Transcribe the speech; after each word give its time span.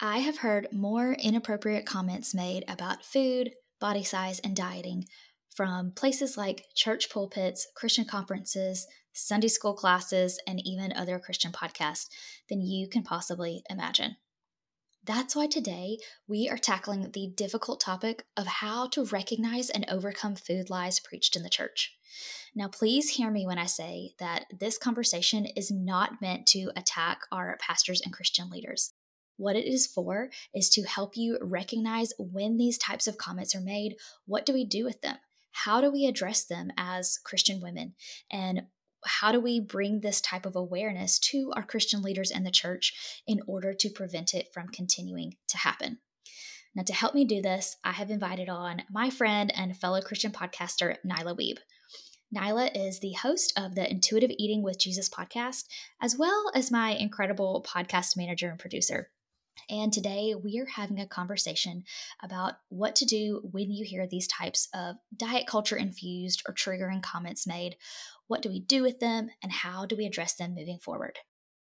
I 0.00 0.18
have 0.18 0.38
heard 0.38 0.68
more 0.72 1.12
inappropriate 1.12 1.86
comments 1.86 2.34
made 2.34 2.64
about 2.66 3.04
food, 3.04 3.52
body 3.80 4.02
size, 4.02 4.40
and 4.40 4.56
dieting 4.56 5.04
from 5.54 5.92
places 5.92 6.36
like 6.36 6.66
church 6.74 7.10
pulpits, 7.10 7.66
Christian 7.76 8.04
conferences, 8.04 8.86
Sunday 9.12 9.48
school 9.48 9.74
classes, 9.74 10.40
and 10.48 10.60
even 10.64 10.92
other 10.92 11.20
Christian 11.20 11.52
podcasts 11.52 12.08
than 12.48 12.60
you 12.60 12.88
can 12.88 13.04
possibly 13.04 13.62
imagine. 13.70 14.16
That's 15.04 15.36
why 15.36 15.46
today 15.46 15.98
we 16.26 16.48
are 16.48 16.58
tackling 16.58 17.10
the 17.12 17.30
difficult 17.36 17.78
topic 17.78 18.24
of 18.36 18.46
how 18.46 18.88
to 18.88 19.04
recognize 19.04 19.70
and 19.70 19.84
overcome 19.88 20.34
food 20.34 20.70
lies 20.70 20.98
preached 20.98 21.36
in 21.36 21.42
the 21.42 21.50
church. 21.50 21.94
Now, 22.54 22.68
please 22.68 23.10
hear 23.10 23.30
me 23.30 23.46
when 23.46 23.58
I 23.58 23.66
say 23.66 24.14
that 24.18 24.46
this 24.58 24.78
conversation 24.78 25.44
is 25.44 25.70
not 25.70 26.22
meant 26.22 26.46
to 26.48 26.72
attack 26.74 27.20
our 27.30 27.56
pastors 27.60 28.00
and 28.00 28.12
Christian 28.12 28.50
leaders. 28.50 28.92
What 29.36 29.56
it 29.56 29.66
is 29.66 29.86
for 29.86 30.30
is 30.54 30.70
to 30.70 30.82
help 30.82 31.16
you 31.16 31.38
recognize 31.40 32.12
when 32.18 32.56
these 32.56 32.78
types 32.78 33.06
of 33.06 33.18
comments 33.18 33.54
are 33.54 33.60
made. 33.60 33.96
What 34.26 34.46
do 34.46 34.52
we 34.52 34.64
do 34.64 34.84
with 34.84 35.00
them? 35.00 35.16
How 35.52 35.80
do 35.80 35.90
we 35.90 36.06
address 36.06 36.44
them 36.44 36.70
as 36.76 37.18
Christian 37.24 37.60
women? 37.60 37.94
And 38.30 38.62
how 39.04 39.32
do 39.32 39.40
we 39.40 39.60
bring 39.60 40.00
this 40.00 40.20
type 40.20 40.46
of 40.46 40.56
awareness 40.56 41.18
to 41.18 41.52
our 41.54 41.62
Christian 41.62 42.02
leaders 42.02 42.30
and 42.30 42.46
the 42.46 42.50
church 42.50 43.22
in 43.26 43.40
order 43.46 43.74
to 43.74 43.90
prevent 43.90 44.34
it 44.34 44.48
from 44.52 44.68
continuing 44.68 45.36
to 45.48 45.58
happen? 45.58 45.98
Now, 46.74 46.82
to 46.82 46.92
help 46.92 47.14
me 47.14 47.24
do 47.24 47.40
this, 47.40 47.76
I 47.84 47.92
have 47.92 48.10
invited 48.10 48.48
on 48.48 48.82
my 48.90 49.10
friend 49.10 49.52
and 49.56 49.76
fellow 49.76 50.00
Christian 50.00 50.32
podcaster, 50.32 50.96
Nyla 51.06 51.38
Wiebe. 51.38 51.58
Nyla 52.34 52.70
is 52.74 52.98
the 52.98 53.12
host 53.12 53.52
of 53.56 53.76
the 53.76 53.88
Intuitive 53.88 54.32
Eating 54.38 54.62
with 54.62 54.80
Jesus 54.80 55.08
podcast, 55.08 55.66
as 56.00 56.16
well 56.16 56.50
as 56.52 56.72
my 56.72 56.90
incredible 56.90 57.64
podcast 57.68 58.16
manager 58.16 58.48
and 58.48 58.58
producer. 58.58 59.10
And 59.70 59.92
today 59.92 60.34
we 60.34 60.58
are 60.58 60.66
having 60.66 61.00
a 61.00 61.06
conversation 61.06 61.84
about 62.22 62.54
what 62.68 62.96
to 62.96 63.04
do 63.04 63.40
when 63.50 63.70
you 63.70 63.84
hear 63.84 64.06
these 64.06 64.28
types 64.28 64.68
of 64.74 64.96
diet 65.16 65.46
culture 65.46 65.76
infused 65.76 66.42
or 66.48 66.54
triggering 66.54 67.02
comments 67.02 67.46
made. 67.46 67.76
What 68.26 68.42
do 68.42 68.48
we 68.48 68.60
do 68.60 68.82
with 68.82 69.00
them 69.00 69.30
and 69.42 69.52
how 69.52 69.86
do 69.86 69.96
we 69.96 70.06
address 70.06 70.34
them 70.34 70.54
moving 70.54 70.78
forward? 70.78 71.18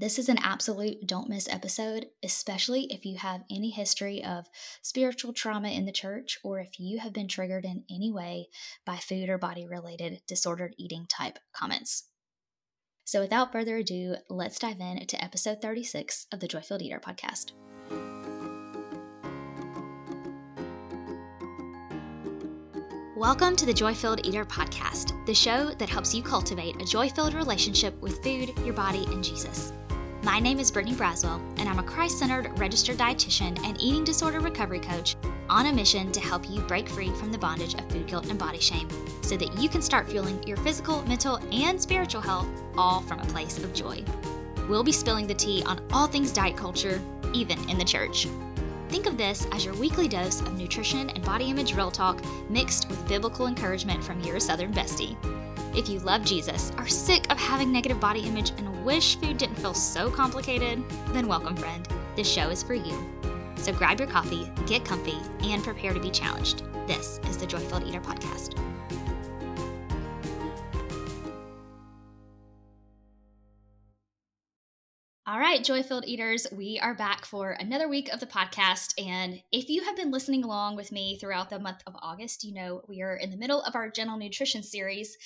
This 0.00 0.18
is 0.18 0.30
an 0.30 0.38
absolute 0.38 1.06
don't 1.06 1.28
miss 1.28 1.46
episode, 1.46 2.06
especially 2.22 2.84
if 2.84 3.04
you 3.04 3.18
have 3.18 3.44
any 3.50 3.68
history 3.68 4.24
of 4.24 4.46
spiritual 4.80 5.34
trauma 5.34 5.68
in 5.68 5.84
the 5.84 5.92
church 5.92 6.38
or 6.42 6.58
if 6.58 6.80
you 6.80 7.00
have 7.00 7.12
been 7.12 7.28
triggered 7.28 7.66
in 7.66 7.84
any 7.90 8.10
way 8.10 8.48
by 8.86 8.96
food 8.96 9.28
or 9.28 9.36
body 9.36 9.66
related 9.66 10.22
disordered 10.26 10.74
eating 10.78 11.06
type 11.06 11.38
comments. 11.52 12.09
So, 13.10 13.20
without 13.20 13.50
further 13.50 13.78
ado, 13.78 14.14
let's 14.28 14.60
dive 14.60 14.78
in 14.78 15.04
to 15.04 15.24
episode 15.24 15.60
36 15.60 16.28
of 16.30 16.38
the 16.38 16.46
Joy 16.46 16.60
Filled 16.60 16.80
Eater 16.80 17.00
podcast. 17.00 17.50
Welcome 23.16 23.56
to 23.56 23.66
the 23.66 23.74
Joy 23.74 23.94
Filled 23.94 24.24
Eater 24.24 24.44
podcast, 24.44 25.26
the 25.26 25.34
show 25.34 25.70
that 25.70 25.88
helps 25.88 26.14
you 26.14 26.22
cultivate 26.22 26.80
a 26.80 26.84
joy 26.84 27.08
filled 27.08 27.34
relationship 27.34 28.00
with 28.00 28.22
food, 28.22 28.56
your 28.64 28.74
body, 28.74 29.04
and 29.06 29.24
Jesus. 29.24 29.72
My 30.22 30.38
name 30.38 30.58
is 30.60 30.70
Brittany 30.70 30.94
Braswell, 30.94 31.40
and 31.58 31.66
I'm 31.66 31.78
a 31.78 31.82
Christ 31.82 32.18
centered 32.18 32.58
registered 32.58 32.98
dietitian 32.98 33.58
and 33.64 33.80
eating 33.80 34.04
disorder 34.04 34.40
recovery 34.40 34.78
coach 34.78 35.16
on 35.48 35.64
a 35.64 35.72
mission 35.72 36.12
to 36.12 36.20
help 36.20 36.48
you 36.50 36.60
break 36.60 36.90
free 36.90 37.08
from 37.14 37.32
the 37.32 37.38
bondage 37.38 37.72
of 37.72 37.90
food 37.90 38.06
guilt 38.06 38.28
and 38.28 38.38
body 38.38 38.60
shame 38.60 38.86
so 39.22 39.38
that 39.38 39.58
you 39.58 39.70
can 39.70 39.80
start 39.80 40.10
fueling 40.10 40.42
your 40.46 40.58
physical, 40.58 41.02
mental, 41.06 41.36
and 41.52 41.80
spiritual 41.80 42.20
health 42.20 42.46
all 42.76 43.00
from 43.00 43.18
a 43.20 43.26
place 43.26 43.56
of 43.64 43.72
joy. 43.72 44.04
We'll 44.68 44.84
be 44.84 44.92
spilling 44.92 45.26
the 45.26 45.32
tea 45.32 45.62
on 45.64 45.80
all 45.90 46.06
things 46.06 46.32
diet 46.32 46.54
culture, 46.56 47.00
even 47.32 47.58
in 47.70 47.78
the 47.78 47.84
church. 47.84 48.28
Think 48.90 49.06
of 49.06 49.16
this 49.16 49.46
as 49.52 49.64
your 49.64 49.74
weekly 49.76 50.06
dose 50.06 50.42
of 50.42 50.58
nutrition 50.58 51.08
and 51.08 51.24
body 51.24 51.48
image 51.48 51.74
real 51.74 51.90
talk 51.90 52.22
mixed 52.50 52.90
with 52.90 53.08
biblical 53.08 53.46
encouragement 53.46 54.04
from 54.04 54.20
your 54.20 54.38
Southern 54.38 54.74
bestie. 54.74 55.16
If 55.74 55.88
you 55.88 56.00
love 56.00 56.26
Jesus, 56.26 56.72
are 56.76 56.88
sick 56.88 57.30
of 57.30 57.38
having 57.38 57.72
negative 57.72 58.00
body 58.00 58.20
image, 58.20 58.50
and 58.58 58.69
wish 58.84 59.16
food 59.16 59.38
didn't 59.38 59.56
feel 59.56 59.74
so 59.74 60.10
complicated, 60.10 60.82
then 61.08 61.26
welcome, 61.26 61.56
friend. 61.56 61.88
This 62.16 62.30
show 62.30 62.50
is 62.50 62.62
for 62.62 62.74
you. 62.74 62.94
So 63.56 63.72
grab 63.72 63.98
your 63.98 64.08
coffee, 64.08 64.50
get 64.66 64.84
comfy, 64.84 65.18
and 65.42 65.62
prepare 65.62 65.92
to 65.92 66.00
be 66.00 66.10
challenged. 66.10 66.62
This 66.86 67.20
is 67.28 67.36
the 67.36 67.46
Joy 67.46 67.58
Filled 67.58 67.86
Eater 67.86 68.00
Podcast. 68.00 68.58
All 75.26 75.38
right, 75.38 75.62
joy 75.62 75.84
filled 75.84 76.06
eaters, 76.08 76.48
we 76.50 76.80
are 76.82 76.92
back 76.92 77.24
for 77.24 77.52
another 77.52 77.88
week 77.88 78.12
of 78.12 78.18
the 78.18 78.26
podcast. 78.26 78.94
And 79.00 79.40
if 79.52 79.68
you 79.68 79.84
have 79.84 79.94
been 79.94 80.10
listening 80.10 80.42
along 80.42 80.74
with 80.74 80.90
me 80.90 81.18
throughout 81.18 81.50
the 81.50 81.60
month 81.60 81.84
of 81.86 81.94
August, 82.02 82.42
you 82.42 82.52
know 82.52 82.82
we 82.88 83.00
are 83.02 83.14
in 83.14 83.30
the 83.30 83.36
middle 83.36 83.62
of 83.62 83.76
our 83.76 83.88
gentle 83.90 84.18
nutrition 84.18 84.64
series, 84.64 85.16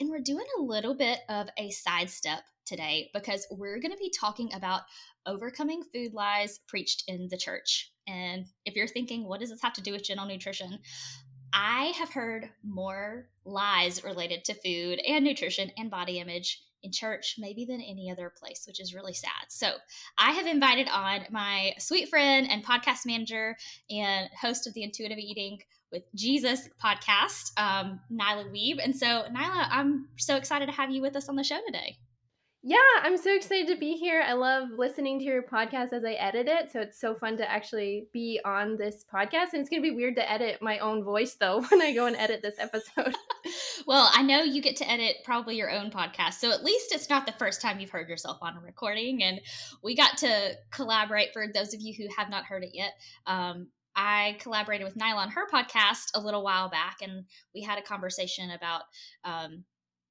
and 0.00 0.10
we're 0.10 0.18
doing 0.18 0.46
a 0.58 0.62
little 0.62 0.96
bit 0.96 1.20
of 1.28 1.46
a 1.58 1.70
sidestep 1.70 2.40
today 2.66 3.10
because 3.14 3.46
we're 3.50 3.80
going 3.80 3.92
to 3.92 3.98
be 3.98 4.10
talking 4.10 4.52
about 4.54 4.82
overcoming 5.26 5.82
food 5.94 6.14
lies 6.14 6.60
preached 6.68 7.04
in 7.08 7.28
the 7.30 7.36
church. 7.36 7.92
And 8.06 8.46
if 8.64 8.74
you're 8.74 8.88
thinking, 8.88 9.28
what 9.28 9.40
does 9.40 9.50
this 9.50 9.62
have 9.62 9.74
to 9.74 9.82
do 9.82 9.92
with 9.92 10.04
gentle 10.04 10.26
nutrition? 10.26 10.78
I 11.52 11.92
have 11.98 12.10
heard 12.10 12.48
more 12.64 13.28
lies 13.44 14.02
related 14.04 14.44
to 14.46 14.54
food 14.54 15.00
and 15.06 15.24
nutrition 15.24 15.70
and 15.76 15.90
body 15.90 16.18
image 16.18 16.62
in 16.82 16.90
church 16.90 17.36
maybe 17.38 17.64
than 17.64 17.80
any 17.80 18.10
other 18.10 18.32
place, 18.36 18.64
which 18.66 18.80
is 18.80 18.94
really 18.94 19.12
sad. 19.12 19.30
So 19.48 19.74
I 20.18 20.32
have 20.32 20.46
invited 20.46 20.88
on 20.88 21.26
my 21.30 21.74
sweet 21.78 22.08
friend 22.08 22.48
and 22.50 22.64
podcast 22.64 23.06
manager 23.06 23.56
and 23.90 24.28
host 24.40 24.66
of 24.66 24.74
the 24.74 24.82
Intuitive 24.82 25.18
Eating 25.18 25.58
with 25.92 26.02
Jesus 26.14 26.68
podcast, 26.82 27.52
um, 27.58 28.00
Nyla 28.10 28.50
Wiebe. 28.50 28.82
And 28.82 28.96
so, 28.96 29.24
Nyla, 29.30 29.68
I'm 29.70 30.08
so 30.16 30.36
excited 30.36 30.66
to 30.66 30.72
have 30.72 30.90
you 30.90 31.02
with 31.02 31.14
us 31.14 31.28
on 31.28 31.36
the 31.36 31.44
show 31.44 31.60
today. 31.66 31.98
Yeah, 32.64 32.78
I'm 33.02 33.16
so 33.16 33.34
excited 33.34 33.66
to 33.74 33.76
be 33.76 33.94
here. 33.94 34.22
I 34.24 34.34
love 34.34 34.68
listening 34.76 35.18
to 35.18 35.24
your 35.24 35.42
podcast 35.42 35.92
as 35.92 36.04
I 36.04 36.12
edit 36.12 36.46
it. 36.46 36.70
So 36.70 36.80
it's 36.80 37.00
so 37.00 37.16
fun 37.16 37.36
to 37.38 37.50
actually 37.50 38.06
be 38.12 38.38
on 38.44 38.76
this 38.76 39.04
podcast. 39.12 39.52
And 39.52 39.60
it's 39.60 39.68
going 39.68 39.82
to 39.82 39.90
be 39.90 39.96
weird 39.96 40.14
to 40.14 40.30
edit 40.30 40.62
my 40.62 40.78
own 40.78 41.02
voice, 41.02 41.34
though, 41.34 41.60
when 41.68 41.82
I 41.82 41.92
go 41.92 42.06
and 42.06 42.14
edit 42.14 42.40
this 42.40 42.60
episode. 42.60 43.16
well, 43.88 44.08
I 44.14 44.22
know 44.22 44.44
you 44.44 44.62
get 44.62 44.76
to 44.76 44.88
edit 44.88 45.16
probably 45.24 45.56
your 45.56 45.72
own 45.72 45.90
podcast. 45.90 46.34
So 46.34 46.52
at 46.52 46.62
least 46.62 46.94
it's 46.94 47.10
not 47.10 47.26
the 47.26 47.32
first 47.32 47.60
time 47.60 47.80
you've 47.80 47.90
heard 47.90 48.08
yourself 48.08 48.38
on 48.42 48.56
a 48.56 48.60
recording. 48.60 49.24
And 49.24 49.40
we 49.82 49.96
got 49.96 50.18
to 50.18 50.52
collaborate 50.70 51.32
for 51.32 51.48
those 51.52 51.74
of 51.74 51.80
you 51.80 51.92
who 51.92 52.14
have 52.16 52.30
not 52.30 52.44
heard 52.44 52.62
it 52.62 52.70
yet. 52.74 52.92
Um, 53.26 53.70
I 53.96 54.36
collaborated 54.38 54.86
with 54.86 54.96
Nyla 54.96 55.16
on 55.16 55.30
her 55.30 55.48
podcast 55.52 56.12
a 56.14 56.20
little 56.20 56.42
while 56.42 56.70
back, 56.70 56.98
and 57.02 57.24
we 57.54 57.60
had 57.60 57.78
a 57.78 57.82
conversation 57.82 58.50
about 58.50 58.82
um, 59.24 59.64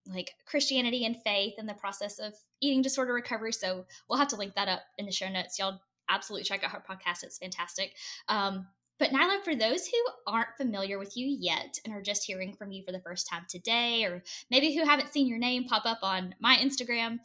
like 0.08 0.32
Christianity 0.46 1.06
and 1.06 1.22
faith 1.24 1.54
and 1.58 1.68
the 1.68 1.74
process 1.74 2.20
of 2.20 2.34
eating 2.62 2.82
disorder 2.82 3.14
recovery. 3.14 3.54
So 3.54 3.86
we'll 4.10 4.20
have 4.20 4.28
to 4.30 4.36
link 4.36 4.56
that 4.56 4.68
up 4.68 4.82
in 4.98 5.06
the 5.06 5.12
show 5.12 5.30
notes. 5.30 5.60
Y'all 5.60 5.80
absolutely 6.10 6.44
check 6.44 6.64
out 6.64 6.72
her 6.72 6.84
podcast. 6.88 7.24
It's 7.24 7.38
fantastic. 7.38 7.94
Um, 8.28 8.68
but 9.00 9.10
Nyla, 9.10 9.44
for 9.44 9.56
those 9.56 9.88
who 9.88 9.98
aren't 10.28 10.56
familiar 10.58 11.00
with 11.00 11.18
you 11.18 11.26
yet 11.26 11.80
and 11.86 11.94
are 11.94 12.04
just 12.04 12.24
hearing 12.24 12.54
from 12.54 12.72
you 12.72 12.84
for 12.84 12.92
the 12.92 13.00
first 13.00 13.28
time 13.28 13.46
today, 13.50 14.04
or 14.04 14.24
maybe 14.52 14.76
who 14.76 14.86
haven't 14.86 15.12
seen 15.12 15.28
your 15.28 15.40
name 15.40 15.64
pop 15.64 15.86
up 15.86 16.00
on 16.04 16.36
my 16.40 16.56
Instagram, 16.58 17.18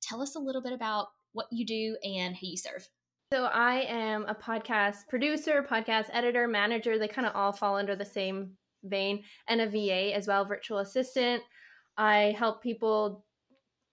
tell 0.00 0.22
us 0.22 0.36
a 0.36 0.40
little 0.40 0.62
bit 0.62 0.72
about 0.72 1.08
what 1.32 1.46
you 1.50 1.66
do 1.66 1.96
and 2.04 2.36
who 2.36 2.46
you 2.46 2.56
serve. 2.56 2.88
So 3.32 3.46
I 3.46 3.80
am 3.88 4.26
a 4.26 4.34
podcast 4.34 5.08
producer, 5.08 5.66
podcast 5.68 6.06
editor, 6.12 6.46
manager. 6.46 6.98
They 6.98 7.08
kind 7.08 7.26
of 7.26 7.34
all 7.34 7.50
fall 7.50 7.76
under 7.76 7.96
the 7.96 8.04
same 8.04 8.52
vein, 8.84 9.24
and 9.48 9.60
a 9.60 9.68
VA 9.68 10.14
as 10.14 10.28
well, 10.28 10.44
virtual 10.44 10.78
assistant. 10.78 11.42
I 11.96 12.34
help 12.38 12.62
people 12.62 13.24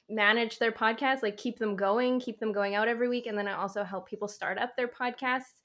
manage 0.10 0.60
their 0.60 0.72
podcasts, 0.72 1.24
like 1.24 1.38
keep 1.38 1.58
them 1.58 1.76
going, 1.76 2.20
keep 2.20 2.40
them 2.40 2.52
going 2.52 2.76
out 2.76 2.88
every 2.88 3.08
week. 3.08 3.28
And 3.28 3.38
then 3.38 3.48
I 3.48 3.54
also 3.54 3.84
help 3.84 4.08
people 4.08 4.28
start 4.28 4.58
up 4.58 4.76
their 4.76 4.88
podcasts. 4.88 5.62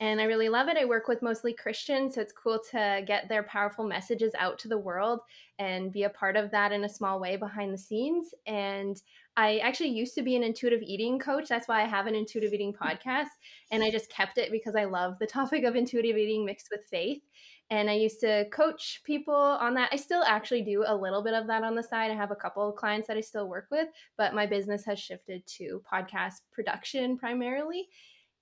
And 0.00 0.20
I 0.20 0.24
really 0.24 0.48
love 0.48 0.68
it. 0.68 0.76
I 0.76 0.84
work 0.84 1.08
with 1.08 1.22
mostly 1.22 1.52
Christians, 1.52 2.14
so 2.14 2.20
it's 2.20 2.32
cool 2.32 2.60
to 2.70 3.02
get 3.04 3.28
their 3.28 3.42
powerful 3.42 3.84
messages 3.84 4.32
out 4.38 4.56
to 4.60 4.68
the 4.68 4.78
world 4.78 5.18
and 5.58 5.92
be 5.92 6.04
a 6.04 6.10
part 6.10 6.36
of 6.36 6.52
that 6.52 6.70
in 6.70 6.84
a 6.84 6.88
small 6.88 7.18
way 7.18 7.34
behind 7.34 7.74
the 7.74 7.78
scenes. 7.78 8.32
And 8.46 8.96
I 9.36 9.58
actually 9.58 9.88
used 9.88 10.14
to 10.14 10.22
be 10.22 10.36
an 10.36 10.44
intuitive 10.44 10.82
eating 10.82 11.18
coach. 11.18 11.48
That's 11.48 11.66
why 11.66 11.82
I 11.82 11.86
have 11.86 12.06
an 12.06 12.14
intuitive 12.14 12.52
eating 12.52 12.72
podcast. 12.80 13.26
And 13.72 13.82
I 13.82 13.90
just 13.90 14.08
kept 14.08 14.38
it 14.38 14.52
because 14.52 14.76
I 14.76 14.84
love 14.84 15.18
the 15.18 15.26
topic 15.38 15.64
of 15.64 15.74
intuitive 15.74 16.16
eating 16.16 16.44
mixed 16.44 16.68
with 16.70 16.84
faith 16.88 17.22
and 17.70 17.90
I 17.90 17.94
used 17.94 18.20
to 18.20 18.46
coach 18.50 19.02
people 19.04 19.34
on 19.34 19.74
that. 19.74 19.90
I 19.92 19.96
still 19.96 20.22
actually 20.22 20.62
do 20.62 20.84
a 20.86 20.96
little 20.96 21.22
bit 21.22 21.34
of 21.34 21.46
that 21.48 21.62
on 21.62 21.74
the 21.74 21.82
side. 21.82 22.10
I 22.10 22.14
have 22.14 22.30
a 22.30 22.36
couple 22.36 22.68
of 22.68 22.76
clients 22.76 23.08
that 23.08 23.16
I 23.16 23.20
still 23.20 23.48
work 23.48 23.66
with, 23.70 23.88
but 24.16 24.34
my 24.34 24.46
business 24.46 24.84
has 24.86 24.98
shifted 24.98 25.46
to 25.58 25.82
podcast 25.90 26.40
production 26.52 27.18
primarily. 27.18 27.88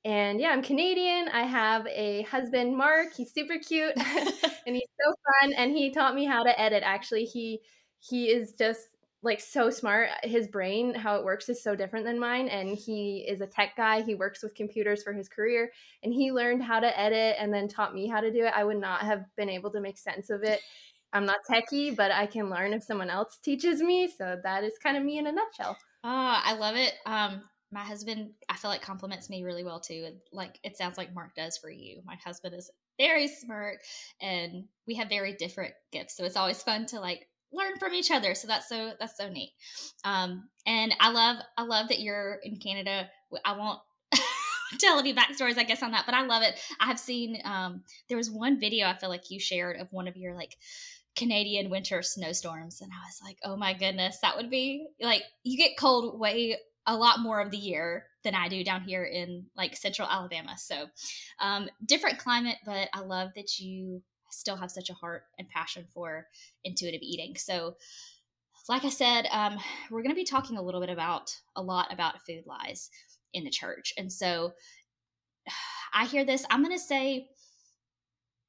And 0.05 0.41
yeah, 0.41 0.51
I'm 0.51 0.63
Canadian. 0.63 1.29
I 1.29 1.43
have 1.43 1.85
a 1.89 2.23
husband, 2.23 2.77
Mark. 2.77 3.09
He's 3.17 3.35
super 3.35 3.59
cute 3.59 3.95
and 3.97 4.77
he's 4.77 4.89
so 5.05 5.15
fun. 5.43 5.53
And 5.55 5.73
he 5.73 5.91
taught 5.91 6.15
me 6.15 6.25
how 6.25 6.45
to 6.45 6.61
edit. 6.61 6.85
Actually, 6.85 7.25
he 7.25 7.61
he 7.99 8.27
is 8.27 8.53
just 8.53 8.96
like 9.23 9.41
so 9.41 9.71
smart. 9.71 10.11
His 10.23 10.49
brain, 10.49 10.95
how 10.95 11.17
it 11.17 11.25
works, 11.25 11.49
is 11.49 11.63
so 11.63 11.75
different 11.75 12.05
than 12.05 12.19
mine. 12.19 12.49
And 12.49 12.77
he 12.77 13.27
is 13.29 13.41
a 13.41 13.47
tech 13.47 13.77
guy. 13.77 14.03
He 14.03 14.15
works 14.15 14.43
with 14.43 14.55
computers 14.55 15.03
for 15.03 15.13
his 15.13 15.29
career, 15.29 15.71
and 16.03 16.13
he 16.13 16.33
learned 16.33 16.63
how 16.63 16.81
to 16.81 17.01
edit 17.01 17.37
and 17.39 17.53
then 17.53 17.69
taught 17.69 17.95
me 17.95 18.07
how 18.07 18.21
to 18.21 18.33
do 18.33 18.45
it. 18.45 18.53
I 18.55 18.65
would 18.65 18.81
not 18.81 19.01
have 19.01 19.25
been 19.37 19.51
able 19.51 19.71
to 19.73 19.81
make 19.81 19.99
sense 19.99 20.31
of 20.31 20.43
it. 20.43 20.61
I'm 21.13 21.25
not 21.25 21.39
techie, 21.49 21.97
but 21.97 22.11
I 22.11 22.27
can 22.27 22.51
learn 22.51 22.73
if 22.73 22.83
someone 22.83 23.11
else 23.11 23.39
teaches 23.43 23.81
me. 23.81 24.09
So 24.09 24.39
that 24.43 24.65
is 24.65 24.75
kind 24.83 24.97
of 24.97 25.03
me 25.03 25.19
in 25.19 25.27
a 25.27 25.33
nutshell. 25.33 25.77
Oh, 26.05 26.41
I 26.45 26.55
love 26.55 26.77
it. 26.77 26.93
Um, 27.07 27.43
my 27.73 27.83
husband, 27.83 28.31
I 28.49 28.57
feel 28.57 28.71
like 28.71 28.83
compliments 28.83 29.29
me 29.31 29.43
really 29.43 29.65
well 29.65 29.81
too. 29.81 30.09
Like 30.33 30.59
it 30.63 30.77
sounds 30.77 30.99
like 30.99 31.15
Mark 31.15 31.35
does 31.35 31.59
for 31.59 31.71
you. 31.71 32.01
My 32.05 32.17
husband 32.25 32.55
is 32.55 32.71
very 32.99 33.29
smart, 33.29 33.79
and 34.21 34.65
we 34.87 34.95
have 34.95 35.09
very 35.09 35.35
different 35.35 35.75
gifts, 35.93 36.17
so 36.17 36.25
it's 36.25 36.37
always 36.37 36.63
fun 36.63 36.87
to 36.87 37.01
like 37.01 37.29
learn 37.57 37.77
from 37.79 37.95
each 37.95 38.11
other. 38.11 38.35
So 38.35 38.47
that's 38.47 38.69
so 38.69 38.93
that's 38.99 39.17
so 39.17 39.29
neat. 39.29 39.53
Um, 40.05 40.49
and 40.67 40.95
I 41.01 41.11
love 41.11 41.37
I 41.57 41.63
love 41.63 41.89
that 41.89 42.01
you're 42.01 42.39
in 42.43 42.59
Canada. 42.59 43.09
I 43.45 43.57
won't 43.57 43.81
tell 44.79 44.99
any 44.99 45.15
backstories, 45.15 45.59
I 45.59 45.65
guess, 45.65 45.83
on 45.83 45.93
that, 45.93 46.07
but 46.07 46.15
I 46.15 46.25
love 46.27 46.43
it. 46.43 46.55
I 46.81 46.87
have 46.87 46.99
seen 46.99 47.41
um, 47.45 47.83
there 48.09 48.17
was 48.17 48.31
one 48.31 48.61
video 48.61 48.87
I 48.87 48.97
feel 48.97 49.09
like 49.09 49.31
you 49.31 49.41
shared 49.41 49.81
of 49.81 49.93
one 49.93 50.09
of 50.09 50.17
your 50.17 50.35
like 50.35 50.57
Canadian 51.17 51.71
winter 51.71 52.03
snowstorms, 52.03 52.81
and 52.81 52.91
I 52.93 53.07
was 53.07 53.21
like, 53.25 53.39
oh 53.45 53.57
my 53.57 53.73
goodness, 53.73 54.19
that 54.23 54.37
would 54.37 54.51
be 54.51 54.87
like 55.01 55.23
you 55.43 55.57
get 55.57 55.79
cold 55.79 56.19
way 56.21 56.57
a 56.87 56.97
lot 56.97 57.21
more 57.21 57.41
of 57.41 57.51
the 57.51 57.57
year 57.57 58.07
than 58.23 58.35
I 58.35 58.49
do 58.49 58.63
down 58.63 58.83
here 58.83 59.05
in 59.05 59.47
like 59.57 59.77
central 59.77 60.09
Alabama. 60.09 60.55
So, 60.57 60.87
um, 61.41 61.69
different 61.85 62.19
climate, 62.19 62.59
but 62.65 62.89
I 62.93 63.01
love 63.01 63.31
that 63.35 63.59
you 63.59 64.03
still 64.31 64.57
have 64.57 64.71
such 64.71 64.91
a 64.91 64.95
heart 64.95 65.25
and 65.39 65.49
passion 65.49 65.87
for 65.93 66.27
intuitive 66.65 67.03
eating. 67.03 67.37
So, 67.37 67.77
like 68.69 68.85
I 68.85 68.91
said, 68.91 69.27
um, 69.31 69.59
we're 69.91 70.03
going 70.03 70.11
to 70.11 70.17
be 70.17 70.25
talking 70.25 70.57
a 70.57 70.63
little 70.63 70.81
bit 70.81 70.91
about 70.91 71.31
a 71.55 71.63
lot 71.63 71.93
about 71.93 72.27
food 72.27 72.45
lies 72.47 72.91
in 73.33 73.45
the 73.45 73.51
church. 73.51 73.93
And 73.97 74.13
so, 74.13 74.53
I 75.95 76.07
hear 76.07 76.25
this. 76.25 76.45
I'm 76.51 76.63
going 76.63 76.77
to 76.77 76.83
say 76.83 77.29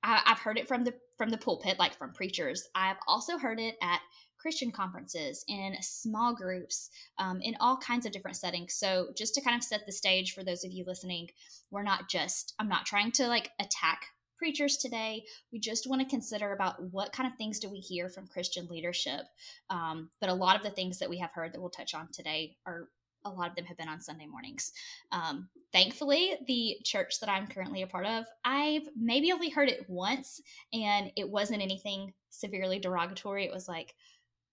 I, 0.03 0.21
I've 0.25 0.39
heard 0.39 0.57
it 0.57 0.67
from 0.67 0.83
the 0.83 0.93
from 1.17 1.29
the 1.29 1.37
pulpit, 1.37 1.79
like 1.79 1.97
from 1.97 2.13
preachers. 2.13 2.67
I've 2.75 2.97
also 3.07 3.37
heard 3.37 3.59
it 3.59 3.75
at 3.81 4.01
Christian 4.39 4.71
conferences, 4.71 5.43
in 5.47 5.75
small 5.81 6.33
groups, 6.35 6.89
um, 7.17 7.41
in 7.41 7.55
all 7.59 7.77
kinds 7.77 8.05
of 8.05 8.11
different 8.11 8.37
settings. 8.37 8.75
So, 8.75 9.09
just 9.17 9.33
to 9.35 9.41
kind 9.41 9.55
of 9.55 9.63
set 9.63 9.85
the 9.85 9.91
stage 9.91 10.33
for 10.33 10.43
those 10.43 10.63
of 10.63 10.71
you 10.71 10.85
listening, 10.85 11.27
we're 11.71 11.83
not 11.83 12.09
just, 12.09 12.53
I'm 12.59 12.69
not 12.69 12.85
trying 12.85 13.11
to 13.13 13.27
like 13.27 13.49
attack 13.59 14.05
preachers 14.37 14.77
today. 14.77 15.23
We 15.51 15.59
just 15.59 15.89
want 15.89 16.01
to 16.01 16.07
consider 16.07 16.53
about 16.53 16.81
what 16.91 17.11
kind 17.11 17.29
of 17.29 17.37
things 17.37 17.59
do 17.59 17.69
we 17.69 17.79
hear 17.79 18.09
from 18.09 18.27
Christian 18.27 18.67
leadership. 18.67 19.21
Um, 19.69 20.09
but 20.21 20.29
a 20.29 20.33
lot 20.33 20.55
of 20.55 20.63
the 20.63 20.69
things 20.69 20.99
that 20.99 21.09
we 21.09 21.17
have 21.17 21.31
heard 21.31 21.53
that 21.53 21.59
we'll 21.59 21.69
touch 21.69 21.93
on 21.93 22.07
today 22.11 22.55
are 22.65 22.89
a 23.25 23.29
lot 23.29 23.49
of 23.49 23.55
them 23.55 23.65
have 23.65 23.77
been 23.77 23.89
on 23.89 23.99
Sunday 23.99 24.25
mornings. 24.25 24.71
Um, 25.11 25.49
thankfully, 25.73 26.35
the 26.47 26.77
church 26.83 27.19
that 27.19 27.29
I'm 27.29 27.47
currently 27.47 27.81
a 27.81 27.87
part 27.87 28.05
of, 28.05 28.25
I've 28.45 28.87
maybe 28.95 29.31
only 29.31 29.49
heard 29.49 29.69
it 29.69 29.85
once, 29.89 30.41
and 30.71 31.11
it 31.15 31.29
wasn't 31.29 31.61
anything 31.61 32.13
severely 32.29 32.79
derogatory. 32.79 33.45
It 33.45 33.53
was 33.53 33.67
like, 33.67 33.95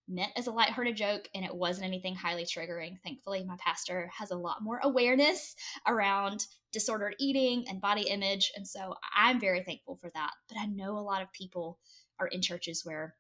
meant 0.09 0.33
as 0.37 0.47
a 0.47 0.53
lighthearted 0.53 0.97
joke 0.97 1.29
and 1.35 1.45
it 1.45 1.55
wasn't 1.55 1.87
anything 1.87 2.15
highly 2.15 2.45
triggering. 2.45 2.99
Thankfully, 3.03 3.45
my 3.45 3.57
pastor 3.59 4.11
has 4.17 4.31
a 4.31 4.37
lot 4.37 4.63
more 4.63 4.81
awareness 4.83 5.55
around 5.87 6.47
disordered 6.73 7.17
eating 7.19 7.65
and 7.69 7.81
body 7.81 8.03
image. 8.03 8.53
And 8.57 8.67
so 8.67 8.95
I'm 9.17 9.41
very 9.41 9.63
thankful 9.63 9.97
for 9.97 10.11
that. 10.15 10.31
But 10.49 10.59
I 10.59 10.67
know 10.67 10.99
a 10.99 11.01
lot 11.01 11.23
of 11.23 11.33
people 11.33 11.79
are 12.19 12.27
in 12.27 12.43
churches 12.43 12.85
where 12.85 13.15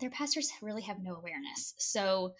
their 0.00 0.10
pastors 0.10 0.50
really 0.62 0.82
have 0.82 1.02
no 1.02 1.16
awareness. 1.16 1.74
So, 1.78 2.34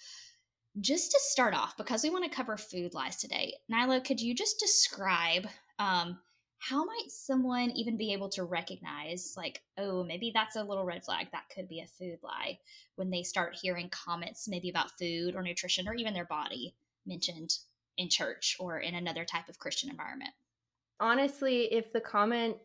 just 0.81 1.11
to 1.11 1.19
start 1.23 1.55
off, 1.55 1.77
because 1.77 2.05
we 2.05 2.11
want 2.11 2.25
to 2.25 2.31
cover 2.31 2.57
food 2.57 2.95
lies 2.95 3.17
today, 3.17 3.55
Nyla, 3.73 4.05
could 4.05 4.21
you 4.21 4.33
just 4.33 4.61
describe 4.61 5.49
um, 5.81 6.19
how 6.59 6.85
might 6.85 7.09
someone 7.09 7.71
even 7.71 7.97
be 7.97 8.13
able 8.13 8.29
to 8.29 8.45
recognize 8.45 9.35
like 9.37 9.63
oh 9.79 10.03
maybe 10.03 10.33
that's 10.35 10.57
a 10.57 10.63
little 10.63 10.85
red 10.85 11.05
flag 11.05 11.29
that 11.33 11.49
could 11.55 11.69
be 11.69 11.81
a 11.81 11.87
food 11.87 12.19
lie 12.23 12.59
when 12.97 13.11
they 13.11 13.23
start 13.23 13.59
hearing 13.61 13.89
comments 13.91 14.49
maybe 14.49 14.69
about 14.69 14.91
food 14.99 15.35
or 15.35 15.43
nutrition 15.43 15.89
or 15.89 15.95
even 15.95 16.15
their 16.15 16.25
body 16.25 16.75
mentioned 17.07 17.51
in 17.97 18.09
church 18.09 18.57
or 18.59 18.79
in 18.79 18.95
another 18.95 19.25
type 19.25 19.49
of 19.49 19.59
christian 19.59 19.89
environment 19.89 20.31
honestly 21.01 21.73
if 21.73 21.93
the 21.93 22.01
comment 22.01 22.57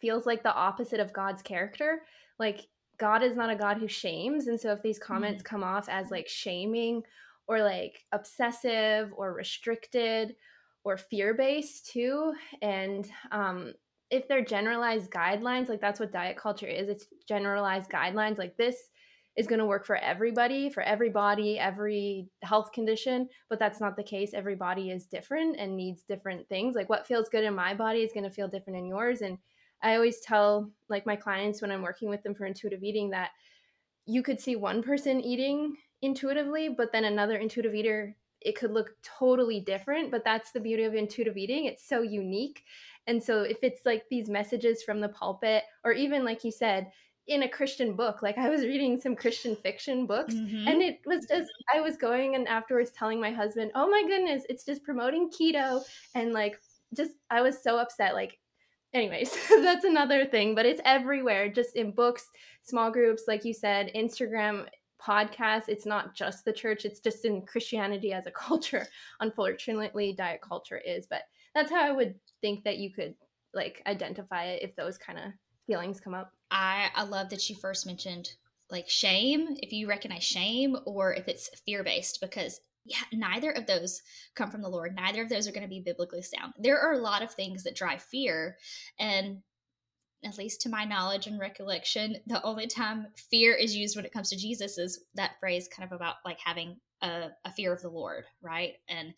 feels 0.00 0.24
like 0.26 0.42
the 0.42 0.54
opposite 0.54 1.00
of 1.00 1.12
god's 1.12 1.42
character 1.42 2.00
like 2.38 2.66
god 2.98 3.22
is 3.22 3.36
not 3.36 3.50
a 3.50 3.56
god 3.56 3.76
who 3.76 3.88
shames 3.88 4.46
and 4.46 4.58
so 4.58 4.72
if 4.72 4.82
these 4.82 4.98
comments 4.98 5.42
mm-hmm. 5.42 5.54
come 5.56 5.64
off 5.64 5.88
as 5.88 6.10
like 6.10 6.28
shaming 6.28 7.02
or 7.46 7.62
like 7.62 8.04
obsessive 8.12 9.12
or 9.16 9.34
restricted 9.34 10.34
or 10.88 10.96
fear 10.96 11.34
based 11.34 11.90
too. 11.90 12.32
And 12.62 13.08
um, 13.30 13.74
if 14.10 14.26
they're 14.26 14.44
generalized 14.44 15.10
guidelines, 15.10 15.68
like 15.68 15.80
that's 15.80 16.00
what 16.00 16.12
diet 16.12 16.38
culture 16.38 16.66
is, 16.66 16.88
it's 16.88 17.06
generalized 17.28 17.90
guidelines. 17.90 18.38
Like 18.38 18.56
this 18.56 18.76
is 19.36 19.46
going 19.46 19.60
to 19.60 19.66
work 19.66 19.86
for 19.86 19.96
everybody, 19.96 20.68
for 20.68 20.82
every 20.82 21.10
body, 21.10 21.58
every 21.58 22.28
health 22.42 22.72
condition, 22.72 23.28
but 23.48 23.58
that's 23.58 23.80
not 23.80 23.96
the 23.96 24.02
case. 24.02 24.32
Every 24.34 24.56
body 24.56 24.90
is 24.90 25.06
different 25.06 25.56
and 25.58 25.76
needs 25.76 26.02
different 26.02 26.48
things. 26.48 26.74
Like 26.74 26.88
what 26.88 27.06
feels 27.06 27.28
good 27.28 27.44
in 27.44 27.54
my 27.54 27.74
body 27.74 28.00
is 28.00 28.12
going 28.12 28.24
to 28.24 28.34
feel 28.34 28.48
different 28.48 28.78
in 28.78 28.86
yours. 28.86 29.20
And 29.20 29.38
I 29.82 29.94
always 29.94 30.20
tell 30.20 30.72
like 30.88 31.06
my 31.06 31.14
clients 31.14 31.62
when 31.62 31.70
I'm 31.70 31.82
working 31.82 32.08
with 32.08 32.22
them 32.22 32.34
for 32.34 32.46
intuitive 32.46 32.82
eating 32.82 33.10
that 33.10 33.30
you 34.06 34.22
could 34.22 34.40
see 34.40 34.56
one 34.56 34.82
person 34.82 35.20
eating 35.20 35.76
intuitively, 36.02 36.70
but 36.70 36.92
then 36.92 37.04
another 37.04 37.36
intuitive 37.36 37.74
eater 37.74 38.16
it 38.40 38.56
could 38.56 38.72
look 38.72 38.90
totally 39.02 39.60
different 39.60 40.10
but 40.10 40.24
that's 40.24 40.52
the 40.52 40.60
beauty 40.60 40.84
of 40.84 40.94
intuitive 40.94 41.36
eating 41.36 41.64
it's 41.64 41.86
so 41.86 42.02
unique 42.02 42.62
and 43.06 43.22
so 43.22 43.42
if 43.42 43.58
it's 43.62 43.84
like 43.84 44.04
these 44.10 44.28
messages 44.28 44.82
from 44.82 45.00
the 45.00 45.08
pulpit 45.08 45.64
or 45.84 45.92
even 45.92 46.24
like 46.24 46.44
you 46.44 46.52
said 46.52 46.90
in 47.26 47.42
a 47.42 47.48
christian 47.48 47.94
book 47.94 48.22
like 48.22 48.38
i 48.38 48.48
was 48.48 48.62
reading 48.62 48.98
some 49.00 49.16
christian 49.16 49.56
fiction 49.56 50.06
books 50.06 50.34
mm-hmm. 50.34 50.68
and 50.68 50.80
it 50.80 51.00
was 51.04 51.26
just 51.28 51.50
i 51.74 51.80
was 51.80 51.96
going 51.96 52.34
and 52.34 52.48
afterwards 52.48 52.90
telling 52.90 53.20
my 53.20 53.30
husband 53.30 53.70
oh 53.74 53.88
my 53.88 54.02
goodness 54.06 54.44
it's 54.48 54.64
just 54.64 54.82
promoting 54.82 55.30
keto 55.30 55.82
and 56.14 56.32
like 56.32 56.58
just 56.96 57.12
i 57.30 57.40
was 57.40 57.62
so 57.62 57.78
upset 57.78 58.14
like 58.14 58.38
anyways 58.94 59.36
that's 59.62 59.84
another 59.84 60.24
thing 60.24 60.54
but 60.54 60.64
it's 60.64 60.80
everywhere 60.84 61.50
just 61.50 61.76
in 61.76 61.90
books 61.90 62.28
small 62.62 62.90
groups 62.90 63.24
like 63.28 63.44
you 63.44 63.52
said 63.52 63.90
instagram 63.94 64.66
podcast 65.00 65.64
it's 65.68 65.86
not 65.86 66.14
just 66.14 66.44
the 66.44 66.52
church 66.52 66.84
it's 66.84 67.00
just 67.00 67.24
in 67.24 67.42
christianity 67.42 68.12
as 68.12 68.26
a 68.26 68.30
culture 68.48 68.86
unfortunately 69.20 70.14
diet 70.16 70.40
culture 70.40 70.78
is 70.78 71.06
but 71.06 71.22
that's 71.54 71.70
how 71.70 71.82
i 71.82 71.92
would 71.92 72.14
think 72.40 72.64
that 72.64 72.78
you 72.78 72.92
could 72.92 73.14
like 73.54 73.82
identify 73.86 74.44
it 74.44 74.62
if 74.62 74.74
those 74.76 74.98
kind 74.98 75.18
of 75.18 75.32
feelings 75.66 76.00
come 76.00 76.14
up 76.14 76.32
i 76.50 76.88
i 76.94 77.02
love 77.02 77.28
that 77.28 77.48
you 77.48 77.56
first 77.56 77.86
mentioned 77.86 78.32
like 78.70 78.88
shame 78.88 79.56
if 79.62 79.72
you 79.72 79.88
recognize 79.88 80.22
shame 80.22 80.76
or 80.84 81.14
if 81.14 81.28
it's 81.28 81.48
fear 81.64 81.82
based 81.82 82.20
because 82.20 82.60
yeah, 82.88 82.96
neither 83.12 83.50
of 83.50 83.66
those 83.66 84.02
come 84.34 84.50
from 84.50 84.62
the 84.62 84.68
Lord. 84.68 84.96
Neither 84.96 85.22
of 85.22 85.28
those 85.28 85.46
are 85.46 85.52
going 85.52 85.62
to 85.62 85.68
be 85.68 85.80
biblically 85.80 86.22
sound. 86.22 86.54
There 86.58 86.78
are 86.78 86.94
a 86.94 86.98
lot 86.98 87.22
of 87.22 87.30
things 87.30 87.62
that 87.64 87.76
drive 87.76 88.02
fear, 88.02 88.56
and 88.98 89.42
at 90.24 90.38
least 90.38 90.62
to 90.62 90.68
my 90.68 90.84
knowledge 90.84 91.26
and 91.26 91.38
recollection, 91.38 92.16
the 92.26 92.42
only 92.42 92.66
time 92.66 93.06
fear 93.30 93.54
is 93.54 93.76
used 93.76 93.96
when 93.96 94.04
it 94.04 94.12
comes 94.12 94.30
to 94.30 94.36
Jesus 94.36 94.78
is 94.78 95.04
that 95.14 95.38
phrase 95.40 95.68
kind 95.68 95.90
of 95.90 95.94
about 95.94 96.16
like 96.24 96.38
having 96.44 96.76
a, 97.02 97.28
a 97.44 97.52
fear 97.52 97.72
of 97.72 97.82
the 97.82 97.88
Lord, 97.88 98.24
right? 98.42 98.74
And 98.88 99.14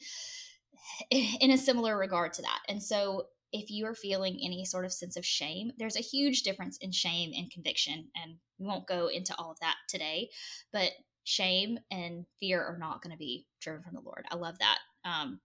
in 1.11 1.51
a 1.51 1.59
similar 1.59 1.97
regard 1.97 2.33
to 2.35 2.43
that. 2.43 2.61
And 2.69 2.83
so 2.83 3.27
if 3.53 3.71
you 3.71 3.87
are 3.87 3.95
feeling 3.95 4.39
any 4.43 4.65
sort 4.65 4.85
of 4.85 4.93
sense 4.93 5.17
of 5.17 5.25
shame, 5.25 5.73
there's 5.79 5.97
a 5.97 6.01
huge 6.01 6.43
difference 6.43 6.79
in 6.79 6.93
shame 6.93 7.33
and 7.37 7.51
conviction. 7.51 8.09
And 8.23 8.37
we 8.59 8.67
won't 8.67 8.87
go 8.87 9.09
into 9.09 9.35
all 9.37 9.51
of 9.51 9.61
that 9.61 9.77
today, 9.89 10.31
but 10.73 10.91
shame 11.25 11.79
and 11.91 12.27
fear 12.39 12.63
are 12.63 12.79
not 12.79 13.03
going 13.03 13.13
to 13.13 13.19
be 13.19 13.47
driven 13.61 13.83
from 13.83 13.95
the 13.95 14.01
Lord. 14.01 14.25
I 14.31 14.37
love 14.37 14.59
that. 14.59 14.79
Um, 15.05 15.41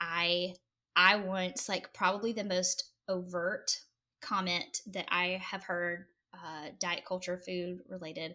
I 0.00 0.54
I 0.94 1.16
once 1.16 1.68
like 1.68 1.92
probably 1.92 2.32
the 2.32 2.44
most 2.44 2.90
overt 3.08 3.78
comment 4.26 4.80
that 4.86 5.06
I 5.08 5.40
have 5.42 5.62
heard 5.62 6.06
uh, 6.34 6.70
diet 6.80 7.04
culture, 7.06 7.38
food 7.38 7.80
related, 7.88 8.34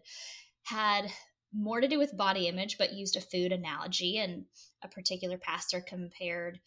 had 0.63 1.11
more 1.53 1.81
to 1.81 1.87
do 1.87 1.99
with 1.99 2.15
body 2.17 2.47
image, 2.47 2.77
but 2.77 2.93
used 2.93 3.17
a 3.17 3.21
food 3.21 3.51
analogy. 3.51 4.17
And 4.17 4.45
a 4.83 4.87
particular 4.87 5.37
pastor 5.37 5.81
compared, 5.81 6.59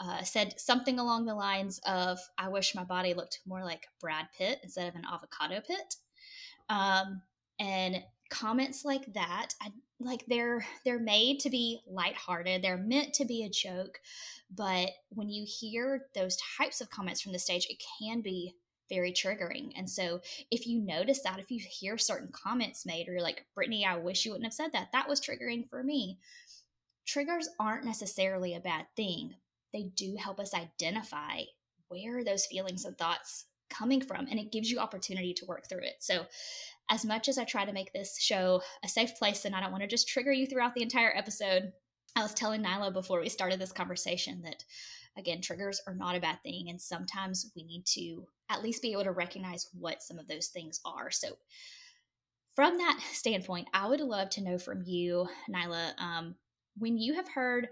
uh, 0.00 0.22
said 0.22 0.58
something 0.58 0.98
along 0.98 1.26
the 1.26 1.34
lines 1.34 1.80
of, 1.86 2.18
I 2.38 2.48
wish 2.48 2.74
my 2.74 2.84
body 2.84 3.14
looked 3.14 3.40
more 3.46 3.64
like 3.64 3.86
Brad 4.00 4.26
Pitt 4.36 4.60
instead 4.62 4.88
of 4.88 4.94
an 4.94 5.04
avocado 5.12 5.60
pit. 5.60 5.96
Um, 6.68 7.22
and 7.58 8.02
comments 8.30 8.84
like 8.84 9.12
that, 9.14 9.48
I, 9.60 9.72
like 10.00 10.24
they're 10.28 10.64
they're 10.84 11.00
made 11.00 11.40
to 11.40 11.50
be 11.50 11.80
lighthearted. 11.88 12.62
They're 12.62 12.76
meant 12.76 13.14
to 13.14 13.24
be 13.24 13.42
a 13.42 13.50
joke, 13.50 14.00
but 14.54 14.90
when 15.08 15.28
you 15.28 15.44
hear 15.46 16.06
those 16.14 16.36
types 16.56 16.80
of 16.80 16.90
comments 16.90 17.20
from 17.20 17.32
the 17.32 17.38
stage, 17.38 17.66
it 17.68 17.82
can 17.98 18.20
be 18.20 18.54
very 18.88 19.12
triggering. 19.12 19.72
And 19.76 19.88
so 19.88 20.20
if 20.50 20.66
you 20.66 20.80
notice 20.80 21.20
that, 21.22 21.38
if 21.38 21.50
you 21.50 21.60
hear 21.60 21.98
certain 21.98 22.30
comments 22.32 22.86
made, 22.86 23.08
or 23.08 23.12
you're 23.12 23.22
like, 23.22 23.44
Brittany, 23.54 23.84
I 23.84 23.96
wish 23.96 24.24
you 24.24 24.32
wouldn't 24.32 24.46
have 24.46 24.54
said 24.54 24.72
that, 24.72 24.92
that 24.92 25.08
was 25.08 25.20
triggering 25.20 25.68
for 25.68 25.82
me. 25.82 26.18
Triggers 27.06 27.48
aren't 27.58 27.84
necessarily 27.84 28.54
a 28.54 28.60
bad 28.60 28.86
thing. 28.96 29.34
They 29.72 29.90
do 29.94 30.16
help 30.16 30.40
us 30.40 30.54
identify 30.54 31.42
where 31.88 32.24
those 32.24 32.46
feelings 32.46 32.84
and 32.84 32.96
thoughts 32.96 33.46
coming 33.70 34.00
from 34.00 34.26
and 34.30 34.38
it 34.38 34.52
gives 34.52 34.70
you 34.70 34.78
opportunity 34.78 35.34
to 35.34 35.46
work 35.46 35.68
through 35.68 35.82
it. 35.82 35.96
So 36.00 36.26
as 36.90 37.04
much 37.04 37.28
as 37.28 37.36
I 37.36 37.44
try 37.44 37.66
to 37.66 37.72
make 37.72 37.92
this 37.92 38.18
show 38.18 38.62
a 38.82 38.88
safe 38.88 39.14
place 39.16 39.44
and 39.44 39.54
I 39.54 39.60
don't 39.60 39.72
want 39.72 39.82
to 39.82 39.88
just 39.88 40.08
trigger 40.08 40.32
you 40.32 40.46
throughout 40.46 40.74
the 40.74 40.82
entire 40.82 41.12
episode, 41.14 41.72
I 42.16 42.22
was 42.22 42.32
telling 42.32 42.62
Nyla 42.62 42.92
before 42.94 43.20
we 43.20 43.28
started 43.28 43.60
this 43.60 43.72
conversation 43.72 44.40
that 44.44 44.64
again, 45.18 45.40
triggers 45.40 45.82
are 45.86 45.94
not 45.94 46.16
a 46.16 46.20
bad 46.20 46.38
thing. 46.42 46.66
And 46.70 46.80
sometimes 46.80 47.50
we 47.54 47.64
need 47.64 47.84
to 47.94 48.26
at 48.50 48.62
least 48.62 48.82
be 48.82 48.92
able 48.92 49.04
to 49.04 49.12
recognize 49.12 49.68
what 49.72 50.02
some 50.02 50.18
of 50.18 50.28
those 50.28 50.48
things 50.48 50.80
are. 50.84 51.10
So, 51.10 51.28
from 52.54 52.78
that 52.78 53.00
standpoint, 53.12 53.68
I 53.72 53.88
would 53.88 54.00
love 54.00 54.30
to 54.30 54.42
know 54.42 54.58
from 54.58 54.82
you, 54.84 55.28
Nyla, 55.50 55.98
um, 56.00 56.34
when 56.76 56.98
you 56.98 57.14
have 57.14 57.28
heard 57.28 57.68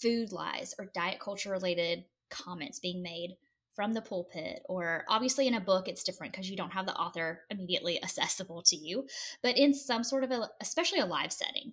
food 0.00 0.32
lies 0.32 0.74
or 0.78 0.90
diet 0.94 1.20
culture 1.20 1.50
related 1.50 2.04
comments 2.30 2.78
being 2.78 3.02
made 3.02 3.36
from 3.74 3.94
the 3.94 4.02
pulpit, 4.02 4.62
or 4.68 5.04
obviously 5.08 5.46
in 5.46 5.54
a 5.54 5.60
book, 5.60 5.88
it's 5.88 6.04
different 6.04 6.32
because 6.32 6.50
you 6.50 6.56
don't 6.56 6.72
have 6.74 6.84
the 6.84 6.94
author 6.94 7.40
immediately 7.50 8.02
accessible 8.02 8.62
to 8.62 8.76
you, 8.76 9.06
but 9.42 9.56
in 9.56 9.72
some 9.72 10.04
sort 10.04 10.24
of 10.24 10.30
a, 10.30 10.50
especially 10.60 10.98
a 10.98 11.06
live 11.06 11.32
setting, 11.32 11.72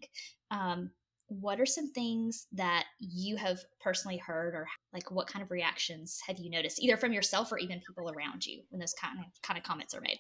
um, 0.49 0.91
what 1.29 1.59
are 1.59 1.65
some 1.65 1.91
things 1.91 2.47
that 2.51 2.85
you 2.99 3.35
have 3.37 3.59
personally 3.79 4.17
heard 4.17 4.53
or 4.53 4.67
like 4.93 5.11
what 5.11 5.27
kind 5.27 5.43
of 5.43 5.51
reactions 5.51 6.19
have 6.27 6.39
you 6.39 6.49
noticed 6.49 6.81
either 6.81 6.97
from 6.97 7.13
yourself 7.13 7.51
or 7.51 7.57
even 7.57 7.81
people 7.87 8.09
around 8.09 8.45
you 8.45 8.61
when 8.69 8.79
those 8.79 8.93
kind 8.93 9.19
of 9.19 9.25
kind 9.41 9.57
of 9.57 9.63
comments 9.63 9.93
are 9.93 10.01
made? 10.01 10.19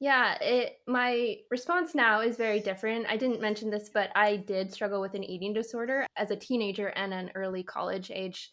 Yeah 0.00 0.36
it 0.40 0.76
my 0.86 1.36
response 1.50 1.94
now 1.94 2.20
is 2.20 2.36
very 2.36 2.60
different. 2.60 3.06
I 3.08 3.16
didn't 3.16 3.40
mention 3.40 3.70
this 3.70 3.90
but 3.92 4.10
i 4.14 4.36
did 4.36 4.72
struggle 4.72 5.00
with 5.00 5.14
an 5.14 5.24
eating 5.24 5.52
disorder 5.52 6.06
as 6.16 6.30
a 6.30 6.36
teenager 6.36 6.88
and 6.88 7.12
an 7.12 7.30
early 7.34 7.62
college 7.62 8.10
age 8.14 8.50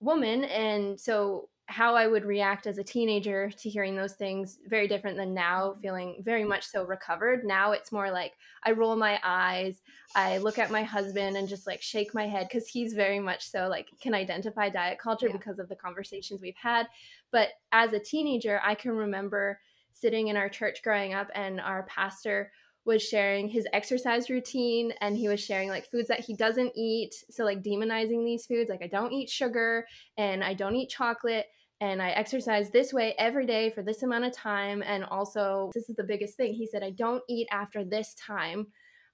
woman 0.00 0.44
and 0.44 0.98
so 0.98 1.48
how 1.66 1.94
I 1.94 2.06
would 2.06 2.24
react 2.24 2.66
as 2.66 2.76
a 2.78 2.84
teenager 2.84 3.50
to 3.50 3.70
hearing 3.70 3.96
those 3.96 4.14
things 4.14 4.58
very 4.66 4.86
different 4.86 5.16
than 5.16 5.32
now, 5.32 5.70
mm-hmm. 5.70 5.80
feeling 5.80 6.22
very 6.22 6.44
much 6.44 6.66
so 6.66 6.84
recovered. 6.84 7.44
Now 7.44 7.72
it's 7.72 7.92
more 7.92 8.10
like 8.10 8.32
I 8.64 8.72
roll 8.72 8.96
my 8.96 9.18
eyes, 9.24 9.80
I 10.14 10.38
look 10.38 10.58
at 10.58 10.70
my 10.70 10.82
husband 10.82 11.36
and 11.36 11.48
just 11.48 11.66
like 11.66 11.80
shake 11.80 12.14
my 12.14 12.26
head 12.26 12.48
because 12.48 12.68
he's 12.68 12.92
very 12.92 13.18
much 13.18 13.50
so 13.50 13.68
like 13.68 13.88
can 14.00 14.14
identify 14.14 14.68
diet 14.68 14.98
culture 14.98 15.28
yeah. 15.28 15.36
because 15.36 15.58
of 15.58 15.68
the 15.68 15.76
conversations 15.76 16.42
we've 16.42 16.54
had. 16.60 16.86
But 17.30 17.48
as 17.72 17.92
a 17.92 17.98
teenager, 17.98 18.60
I 18.62 18.74
can 18.74 18.92
remember 18.92 19.58
sitting 19.92 20.28
in 20.28 20.36
our 20.36 20.48
church 20.48 20.82
growing 20.82 21.14
up 21.14 21.30
and 21.34 21.60
our 21.60 21.84
pastor 21.84 22.50
was 22.84 23.02
sharing 23.02 23.48
his 23.48 23.66
exercise 23.72 24.28
routine 24.28 24.92
and 25.00 25.16
he 25.16 25.28
was 25.28 25.40
sharing 25.40 25.70
like 25.70 25.90
foods 25.90 26.08
that 26.08 26.20
he 26.20 26.34
doesn't 26.36 26.72
eat. 26.76 27.14
So, 27.30 27.44
like, 27.44 27.62
demonizing 27.62 28.24
these 28.24 28.44
foods, 28.44 28.68
like, 28.68 28.82
I 28.82 28.88
don't 28.88 29.12
eat 29.12 29.30
sugar 29.30 29.86
and 30.18 30.44
I 30.44 30.52
don't 30.52 30.76
eat 30.76 30.90
chocolate 30.90 31.46
and 31.80 32.00
I 32.00 32.10
exercise 32.10 32.70
this 32.70 32.92
way 32.92 33.14
every 33.18 33.46
day 33.46 33.70
for 33.70 33.82
this 33.82 34.02
amount 34.02 34.24
of 34.24 34.32
time. 34.32 34.82
And 34.86 35.04
also, 35.04 35.70
this 35.74 35.88
is 35.88 35.96
the 35.96 36.04
biggest 36.04 36.36
thing. 36.36 36.54
He 36.54 36.66
said, 36.66 36.82
I 36.82 36.90
don't 36.90 37.22
eat 37.28 37.48
after 37.50 37.84
this 37.84 38.14
time 38.14 38.68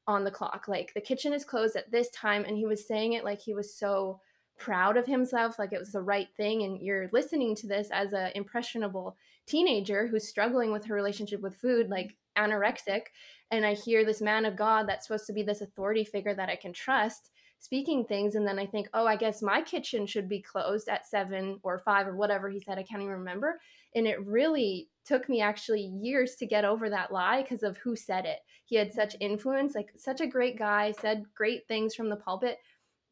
on 0.07 0.25
the 0.25 0.31
clock. 0.31 0.67
Like, 0.69 0.93
the 0.95 1.01
kitchen 1.01 1.33
is 1.33 1.45
closed 1.45 1.77
at 1.77 1.91
this 1.91 2.11
time. 2.11 2.45
And 2.45 2.57
he 2.57 2.67
was 2.67 2.87
saying 2.87 3.15
it 3.15 3.25
like 3.25 3.41
he 3.41 3.55
was 3.55 3.77
so 3.77 4.21
proud 4.61 4.99
of 4.99 5.07
himself 5.07 5.59
like 5.59 5.73
it 5.73 5.81
was 5.81 5.93
the 5.93 6.03
right 6.03 6.29
thing 6.37 6.65
and 6.65 6.83
you're 6.83 7.09
listening 7.15 7.57
to 7.57 7.67
this 7.67 7.89
as 7.93 8.13
a 8.13 8.37
impressionable 8.37 9.17
teenager 9.47 10.07
who's 10.07 10.29
struggling 10.29 10.71
with 10.71 10.85
her 10.85 10.95
relationship 10.95 11.41
with 11.41 11.57
food 11.57 11.89
like 11.89 12.15
anorexic 12.37 13.05
and 13.51 13.65
I 13.65 13.73
hear 13.73 14.05
this 14.05 14.21
man 14.21 14.45
of 14.45 14.57
God 14.57 14.87
that's 14.87 15.07
supposed 15.07 15.27
to 15.29 15.33
be 15.33 15.43
this 15.43 15.63
authority 15.63 16.05
figure 16.05 16.35
that 16.35 16.51
I 16.51 16.57
can 16.57 16.75
trust 16.75 17.31
speaking 17.61 18.05
things 18.05 18.35
and 18.35 18.47
then 18.47 18.59
I 18.59 18.67
think, 18.67 18.89
"Oh, 18.95 19.07
I 19.07 19.17
guess 19.17 19.43
my 19.43 19.63
kitchen 19.63 20.07
should 20.07 20.29
be 20.29 20.41
closed 20.43 20.89
at 20.89 21.07
7 21.07 21.61
or 21.63 21.79
5 21.79 22.09
or 22.09 22.17
whatever 22.17 22.49
he 22.49 22.59
said, 22.59 22.79
I 22.79 22.83
can't 22.83 23.03
even 23.03 23.15
remember." 23.15 23.61
And 23.95 24.07
it 24.07 24.25
really 24.27 24.89
took 25.05 25.29
me 25.29 25.41
actually 25.41 25.83
years 25.83 26.37
to 26.37 26.47
get 26.47 26.65
over 26.65 26.89
that 26.91 27.13
lie 27.13 27.43
because 27.43 27.63
of 27.63 27.77
who 27.79 27.97
said 27.97 28.25
it. 28.25 28.39
He 28.65 28.77
had 28.77 28.93
such 28.93 29.15
mm-hmm. 29.15 29.33
influence, 29.33 29.75
like 29.75 29.91
such 29.97 30.21
a 30.21 30.27
great 30.27 30.59
guy, 30.59 30.93
said 30.93 31.25
great 31.35 31.69
things 31.69 31.95
from 31.95 32.09
the 32.09 32.17
pulpit, 32.17 32.59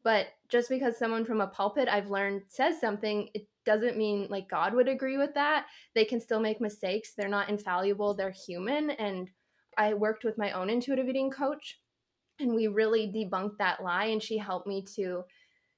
but 0.03 0.27
just 0.47 0.69
because 0.69 0.97
someone 0.97 1.25
from 1.25 1.41
a 1.41 1.47
pulpit 1.47 1.87
I've 1.87 2.09
learned 2.09 2.43
says 2.47 2.79
something, 2.79 3.29
it 3.33 3.47
doesn't 3.65 3.97
mean 3.97 4.27
like 4.29 4.49
God 4.49 4.73
would 4.73 4.87
agree 4.87 5.17
with 5.17 5.33
that. 5.35 5.67
They 5.93 6.05
can 6.05 6.19
still 6.19 6.39
make 6.39 6.61
mistakes. 6.61 7.13
They're 7.13 7.27
not 7.27 7.49
infallible, 7.49 8.13
they're 8.13 8.31
human 8.31 8.91
and 8.91 9.29
I 9.77 9.93
worked 9.93 10.25
with 10.25 10.37
my 10.37 10.51
own 10.51 10.69
intuitive 10.69 11.07
eating 11.07 11.31
coach 11.31 11.79
and 12.39 12.53
we 12.53 12.67
really 12.67 13.07
debunked 13.07 13.57
that 13.57 13.83
lie 13.83 14.05
and 14.05 14.21
she 14.21 14.37
helped 14.37 14.67
me 14.67 14.85
to 14.95 15.23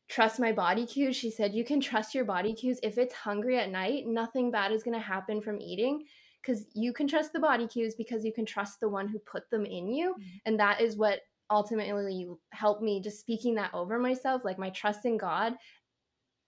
trust 0.10 0.40
my 0.40 0.52
body 0.52 0.86
cues. 0.86 1.16
She 1.16 1.32
said, 1.32 1.54
You 1.54 1.64
can 1.64 1.80
trust 1.80 2.14
your 2.14 2.26
body 2.26 2.54
cues. 2.54 2.80
If 2.84 2.98
it's 2.98 3.14
hungry 3.14 3.58
at 3.58 3.72
night, 3.72 4.06
nothing 4.08 4.52
bad 4.52 4.72
is 4.72 4.84
going 4.84 4.98
to 4.98 5.06
happen 5.06 5.42
from 5.42 5.62
eating 5.62 6.04
because 6.42 6.66
you 6.74 6.92
can 6.94 7.08
trust 7.08 7.34
the 7.34 7.40
body 7.40 7.68
cues 7.68 7.96
because 7.96 8.26
you 8.26 8.34
can 8.34 8.46
trust 8.46 8.80
the 8.80 8.90
one 8.90 9.08
who 9.08 9.20
put 9.20 9.50
them 9.50 9.66
in 9.66 9.88
you. 9.88 10.12
Mm-hmm. 10.12 10.38
And 10.46 10.60
that 10.60 10.82
is 10.82 10.98
what 10.98 11.22
ultimately 11.50 12.28
helped 12.52 12.82
me 12.82 13.02
just 13.02 13.20
speaking 13.20 13.56
that 13.56 13.74
over 13.74 14.00
myself 14.00 14.44
like 14.46 14.58
my 14.58 14.70
trust 14.70 15.06
in 15.06 15.18
God 15.18 15.54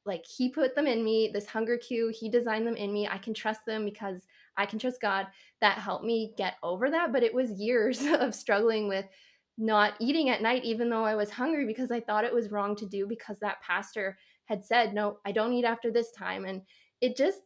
like 0.05 0.25
he 0.25 0.50
put 0.50 0.75
them 0.75 0.88
in 0.88 1.03
me 1.03 1.29
this 1.34 1.46
hunger 1.46 1.77
cue 1.77 2.12
he 2.17 2.29
designed 2.29 2.65
them 2.65 2.75
in 2.75 2.91
me 2.91 3.08
i 3.08 3.17
can 3.17 3.34
trust 3.34 3.65
them 3.65 3.86
because 3.86 4.25
i 4.58 4.65
can 4.65 4.79
trust 4.79 5.01
god 5.01 5.27
that 5.62 5.77
helped 5.77 6.05
me 6.05 6.34
get 6.38 6.55
over 6.63 6.89
that 6.89 7.12
but 7.12 7.24
it 7.24 7.34
was 7.34 7.51
years 7.51 8.05
of 8.20 8.34
struggling 8.34 8.88
with 8.88 9.05
not 9.57 9.93
eating 10.00 10.29
at 10.29 10.41
night 10.41 10.63
even 10.63 10.89
though 10.89 11.03
i 11.03 11.15
was 11.15 11.29
hungry 11.29 11.65
because 11.65 11.91
i 11.91 12.00
thought 12.00 12.25
it 12.25 12.33
was 12.33 12.51
wrong 12.51 12.75
to 12.75 12.86
do 12.86 13.05
because 13.05 13.39
that 13.39 13.62
pastor 13.62 14.17
had 14.45 14.63
said 14.63 14.93
no 14.93 15.17
i 15.25 15.31
don't 15.31 15.53
eat 15.53 15.65
after 15.65 15.91
this 15.91 16.12
time 16.12 16.45
and 16.45 16.62
it 17.01 17.15
just 17.15 17.39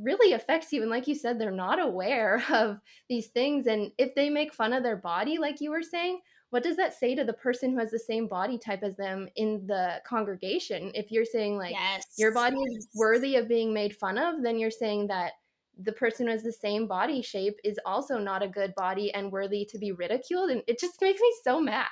really 0.00 0.34
affects 0.34 0.72
you 0.72 0.82
and 0.82 0.90
like 0.90 1.08
you 1.08 1.14
said 1.14 1.38
they're 1.38 1.50
not 1.50 1.80
aware 1.80 2.42
of 2.52 2.78
these 3.08 3.28
things 3.28 3.66
and 3.66 3.90
if 3.98 4.14
they 4.14 4.30
make 4.30 4.54
fun 4.54 4.72
of 4.72 4.82
their 4.82 4.96
body 4.96 5.38
like 5.38 5.60
you 5.60 5.70
were 5.70 5.82
saying 5.82 6.18
what 6.50 6.62
does 6.62 6.76
that 6.76 6.94
say 6.94 7.14
to 7.14 7.24
the 7.24 7.32
person 7.32 7.72
who 7.72 7.78
has 7.78 7.90
the 7.90 7.98
same 7.98 8.26
body 8.26 8.56
type 8.58 8.82
as 8.82 8.96
them 8.96 9.28
in 9.36 9.66
the 9.66 10.00
congregation? 10.06 10.90
If 10.94 11.10
you're 11.10 11.24
saying 11.24 11.58
like 11.58 11.74
yes. 11.74 12.06
your 12.16 12.32
body 12.32 12.56
is 12.56 12.88
worthy 12.94 13.36
of 13.36 13.48
being 13.48 13.74
made 13.74 13.94
fun 13.94 14.16
of, 14.16 14.42
then 14.42 14.58
you're 14.58 14.70
saying 14.70 15.08
that 15.08 15.32
the 15.78 15.92
person 15.92 16.26
who 16.26 16.32
has 16.32 16.42
the 16.42 16.52
same 16.52 16.86
body 16.86 17.22
shape 17.22 17.58
is 17.64 17.78
also 17.86 18.18
not 18.18 18.42
a 18.42 18.48
good 18.48 18.74
body 18.74 19.12
and 19.14 19.30
worthy 19.30 19.64
to 19.66 19.78
be 19.78 19.92
ridiculed. 19.92 20.50
And 20.50 20.62
it 20.66 20.80
just 20.80 21.00
makes 21.00 21.20
me 21.20 21.32
so 21.44 21.60
mad. 21.60 21.86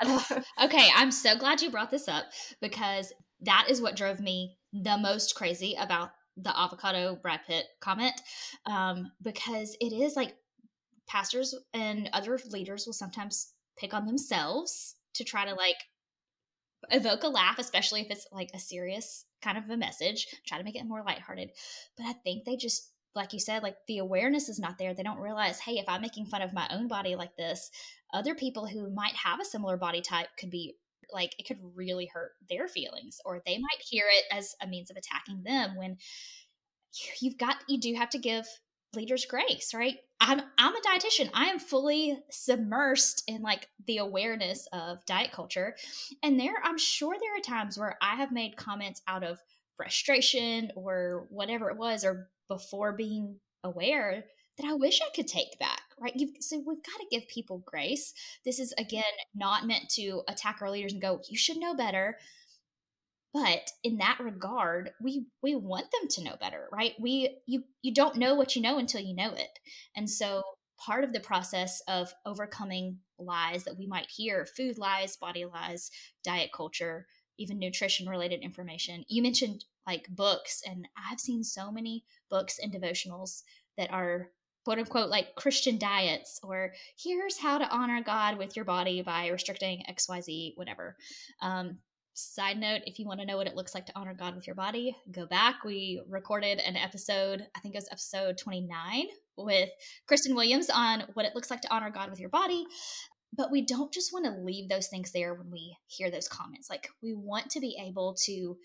okay, 0.63 0.89
I'm 0.95 1.13
so 1.13 1.37
glad 1.37 1.63
you 1.63 1.71
brought 1.71 1.91
this 1.91 2.09
up 2.09 2.25
because 2.61 3.13
that 3.43 3.67
is 3.69 3.81
what 3.81 3.97
drove 3.97 4.21
me 4.21 4.57
the 4.73 4.99
most 4.99 5.35
crazy 5.37 5.77
about 5.79 6.11
the 6.37 6.59
avocado 6.59 7.17
Brad 7.17 7.41
Pitt 7.47 7.67
comment. 7.81 8.21
Um, 8.67 9.13
because 9.23 9.77
it 9.81 9.93
is 9.93 10.17
like 10.17 10.35
pastors 11.07 11.55
and 11.73 12.11
other 12.13 12.39
leaders 12.51 12.87
will 12.87 12.93
sometimes 12.93 13.53
pick 13.79 13.95
on 13.95 14.07
themselves 14.07 14.97
to 15.15 15.25
try 15.25 15.45
to 15.45 15.55
like 15.55 15.77
evoke 16.91 17.23
a 17.23 17.29
laugh, 17.29 17.59
especially 17.59 18.01
if 18.01 18.11
it's 18.11 18.27
like 18.33 18.51
a 18.55 18.59
serious 18.59 19.25
kind 19.43 19.59
of 19.59 19.69
a 19.71 19.77
message, 19.77 20.27
try 20.47 20.59
to 20.59 20.65
make 20.65 20.77
it 20.77 20.87
more 20.87 21.03
lighthearted. 21.05 21.51
But 21.97 22.07
I 22.07 22.13
think 22.13 22.45
they 22.45 22.57
just, 22.57 22.91
like 23.17 23.33
you 23.33 23.41
said, 23.41 23.63
like 23.63 23.77
the 23.89 23.99
awareness 23.99 24.49
is 24.49 24.59
not 24.59 24.79
there. 24.79 24.95
They 24.95 25.03
don't 25.03 25.19
realize, 25.19 25.59
hey, 25.59 25.79
if 25.79 25.89
I'm 25.89 26.03
making 26.03 26.27
fun 26.27 26.43
of 26.43 26.53
my 26.53 26.69
own 26.71 26.87
body 26.87 27.17
like 27.17 27.37
this, 27.37 27.71
other 28.13 28.35
people 28.35 28.67
who 28.67 28.91
might 28.91 29.15
have 29.15 29.41
a 29.41 29.45
similar 29.45 29.77
body 29.77 30.03
type 30.03 30.29
could 30.39 30.51
be 30.51 30.75
like, 31.13 31.35
it 31.39 31.47
could 31.47 31.59
really 31.75 32.07
hurt 32.07 32.33
their 32.49 32.69
feelings, 32.69 33.19
or 33.25 33.43
they 33.47 33.59
might 33.59 33.81
hear 33.81 34.05
it 34.09 34.25
as 34.31 34.55
a 34.63 34.67
means 34.67 34.91
of 34.91 34.97
attacking 34.97 35.43
them 35.45 35.77
when 35.77 35.97
you've 37.21 37.39
got, 37.39 37.57
you 37.69 37.81
do 37.81 37.95
have 37.95 38.11
to 38.11 38.19
give 38.19 38.47
leaders 38.95 39.27
grace, 39.27 39.73
right? 39.75 39.97
I'm 40.21 40.41
I'm 40.59 40.75
a 40.75 40.81
dietitian. 40.81 41.31
I 41.35 41.47
am 41.47 41.59
fully 41.59 42.19
submersed 42.33 43.23
in 43.29 43.43
like 43.43 43.69
the 43.87 43.99
awareness 43.99 44.67
of 44.73 45.05
diet 45.05 45.31
culture. 45.33 45.77
And 46.23 46.41
there 46.41 46.55
I'm 46.65 46.79
sure 46.79 47.15
there 47.21 47.37
are 47.37 47.41
times 47.41 47.79
where 47.79 47.99
I 48.01 48.17
have 48.17 48.33
made 48.33 48.57
comments 48.57 49.03
out 49.07 49.23
of 49.23 49.39
frustration 49.77 50.73
or 50.75 51.27
whatever 51.29 51.71
it 51.71 51.77
was 51.77 52.05
or 52.05 52.31
before 52.49 52.93
being 52.93 53.39
aware 53.65 54.25
that 54.59 54.67
I 54.67 54.75
wish 54.75 55.01
I 55.03 55.15
could 55.15 55.29
take 55.29 55.59
back, 55.59 55.83
right? 56.01 56.13
You've, 56.17 56.31
so 56.41 56.57
we've 56.57 56.83
got 56.83 56.99
to 56.99 57.07
give 57.11 57.29
people 57.29 57.63
grace. 57.67 58.15
This 58.45 58.59
is 58.59 58.73
mm-hmm. 58.73 58.87
again 58.87 59.05
not 59.35 59.67
meant 59.67 59.89
to 59.91 60.23
attack 60.29 60.59
our 60.61 60.71
leaders 60.71 60.93
and 60.93 61.03
go, 61.03 61.21
you 61.29 61.37
should 61.37 61.59
know 61.59 61.75
better 61.75 62.17
but 63.37 63.71
in 63.85 63.99
that 63.99 64.19
regard 64.19 64.93
we 65.03 65.27
we 65.43 65.55
want 65.55 65.87
them 65.91 66.09
to 66.09 66.25
know 66.25 66.37
better 66.41 66.69
right 66.73 66.95
we 66.99 67.37
you 67.47 67.63
you 67.83 67.93
don't 67.93 68.17
know 68.17 68.35
what 68.35 68.57
you 68.57 68.63
know 68.63 68.79
until 68.79 69.01
you 69.01 69.15
know 69.15 69.33
it 69.33 69.59
and 69.95 70.09
so 70.09 70.43
part 70.79 71.05
of 71.05 71.13
the 71.13 71.21
process 71.21 71.83
of 71.87 72.13
overcoming 72.25 72.99
lies 73.19 73.65
that 73.65 73.77
we 73.77 73.87
might 73.87 74.07
hear 74.09 74.47
food 74.57 74.79
lies 74.79 75.17
body 75.17 75.45
lies 75.45 75.91
diet 76.25 76.51
culture 76.55 77.07
even 77.39 77.59
nutrition 77.59 78.09
related 78.09 78.41
information 78.41 79.05
you 79.09 79.23
mentioned 79.23 79.65
like 79.87 80.07
books 80.11 80.63
and 80.67 80.89
i've 81.11 81.21
seen 81.21 81.45
so 81.45 81.71
many 81.71 82.05
books 82.31 82.59
and 82.59 82.73
devotionals 82.73 83.43
that 83.77 83.93
are 83.93 84.31
quote 84.67 84.81
unquote 84.81 85.09
like 85.09 85.37
Christian 85.37 85.79
diets 85.79 86.41
or 86.43 86.73
here's 86.99 87.39
how 87.39 87.57
to 87.57 87.69
honor 87.73 88.03
God 88.03 88.37
with 88.37 88.57
your 88.57 88.65
body 88.65 89.01
by 89.01 89.29
restricting 89.29 89.85
XYZ, 89.89 90.57
whatever. 90.57 90.97
Um, 91.41 91.79
side 92.15 92.59
note 92.59 92.81
if 92.85 92.99
you 92.99 93.07
want 93.07 93.21
to 93.21 93.27
know 93.27 93.37
what 93.37 93.47
it 93.47 93.55
looks 93.55 93.75
like 93.75 93.87
to 93.87 93.93
honor 93.95 94.13
God 94.13 94.35
with 94.35 94.45
your 94.45 94.57
body, 94.57 94.97
go 95.13 95.25
back. 95.25 95.65
We 95.65 96.03
recorded 96.09 96.59
an 96.59 96.77
episode, 96.77 97.47
I 97.55 97.61
think 97.61 97.77
it 97.77 97.79
was 97.79 97.89
episode 97.93 98.39
29 98.39 99.07
with 99.37 99.69
Kristen 100.09 100.35
Williams 100.35 100.69
on 100.69 101.05
what 101.15 101.27
it 101.27 101.37
looks 101.37 101.51
like 101.51 101.61
to 101.61 101.73
honor 101.73 101.91
God 101.91 102.11
with 102.11 102.19
your 102.19 102.31
body. 102.31 102.67
But 103.37 103.53
we 103.53 103.67
don't 103.67 103.93
just 103.93 104.13
want 104.13 104.25
to 104.25 104.43
leave 104.43 104.69
those 104.69 104.89
things 104.89 105.13
there 105.13 105.35
when 105.35 105.51
we 105.51 105.77
hear 105.87 106.11
those 106.11 106.27
comments. 106.27 106.71
Like, 106.71 106.89
we 107.03 107.13
want 107.13 107.51
to 107.51 107.61
be 107.61 107.79
able 107.87 108.17
to, 108.25 108.57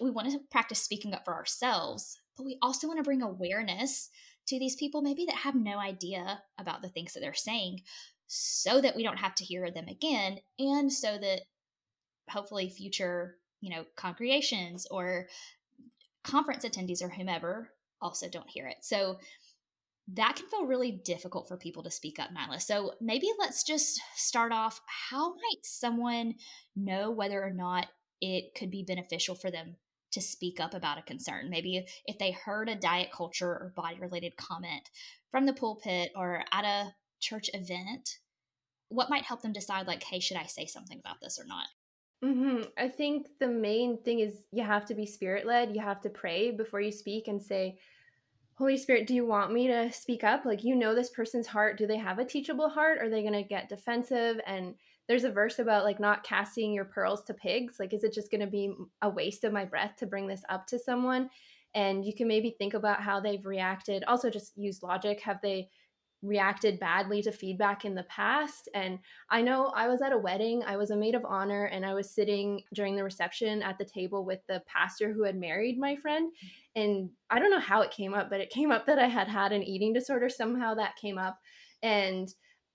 we 0.00 0.10
want 0.10 0.30
to 0.30 0.40
practice 0.50 0.82
speaking 0.82 1.14
up 1.14 1.24
for 1.24 1.34
ourselves, 1.34 2.18
but 2.36 2.46
we 2.46 2.58
also 2.62 2.86
want 2.86 2.98
to 2.98 3.04
bring 3.04 3.22
awareness 3.22 4.08
to 4.48 4.58
these 4.58 4.76
people, 4.76 5.02
maybe 5.02 5.24
that 5.26 5.36
have 5.36 5.54
no 5.54 5.78
idea 5.78 6.42
about 6.58 6.82
the 6.82 6.88
things 6.88 7.12
that 7.12 7.20
they're 7.20 7.34
saying, 7.34 7.80
so 8.26 8.80
that 8.80 8.96
we 8.96 9.02
don't 9.02 9.18
have 9.18 9.34
to 9.36 9.44
hear 9.44 9.70
them 9.70 9.88
again, 9.88 10.38
and 10.58 10.92
so 10.92 11.18
that 11.18 11.42
hopefully 12.28 12.68
future, 12.68 13.36
you 13.60 13.70
know, 13.74 13.84
congregations 13.96 14.86
or 14.90 15.26
conference 16.24 16.64
attendees 16.64 17.02
or 17.02 17.08
whomever 17.08 17.70
also 18.00 18.28
don't 18.28 18.48
hear 18.48 18.66
it. 18.66 18.76
So 18.82 19.18
that 20.14 20.36
can 20.36 20.46
feel 20.46 20.66
really 20.66 20.90
difficult 20.90 21.46
for 21.46 21.56
people 21.56 21.82
to 21.84 21.90
speak 21.90 22.18
up, 22.18 22.30
Nyla. 22.30 22.60
So 22.60 22.94
maybe 23.00 23.28
let's 23.38 23.62
just 23.62 24.00
start 24.16 24.52
off. 24.52 24.80
How 24.86 25.30
might 25.30 25.64
someone 25.64 26.34
know 26.74 27.10
whether 27.10 27.42
or 27.42 27.52
not 27.52 27.86
it 28.20 28.54
could 28.56 28.70
be 28.70 28.82
beneficial 28.82 29.34
for 29.34 29.50
them 29.50 29.76
to 30.12 30.20
speak 30.20 30.60
up 30.60 30.74
about 30.74 30.98
a 30.98 31.02
concern? 31.02 31.50
Maybe 31.50 31.84
if 32.06 32.18
they 32.18 32.32
heard 32.32 32.68
a 32.68 32.76
diet 32.76 33.10
culture 33.12 33.48
or 33.48 33.72
body 33.76 33.98
related 34.00 34.36
comment 34.36 34.90
from 35.30 35.46
the 35.46 35.52
pulpit 35.52 36.10
or 36.16 36.44
at 36.52 36.64
a 36.64 36.92
church 37.20 37.50
event, 37.54 38.18
what 38.88 39.10
might 39.10 39.24
help 39.24 39.42
them 39.42 39.52
decide, 39.52 39.86
like, 39.86 40.02
hey, 40.02 40.20
should 40.20 40.36
I 40.36 40.46
say 40.46 40.66
something 40.66 40.98
about 40.98 41.20
this 41.20 41.38
or 41.38 41.46
not? 41.46 41.66
Mm-hmm. 42.24 42.64
I 42.76 42.88
think 42.88 43.28
the 43.38 43.48
main 43.48 43.96
thing 44.02 44.20
is 44.20 44.42
you 44.52 44.62
have 44.62 44.84
to 44.86 44.94
be 44.94 45.06
spirit 45.06 45.46
led. 45.46 45.74
You 45.74 45.80
have 45.80 46.02
to 46.02 46.10
pray 46.10 46.50
before 46.50 46.80
you 46.80 46.92
speak 46.92 47.28
and 47.28 47.40
say, 47.40 47.78
Holy 48.56 48.76
Spirit, 48.76 49.06
do 49.06 49.14
you 49.14 49.24
want 49.24 49.54
me 49.54 49.68
to 49.68 49.90
speak 49.90 50.22
up? 50.22 50.44
Like, 50.44 50.62
you 50.62 50.76
know, 50.76 50.94
this 50.94 51.08
person's 51.08 51.46
heart. 51.46 51.78
Do 51.78 51.86
they 51.86 51.96
have 51.96 52.18
a 52.18 52.24
teachable 52.26 52.68
heart? 52.68 52.98
Are 52.98 53.08
they 53.08 53.22
going 53.22 53.32
to 53.32 53.42
get 53.42 53.70
defensive? 53.70 54.38
And 54.46 54.74
there's 55.10 55.24
a 55.24 55.30
verse 55.30 55.58
about 55.58 55.82
like 55.82 55.98
not 55.98 56.22
casting 56.22 56.72
your 56.72 56.84
pearls 56.84 57.24
to 57.24 57.34
pigs. 57.34 57.80
Like, 57.80 57.92
is 57.92 58.04
it 58.04 58.14
just 58.14 58.30
going 58.30 58.42
to 58.42 58.46
be 58.46 58.72
a 59.02 59.10
waste 59.10 59.42
of 59.42 59.52
my 59.52 59.64
breath 59.64 59.96
to 59.96 60.06
bring 60.06 60.28
this 60.28 60.44
up 60.48 60.68
to 60.68 60.78
someone? 60.78 61.28
And 61.74 62.04
you 62.04 62.14
can 62.14 62.28
maybe 62.28 62.54
think 62.56 62.74
about 62.74 63.02
how 63.02 63.18
they've 63.18 63.44
reacted. 63.44 64.04
Also, 64.04 64.30
just 64.30 64.56
use 64.56 64.84
logic. 64.84 65.20
Have 65.22 65.40
they 65.42 65.68
reacted 66.22 66.78
badly 66.78 67.22
to 67.22 67.32
feedback 67.32 67.84
in 67.84 67.94
the 67.94 68.04
past. 68.04 68.68
And 68.74 68.98
I 69.30 69.40
know 69.40 69.72
I 69.74 69.88
was 69.88 70.02
at 70.02 70.12
a 70.12 70.18
wedding, 70.18 70.62
I 70.64 70.76
was 70.76 70.90
a 70.90 70.96
maid 70.96 71.14
of 71.14 71.24
honor, 71.24 71.64
and 71.64 71.84
I 71.84 71.94
was 71.94 72.10
sitting 72.10 72.62
during 72.74 72.94
the 72.94 73.02
reception 73.02 73.62
at 73.62 73.78
the 73.78 73.86
table 73.86 74.24
with 74.24 74.40
the 74.46 74.62
pastor 74.66 75.12
who 75.12 75.24
had 75.24 75.34
married 75.34 75.78
my 75.78 75.96
friend. 75.96 76.30
And 76.76 77.10
I 77.30 77.38
don't 77.38 77.50
know 77.50 77.58
how 77.58 77.80
it 77.80 77.90
came 77.90 78.12
up, 78.12 78.28
but 78.28 78.40
it 78.40 78.50
came 78.50 78.70
up 78.70 78.86
that 78.86 78.98
I 78.98 79.08
had 79.08 79.28
had 79.28 79.50
an 79.52 79.62
eating 79.62 79.92
disorder. 79.92 80.28
Somehow 80.28 80.74
that 80.74 80.96
came 80.96 81.18
up. 81.18 81.38
And 81.82 82.32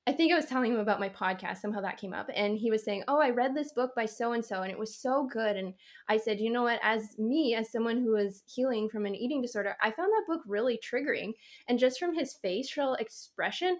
I 0.07 0.11
think 0.11 0.31
I 0.31 0.35
was 0.35 0.45
telling 0.45 0.71
him 0.71 0.79
about 0.79 0.99
my 0.99 1.09
podcast. 1.09 1.57
Somehow 1.57 1.81
that 1.81 1.97
came 1.97 2.13
up. 2.13 2.29
And 2.35 2.57
he 2.57 2.69
was 2.69 2.83
saying, 2.83 3.03
Oh, 3.07 3.19
I 3.19 3.31
read 3.31 3.55
this 3.55 3.71
book 3.73 3.91
by 3.95 4.05
so 4.05 4.33
and 4.33 4.45
so, 4.45 4.61
and 4.61 4.71
it 4.71 4.77
was 4.77 4.95
so 4.95 5.27
good. 5.31 5.57
And 5.57 5.73
I 6.07 6.17
said, 6.17 6.39
You 6.39 6.51
know 6.51 6.63
what? 6.63 6.79
As 6.83 7.17
me, 7.17 7.55
as 7.55 7.71
someone 7.71 7.97
who 7.97 8.15
is 8.15 8.43
healing 8.45 8.87
from 8.87 9.05
an 9.07 9.15
eating 9.15 9.41
disorder, 9.41 9.75
I 9.81 9.91
found 9.91 10.11
that 10.11 10.25
book 10.27 10.41
really 10.45 10.79
triggering. 10.79 11.33
And 11.67 11.79
just 11.79 11.97
from 11.97 12.13
his 12.13 12.35
facial 12.35 12.93
expression, 12.95 13.79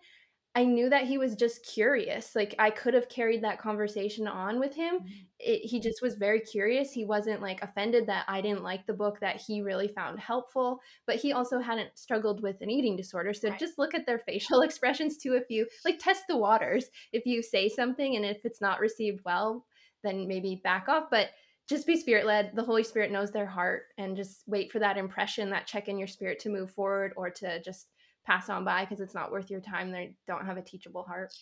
I 0.57 0.63
knew 0.63 0.89
that 0.89 1.03
he 1.03 1.17
was 1.17 1.35
just 1.35 1.65
curious. 1.65 2.33
Like 2.33 2.55
I 2.57 2.69
could 2.69 2.93
have 2.93 3.09
carried 3.09 3.43
that 3.43 3.59
conversation 3.59 4.25
on 4.25 4.57
with 4.57 4.73
him. 4.73 4.95
Mm-hmm. 4.95 5.09
It, 5.39 5.59
he 5.65 5.81
just 5.81 6.01
was 6.01 6.15
very 6.15 6.39
curious. 6.39 6.93
He 6.93 7.03
wasn't 7.03 7.41
like 7.41 7.61
offended 7.61 8.07
that 8.07 8.23
I 8.29 8.39
didn't 8.39 8.63
like 8.63 8.87
the 8.87 8.93
book 8.93 9.19
that 9.19 9.41
he 9.41 9.61
really 9.61 9.89
found 9.89 10.17
helpful, 10.17 10.79
but 11.05 11.17
he 11.17 11.33
also 11.33 11.59
hadn't 11.59 11.97
struggled 11.97 12.41
with 12.41 12.61
an 12.61 12.69
eating 12.69 12.95
disorder. 12.95 13.33
So 13.33 13.49
right. 13.49 13.59
just 13.59 13.77
look 13.77 13.93
at 13.93 14.05
their 14.05 14.19
facial 14.25 14.61
expressions 14.61 15.17
too. 15.17 15.33
If 15.33 15.49
you 15.49 15.67
like 15.83 15.99
test 15.99 16.23
the 16.29 16.37
waters, 16.37 16.85
if 17.11 17.25
you 17.25 17.43
say 17.43 17.67
something 17.67 18.15
and 18.15 18.23
if 18.23 18.37
it's 18.45 18.61
not 18.61 18.79
received 18.79 19.19
well, 19.25 19.65
then 20.03 20.25
maybe 20.25 20.61
back 20.63 20.87
off. 20.87 21.09
But 21.11 21.31
just 21.67 21.87
be 21.87 21.97
spirit 21.97 22.25
led. 22.25 22.51
The 22.55 22.63
Holy 22.63 22.83
Spirit 22.83 23.11
knows 23.11 23.31
their 23.31 23.45
heart 23.45 23.87
and 23.97 24.15
just 24.15 24.43
wait 24.47 24.71
for 24.71 24.79
that 24.79 24.97
impression, 24.97 25.49
that 25.49 25.67
check 25.67 25.89
in 25.89 25.97
your 25.97 26.07
spirit 26.07 26.39
to 26.41 26.49
move 26.49 26.71
forward 26.71 27.13
or 27.17 27.29
to 27.31 27.61
just 27.61 27.87
pass 28.25 28.49
on 28.49 28.63
by 28.63 28.81
because 28.83 28.99
it's 28.99 29.13
not 29.13 29.31
worth 29.31 29.49
your 29.49 29.61
time. 29.61 29.91
They 29.91 30.15
don't 30.27 30.45
have 30.45 30.57
a 30.57 30.61
teachable 30.61 31.03
heart. 31.03 31.33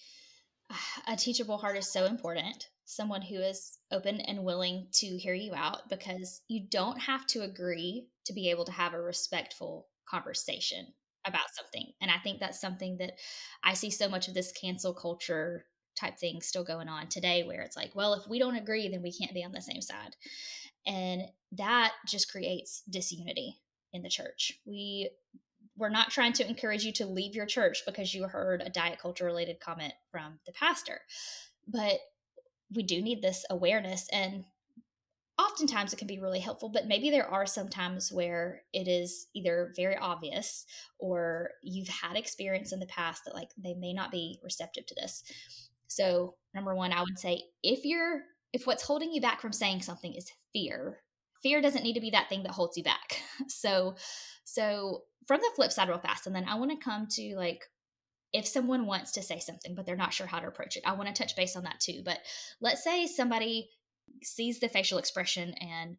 A 1.08 1.16
teachable 1.16 1.58
heart 1.58 1.78
is 1.78 1.92
so 1.92 2.06
important. 2.06 2.70
Someone 2.86 3.22
who 3.22 3.36
is 3.36 3.78
open 3.92 4.22
and 4.22 4.44
willing 4.44 4.88
to 4.94 5.06
hear 5.06 5.34
you 5.34 5.54
out 5.54 5.90
because 5.90 6.42
you 6.48 6.66
don't 6.70 7.00
have 7.00 7.26
to 7.28 7.42
agree 7.42 8.08
to 8.26 8.34
be 8.34 8.50
able 8.50 8.66
to 8.66 8.72
have 8.72 8.94
a 8.94 9.02
respectful 9.02 9.88
conversation 10.10 10.88
about 11.26 11.54
something. 11.54 11.92
And 12.02 12.12
I 12.12 12.18
think 12.24 12.40
that's 12.40 12.60
something 12.60 12.98
that 12.98 13.14
I 13.64 13.74
see 13.74 13.90
so 13.90 14.10
much 14.10 14.28
of 14.28 14.34
this 14.34 14.52
cancel 14.52 14.94
culture 14.94 15.66
type 16.00 16.18
thing 16.18 16.42
still 16.42 16.64
going 16.64 16.90
on 16.90 17.08
today 17.08 17.44
where 17.44 17.62
it's 17.62 17.78
like, 17.78 17.92
well, 17.96 18.14
if 18.14 18.28
we 18.28 18.40
don't 18.40 18.56
agree, 18.56 18.90
then 18.90 19.02
we 19.02 19.14
can't 19.14 19.34
be 19.34 19.44
on 19.44 19.52
the 19.52 19.62
same 19.62 19.82
side. 19.82 20.16
And 20.86 21.24
that 21.54 21.94
just 22.08 22.32
creates 22.32 22.84
disunity 22.90 23.58
in 23.94 24.02
the 24.02 24.10
church. 24.10 24.60
We 24.66 25.12
we're 25.78 25.90
not 25.90 26.12
trying 26.12 26.34
to 26.34 26.48
encourage 26.48 26.84
you 26.84 26.92
to 26.94 27.06
leave 27.06 27.36
your 27.36 27.46
church 27.46 27.84
because 27.86 28.14
you 28.14 28.28
heard 28.28 28.62
a 28.62 28.70
diet 28.70 29.00
culture 29.00 29.26
related 29.26 29.60
comment 29.60 29.94
from 30.12 30.40
the 30.46 30.52
pastor. 30.52 31.02
But 31.68 32.00
we 32.74 32.84
do 32.84 33.02
need 33.02 33.22
this 33.22 33.46
awareness 33.50 34.08
and 34.12 34.46
oftentimes 35.40 35.92
it 35.92 35.98
can 35.98 36.08
be 36.08 36.20
really 36.20 36.40
helpful 36.40 36.70
but 36.70 36.88
maybe 36.88 37.10
there 37.10 37.28
are 37.28 37.46
some 37.46 37.68
times 37.68 38.12
where 38.12 38.62
it 38.72 38.88
is 38.88 39.28
either 39.34 39.74
very 39.76 39.98
obvious 39.98 40.66
or 41.00 41.50
you've 41.64 41.88
had 41.88 42.16
experience 42.16 42.72
in 42.72 42.80
the 42.80 42.86
past 42.86 43.26
that 43.26 43.34
like 43.34 43.50
they 43.58 43.74
may 43.74 43.94
not 43.94 44.12
be 44.12 44.40
receptive 44.44 44.86
to 44.86 44.96
this 44.96 45.24
so 45.88 46.36
number 46.54 46.76
one 46.76 46.94
i 46.94 47.02
would 47.02 47.18
say 47.18 47.42
if 47.64 47.84
you're 47.84 48.22
if 48.54 48.68
what's 48.68 48.84
holding 48.84 49.12
you 49.12 49.20
back 49.20 49.42
from 49.42 49.52
saying 49.52 49.82
something 49.82 50.14
is 50.14 50.32
fear 50.54 51.00
fear 51.44 51.62
doesn't 51.62 51.84
need 51.84 51.94
to 51.94 52.02
be 52.02 52.12
that 52.12 52.30
thing 52.30 52.44
that 52.44 52.52
holds 52.52 52.78
you 52.78 52.84
back. 52.84 53.22
So 53.48 53.96
so 54.44 55.04
from 55.28 55.40
the 55.42 55.52
flip 55.56 55.72
side 55.72 55.90
real 55.90 55.98
fast 56.00 56.28
and 56.28 56.36
then 56.36 56.46
i 56.48 56.56
want 56.56 56.72
to 56.72 56.78
come 56.78 57.08
to 57.08 57.36
like 57.36 57.66
if 58.32 58.48
someone 58.48 58.86
wants 58.86 59.12
to 59.12 59.22
say 59.22 59.40
something 59.40 59.76
but 59.76 59.86
they're 59.86 59.96
not 59.96 60.14
sure 60.14 60.28
how 60.28 60.40
to 60.40 60.48
approach 60.48 60.76
it 60.76 60.84
i 60.86 60.94
want 60.94 61.14
to 61.14 61.22
touch 61.22 61.36
base 61.36 61.56
on 61.56 61.64
that 61.64 61.80
too 61.80 62.02
but 62.04 62.20
let's 62.62 62.84
say 62.84 63.08
somebody 63.08 63.70
sees 64.22 64.60
the 64.60 64.70
facial 64.70 64.98
expression 64.98 65.54
and 65.60 65.98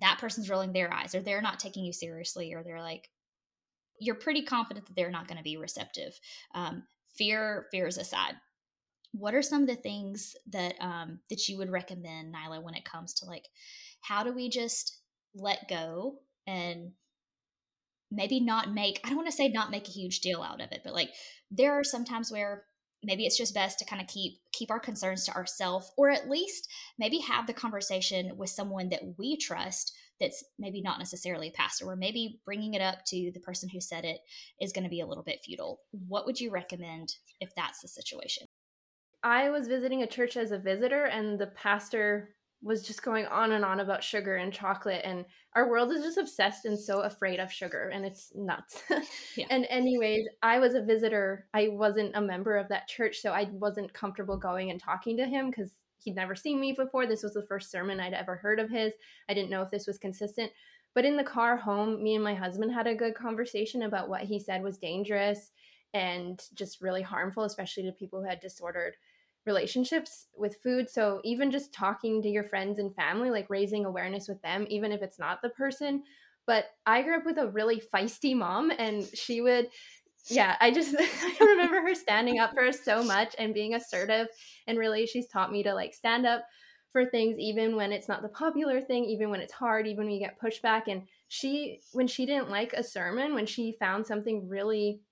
that 0.00 0.18
person's 0.18 0.50
rolling 0.50 0.72
their 0.72 0.92
eyes 0.92 1.14
or 1.14 1.20
they're 1.20 1.42
not 1.42 1.58
taking 1.58 1.84
you 1.84 1.92
seriously 1.92 2.52
or 2.54 2.62
they're 2.62 2.80
like 2.80 3.08
you're 4.00 4.14
pretty 4.14 4.42
confident 4.42 4.86
that 4.86 4.96
they're 4.96 5.10
not 5.10 5.28
going 5.28 5.38
to 5.38 5.44
be 5.44 5.56
receptive 5.56 6.18
um, 6.54 6.82
fear 7.16 7.66
fears 7.70 7.98
aside 7.98 8.34
what 9.12 9.34
are 9.34 9.42
some 9.42 9.62
of 9.62 9.68
the 9.68 9.76
things 9.76 10.34
that 10.50 10.74
um, 10.80 11.20
that 11.30 11.48
you 11.48 11.56
would 11.58 11.70
recommend 11.70 12.34
nyla 12.34 12.62
when 12.62 12.74
it 12.74 12.84
comes 12.84 13.14
to 13.14 13.26
like 13.26 13.46
how 14.06 14.22
do 14.22 14.32
we 14.32 14.48
just 14.48 15.00
let 15.34 15.68
go 15.68 16.16
and 16.46 16.92
maybe 18.10 18.40
not 18.40 18.72
make 18.72 19.00
i 19.04 19.08
don't 19.08 19.16
want 19.16 19.28
to 19.28 19.36
say 19.36 19.48
not 19.48 19.70
make 19.70 19.88
a 19.88 19.92
huge 19.92 20.20
deal 20.20 20.42
out 20.42 20.60
of 20.60 20.70
it 20.72 20.82
but 20.84 20.94
like 20.94 21.10
there 21.50 21.72
are 21.72 21.84
some 21.84 22.04
times 22.04 22.30
where 22.30 22.64
maybe 23.02 23.26
it's 23.26 23.36
just 23.36 23.54
best 23.54 23.78
to 23.78 23.84
kind 23.84 24.00
of 24.00 24.08
keep 24.08 24.34
keep 24.52 24.70
our 24.70 24.80
concerns 24.80 25.24
to 25.24 25.34
ourselves 25.34 25.90
or 25.96 26.10
at 26.10 26.30
least 26.30 26.68
maybe 26.98 27.18
have 27.18 27.46
the 27.46 27.52
conversation 27.52 28.32
with 28.36 28.50
someone 28.50 28.88
that 28.88 29.02
we 29.18 29.36
trust 29.36 29.92
that's 30.20 30.44
maybe 30.58 30.80
not 30.80 30.98
necessarily 30.98 31.48
a 31.48 31.52
pastor 31.52 31.86
or 31.86 31.96
maybe 31.96 32.40
bringing 32.44 32.74
it 32.74 32.82
up 32.82 33.04
to 33.06 33.30
the 33.32 33.40
person 33.40 33.68
who 33.68 33.80
said 33.80 34.04
it 34.04 34.20
is 34.60 34.72
going 34.72 34.84
to 34.84 34.90
be 34.90 35.00
a 35.00 35.06
little 35.06 35.24
bit 35.24 35.40
futile. 35.44 35.80
What 35.90 36.26
would 36.26 36.40
you 36.40 36.50
recommend 36.50 37.14
if 37.40 37.54
that's 37.56 37.80
the 37.80 37.88
situation? 37.88 38.46
I 39.22 39.50
was 39.50 39.68
visiting 39.68 40.02
a 40.02 40.06
church 40.06 40.36
as 40.36 40.52
a 40.52 40.58
visitor 40.58 41.04
and 41.06 41.38
the 41.38 41.48
pastor 41.48 42.36
was 42.64 42.82
just 42.82 43.02
going 43.02 43.26
on 43.26 43.52
and 43.52 43.64
on 43.64 43.80
about 43.80 44.02
sugar 44.02 44.36
and 44.36 44.52
chocolate 44.52 45.02
and 45.04 45.26
our 45.54 45.68
world 45.68 45.92
is 45.92 46.02
just 46.02 46.16
obsessed 46.18 46.64
and 46.64 46.78
so 46.78 47.00
afraid 47.02 47.38
of 47.38 47.52
sugar 47.52 47.90
and 47.92 48.04
it's 48.06 48.32
nuts. 48.34 48.82
Yeah. 49.36 49.46
and 49.50 49.66
anyways 49.68 50.26
i 50.42 50.58
was 50.58 50.74
a 50.74 50.82
visitor. 50.82 51.46
I 51.52 51.68
wasn't 51.68 52.16
a 52.16 52.20
member 52.20 52.56
of 52.56 52.68
that 52.68 52.88
church 52.88 53.18
so 53.20 53.32
i 53.32 53.48
wasn't 53.52 53.92
comfortable 53.92 54.38
going 54.38 54.70
and 54.70 54.80
talking 54.80 55.16
to 55.18 55.26
him 55.26 55.50
because 55.50 55.72
he'd 55.98 56.16
never 56.16 56.34
seen 56.34 56.60
me 56.60 56.72
before. 56.72 57.06
This 57.06 57.22
was 57.22 57.34
the 57.34 57.46
first 57.46 57.70
sermon 57.70 58.00
i'd 58.00 58.14
ever 58.14 58.36
heard 58.36 58.58
of 58.58 58.70
his. 58.70 58.92
I 59.28 59.34
didn't 59.34 59.50
know 59.50 59.62
if 59.62 59.70
this 59.70 59.86
was 59.86 59.98
consistent. 59.98 60.50
But 60.94 61.04
in 61.04 61.16
the 61.16 61.24
car 61.24 61.56
home 61.56 62.02
me 62.02 62.14
and 62.14 62.24
my 62.24 62.34
husband 62.34 62.72
had 62.72 62.86
a 62.86 62.94
good 62.94 63.14
conversation 63.14 63.82
about 63.82 64.08
what 64.08 64.22
he 64.22 64.38
said 64.40 64.62
was 64.62 64.78
dangerous 64.78 65.50
and 65.92 66.40
just 66.54 66.80
really 66.80 67.02
harmful 67.02 67.44
especially 67.44 67.82
to 67.84 67.92
people 67.92 68.20
who 68.22 68.28
had 68.28 68.40
disordered 68.40 68.94
relationships 69.46 70.26
with 70.36 70.56
food. 70.62 70.88
So 70.88 71.20
even 71.24 71.50
just 71.50 71.72
talking 71.74 72.22
to 72.22 72.28
your 72.28 72.44
friends 72.44 72.78
and 72.78 72.94
family, 72.94 73.30
like 73.30 73.50
raising 73.50 73.84
awareness 73.84 74.28
with 74.28 74.40
them, 74.42 74.66
even 74.70 74.92
if 74.92 75.02
it's 75.02 75.18
not 75.18 75.42
the 75.42 75.50
person 75.50 76.02
But 76.46 76.66
I 76.86 77.02
grew 77.02 77.16
up 77.16 77.24
with 77.24 77.38
a 77.38 77.48
really 77.48 77.80
feisty 77.80 78.36
mom, 78.36 78.70
and 78.78 79.04
she 79.14 79.40
would 79.40 79.68
yeah, 80.28 80.56
I 80.60 80.70
just 80.70 80.94
I 80.98 81.36
remember 81.40 81.80
her 81.82 81.94
standing 81.94 82.38
up 82.38 82.52
for 82.54 82.64
us 82.64 82.82
so 82.84 83.02
much 83.02 83.34
and 83.38 83.54
being 83.54 83.74
assertive. 83.74 84.28
And 84.66 84.78
really, 84.78 85.06
she's 85.06 85.28
taught 85.28 85.52
me 85.52 85.62
to 85.64 85.74
like 85.74 85.94
stand 85.94 86.26
up 86.26 86.44
for 86.92 87.04
things 87.04 87.38
even 87.38 87.76
when 87.76 87.92
it's 87.92 88.08
not 88.08 88.22
the 88.22 88.28
popular 88.28 88.80
thing, 88.80 89.04
even 89.04 89.30
when 89.30 89.40
it's 89.40 89.52
hard, 89.52 89.86
even 89.86 90.04
when 90.04 90.14
you 90.14 90.20
get 90.20 90.40
pushback. 90.40 90.84
And 90.86 91.08
she, 91.28 91.80
when 91.92 92.06
she 92.06 92.24
didn't 92.24 92.50
like 92.50 92.72
a 92.72 92.84
sermon, 92.84 93.34
when 93.34 93.46
she 93.46 93.72
found 93.72 94.06
something 94.06 94.48
really 94.48 95.02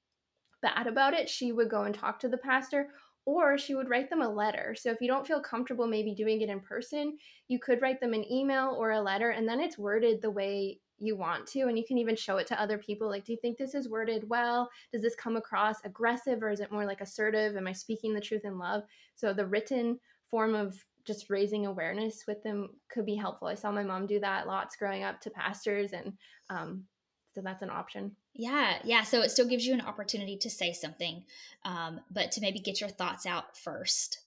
bad 0.62 0.86
about 0.86 1.14
it, 1.14 1.28
she 1.28 1.52
would 1.52 1.70
go 1.70 1.82
and 1.82 1.94
talk 1.94 2.20
to 2.20 2.28
the 2.28 2.38
pastor 2.38 2.88
or 3.24 3.56
she 3.56 3.74
would 3.74 3.88
write 3.88 4.10
them 4.10 4.22
a 4.22 4.28
letter. 4.28 4.74
So 4.78 4.90
if 4.90 5.00
you 5.00 5.08
don't 5.08 5.26
feel 5.26 5.40
comfortable 5.40 5.86
maybe 5.86 6.14
doing 6.14 6.40
it 6.40 6.48
in 6.48 6.60
person, 6.60 7.16
you 7.48 7.58
could 7.58 7.80
write 7.80 8.00
them 8.00 8.14
an 8.14 8.30
email 8.30 8.76
or 8.78 8.92
a 8.92 9.00
letter 9.00 9.30
and 9.30 9.48
then 9.48 9.60
it's 9.60 9.78
worded 9.78 10.20
the 10.20 10.30
way 10.30 10.80
you 10.98 11.16
want 11.16 11.46
to 11.48 11.62
and 11.62 11.76
you 11.76 11.84
can 11.84 11.98
even 11.98 12.14
show 12.14 12.36
it 12.36 12.46
to 12.46 12.60
other 12.60 12.78
people 12.78 13.08
like 13.08 13.24
do 13.24 13.32
you 13.32 13.38
think 13.42 13.58
this 13.58 13.74
is 13.74 13.88
worded 13.88 14.28
well? 14.28 14.68
Does 14.92 15.02
this 15.02 15.14
come 15.14 15.36
across 15.36 15.76
aggressive 15.84 16.42
or 16.42 16.50
is 16.50 16.60
it 16.60 16.72
more 16.72 16.86
like 16.86 17.00
assertive? 17.00 17.56
Am 17.56 17.66
i 17.66 17.72
speaking 17.72 18.14
the 18.14 18.20
truth 18.20 18.44
in 18.44 18.58
love? 18.58 18.82
So 19.14 19.32
the 19.32 19.46
written 19.46 19.98
form 20.28 20.54
of 20.54 20.84
just 21.04 21.30
raising 21.30 21.66
awareness 21.66 22.24
with 22.28 22.42
them 22.42 22.70
could 22.88 23.04
be 23.04 23.16
helpful. 23.16 23.48
I 23.48 23.54
saw 23.54 23.72
my 23.72 23.82
mom 23.82 24.06
do 24.06 24.20
that 24.20 24.46
lots 24.46 24.76
growing 24.76 25.02
up 25.02 25.20
to 25.22 25.30
pastors 25.30 25.92
and 25.92 26.12
um, 26.48 26.84
so 27.34 27.40
that's 27.40 27.62
an 27.62 27.70
option. 27.70 28.16
Yeah 28.34 28.78
yeah 28.84 29.02
so 29.02 29.20
it 29.22 29.30
still 29.30 29.48
gives 29.48 29.66
you 29.66 29.74
an 29.74 29.80
opportunity 29.80 30.36
to 30.38 30.50
say 30.50 30.72
something 30.72 31.24
um, 31.64 32.00
but 32.10 32.32
to 32.32 32.40
maybe 32.40 32.58
get 32.58 32.80
your 32.80 32.90
thoughts 32.90 33.26
out 33.26 33.56
first 33.56 34.20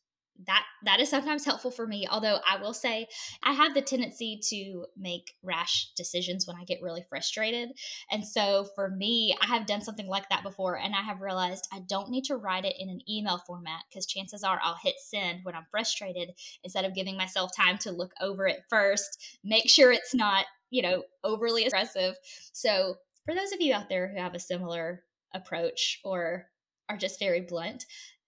that 0.45 0.63
that 0.83 0.99
is 0.99 1.09
sometimes 1.09 1.45
helpful 1.45 1.71
for 1.71 1.87
me 1.87 2.05
although 2.11 2.39
i 2.49 2.57
will 2.61 2.73
say 2.73 3.07
i 3.43 3.53
have 3.53 3.73
the 3.73 3.81
tendency 3.81 4.39
to 4.41 4.85
make 4.97 5.35
rash 5.43 5.91
decisions 5.95 6.45
when 6.45 6.57
i 6.57 6.63
get 6.65 6.81
really 6.81 7.05
frustrated 7.09 7.69
and 8.11 8.25
so 8.25 8.67
for 8.75 8.89
me 8.89 9.35
i 9.41 9.45
have 9.45 9.65
done 9.65 9.81
something 9.81 10.07
like 10.07 10.27
that 10.29 10.43
before 10.43 10.77
and 10.77 10.93
i 10.93 11.01
have 11.01 11.21
realized 11.21 11.67
i 11.71 11.79
don't 11.87 12.09
need 12.09 12.25
to 12.25 12.35
write 12.35 12.65
it 12.65 12.75
in 12.77 12.89
an 12.89 12.99
email 13.09 13.37
format 13.47 13.81
because 13.89 14.05
chances 14.05 14.43
are 14.43 14.59
i'll 14.61 14.77
hit 14.83 14.95
send 14.99 15.39
when 15.43 15.55
i'm 15.55 15.65
frustrated 15.71 16.31
instead 16.63 16.83
of 16.83 16.93
giving 16.93 17.15
myself 17.15 17.49
time 17.55 17.77
to 17.77 17.91
look 17.91 18.11
over 18.19 18.45
it 18.45 18.59
first 18.69 19.39
make 19.43 19.69
sure 19.69 19.91
it's 19.91 20.13
not 20.13 20.45
you 20.75 20.81
know 20.81 21.03
overly 21.23 21.65
aggressive. 21.65 22.15
So 22.51 22.95
for 23.25 23.33
those 23.33 23.51
of 23.53 23.61
you 23.61 23.73
out 23.73 23.89
there 23.89 24.07
who 24.07 24.19
have 24.19 24.35
a 24.35 24.39
similar 24.39 25.03
approach 25.33 25.99
or 26.03 26.47
are 26.89 26.97
just 26.97 27.19
very 27.19 27.41
blunt 27.41 27.85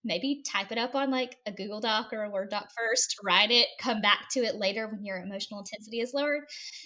maybe 0.08 0.42
type 0.46 0.72
it 0.72 0.78
up 0.78 0.96
on 0.96 1.12
like 1.12 1.38
a 1.46 1.52
Google 1.52 1.82
Doc 1.82 2.14
or 2.14 2.24
a 2.24 2.30
Word 2.30 2.50
doc 2.50 2.70
first, 2.76 3.18
write 3.24 3.52
it, 3.52 3.68
come 3.80 4.02
back 4.02 4.28
to 4.32 4.40
it 4.40 4.56
later 4.56 4.88
when 4.88 5.06
your 5.06 5.18
emotional 5.18 5.60
intensity 5.60 6.00
is 6.00 6.14
lowered. 6.14 6.44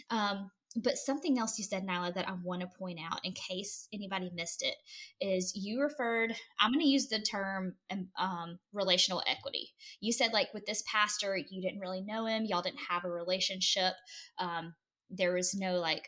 Um, 0.10 0.50
but 0.76 0.98
something 0.98 1.38
else 1.38 1.60
you 1.60 1.66
said, 1.66 1.86
Nyla, 1.86 2.14
that 2.14 2.30
I 2.30 2.34
want 2.44 2.62
to 2.62 2.68
point 2.80 3.00
out 3.00 3.20
in 3.26 3.34
case 3.34 3.88
anybody 3.94 4.32
missed 4.34 4.64
it 4.64 4.76
is 5.20 5.54
you 5.54 5.82
referred, 5.82 6.34
I'm 6.60 6.72
going 6.72 6.84
to 6.84 6.90
use 6.90 7.08
the 7.08 7.20
term 7.20 7.76
um, 7.92 8.08
um, 8.18 8.60
relational 8.72 9.22
equity. 9.28 9.70
You 10.00 10.14
said, 10.14 10.32
like, 10.32 10.54
with 10.54 10.66
this 10.66 10.84
pastor, 10.90 11.38
you 11.38 11.62
didn't 11.62 11.82
really 11.82 12.02
know 12.02 12.26
him, 12.26 12.46
y'all 12.46 12.62
didn't 12.62 12.80
have 12.90 13.04
a 13.04 13.12
relationship. 13.12 13.94
Um, 14.40 14.74
there 15.10 15.34
was 15.34 15.54
no 15.54 15.76
like, 15.76 16.08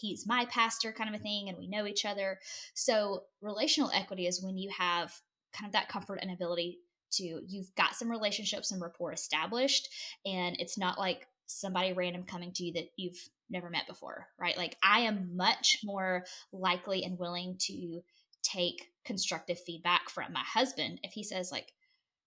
he's 0.00 0.28
my 0.28 0.44
pastor 0.44 0.92
kind 0.92 1.12
of 1.12 1.20
a 1.20 1.22
thing, 1.22 1.48
and 1.48 1.58
we 1.58 1.66
know 1.66 1.84
each 1.84 2.04
other. 2.04 2.38
So, 2.74 3.24
relational 3.42 3.90
equity 3.92 4.28
is 4.28 4.44
when 4.44 4.56
you 4.56 4.70
have 4.78 5.12
kind 5.54 5.68
of 5.68 5.72
that 5.72 5.88
comfort 5.88 6.18
and 6.20 6.30
ability 6.30 6.78
to 7.12 7.40
you've 7.46 7.74
got 7.76 7.94
some 7.94 8.10
relationships 8.10 8.72
and 8.72 8.82
rapport 8.82 9.12
established 9.12 9.88
and 10.26 10.56
it's 10.58 10.78
not 10.78 10.98
like 10.98 11.26
somebody 11.46 11.92
random 11.92 12.24
coming 12.24 12.52
to 12.52 12.64
you 12.64 12.72
that 12.72 12.88
you've 12.96 13.18
never 13.50 13.70
met 13.70 13.86
before 13.86 14.26
right? 14.38 14.56
Like 14.56 14.76
i 14.82 15.00
am 15.00 15.36
much 15.36 15.78
more 15.84 16.24
likely 16.52 17.04
and 17.04 17.18
willing 17.18 17.56
to 17.60 18.00
take 18.42 18.90
constructive 19.04 19.58
feedback 19.60 20.10
from 20.10 20.32
my 20.32 20.42
husband 20.42 21.00
if 21.02 21.12
he 21.12 21.22
says 21.22 21.52
like 21.52 21.72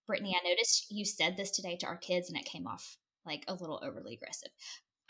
brittany 0.06 0.34
i 0.34 0.48
noticed 0.48 0.86
you 0.90 1.04
said 1.04 1.36
this 1.36 1.50
today 1.50 1.76
to 1.76 1.86
our 1.86 1.96
kids 1.96 2.28
and 2.28 2.38
it 2.38 2.44
came 2.44 2.66
off 2.66 2.96
like 3.26 3.44
a 3.46 3.54
little 3.54 3.80
overly 3.82 4.14
aggressive 4.14 4.50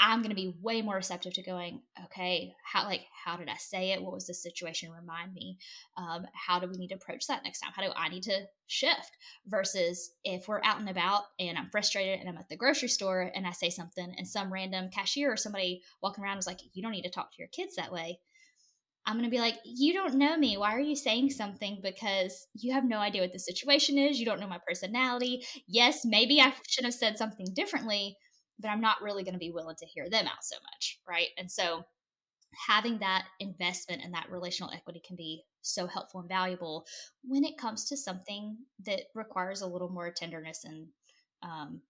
I'm 0.00 0.20
going 0.20 0.30
to 0.30 0.36
be 0.36 0.54
way 0.62 0.80
more 0.80 0.94
receptive 0.94 1.32
to 1.34 1.42
going, 1.42 1.82
okay, 2.04 2.54
how 2.64 2.84
like 2.84 3.02
how 3.24 3.36
did 3.36 3.48
I 3.48 3.56
say 3.56 3.90
it? 3.90 4.02
What 4.02 4.12
was 4.12 4.26
the 4.26 4.34
situation? 4.34 4.92
Remind 4.92 5.34
me. 5.34 5.58
Um, 5.96 6.24
how 6.34 6.60
do 6.60 6.68
we 6.68 6.76
need 6.76 6.88
to 6.88 6.94
approach 6.94 7.26
that 7.26 7.42
next 7.42 7.60
time? 7.60 7.72
How 7.74 7.82
do 7.82 7.90
I 7.96 8.08
need 8.08 8.22
to 8.24 8.42
shift? 8.68 9.10
Versus 9.46 10.12
if 10.24 10.46
we're 10.46 10.62
out 10.62 10.78
and 10.78 10.88
about 10.88 11.24
and 11.40 11.58
I'm 11.58 11.70
frustrated 11.70 12.20
and 12.20 12.28
I'm 12.28 12.38
at 12.38 12.48
the 12.48 12.56
grocery 12.56 12.88
store 12.88 13.32
and 13.34 13.46
I 13.46 13.50
say 13.50 13.70
something 13.70 14.14
and 14.16 14.26
some 14.26 14.52
random 14.52 14.88
cashier 14.90 15.32
or 15.32 15.36
somebody 15.36 15.82
walking 16.00 16.22
around 16.22 16.38
is 16.38 16.46
like, 16.46 16.60
you 16.74 16.82
don't 16.82 16.92
need 16.92 17.02
to 17.02 17.10
talk 17.10 17.32
to 17.32 17.38
your 17.38 17.48
kids 17.48 17.74
that 17.76 17.92
way. 17.92 18.20
I'm 19.04 19.14
going 19.14 19.24
to 19.24 19.30
be 19.30 19.40
like, 19.40 19.56
you 19.64 19.94
don't 19.94 20.16
know 20.16 20.36
me. 20.36 20.58
Why 20.58 20.74
are 20.74 20.80
you 20.80 20.94
saying 20.94 21.30
something? 21.30 21.80
Because 21.82 22.46
you 22.54 22.74
have 22.74 22.84
no 22.84 22.98
idea 22.98 23.22
what 23.22 23.32
the 23.32 23.38
situation 23.38 23.96
is. 23.96 24.20
You 24.20 24.26
don't 24.26 24.38
know 24.38 24.46
my 24.46 24.60
personality. 24.66 25.46
Yes, 25.66 26.04
maybe 26.04 26.40
I 26.40 26.52
should 26.68 26.84
have 26.84 26.92
said 26.92 27.16
something 27.16 27.46
differently 27.54 28.18
but 28.58 28.68
I'm 28.68 28.80
not 28.80 29.02
really 29.02 29.22
going 29.24 29.34
to 29.34 29.38
be 29.38 29.50
willing 29.50 29.76
to 29.76 29.86
hear 29.86 30.08
them 30.10 30.26
out 30.26 30.42
so 30.42 30.56
much, 30.72 31.00
right? 31.08 31.28
And 31.36 31.50
so 31.50 31.84
having 32.66 32.98
that 32.98 33.26
investment 33.40 34.02
and 34.02 34.14
that 34.14 34.30
relational 34.30 34.72
equity 34.72 35.02
can 35.06 35.16
be 35.16 35.44
so 35.62 35.86
helpful 35.86 36.20
and 36.20 36.28
valuable 36.28 36.86
when 37.22 37.44
it 37.44 37.58
comes 37.58 37.84
to 37.86 37.96
something 37.96 38.56
that 38.84 39.02
requires 39.14 39.60
a 39.60 39.66
little 39.66 39.90
more 39.90 40.10
tenderness 40.10 40.64
and 40.64 40.86
um, 41.42 41.80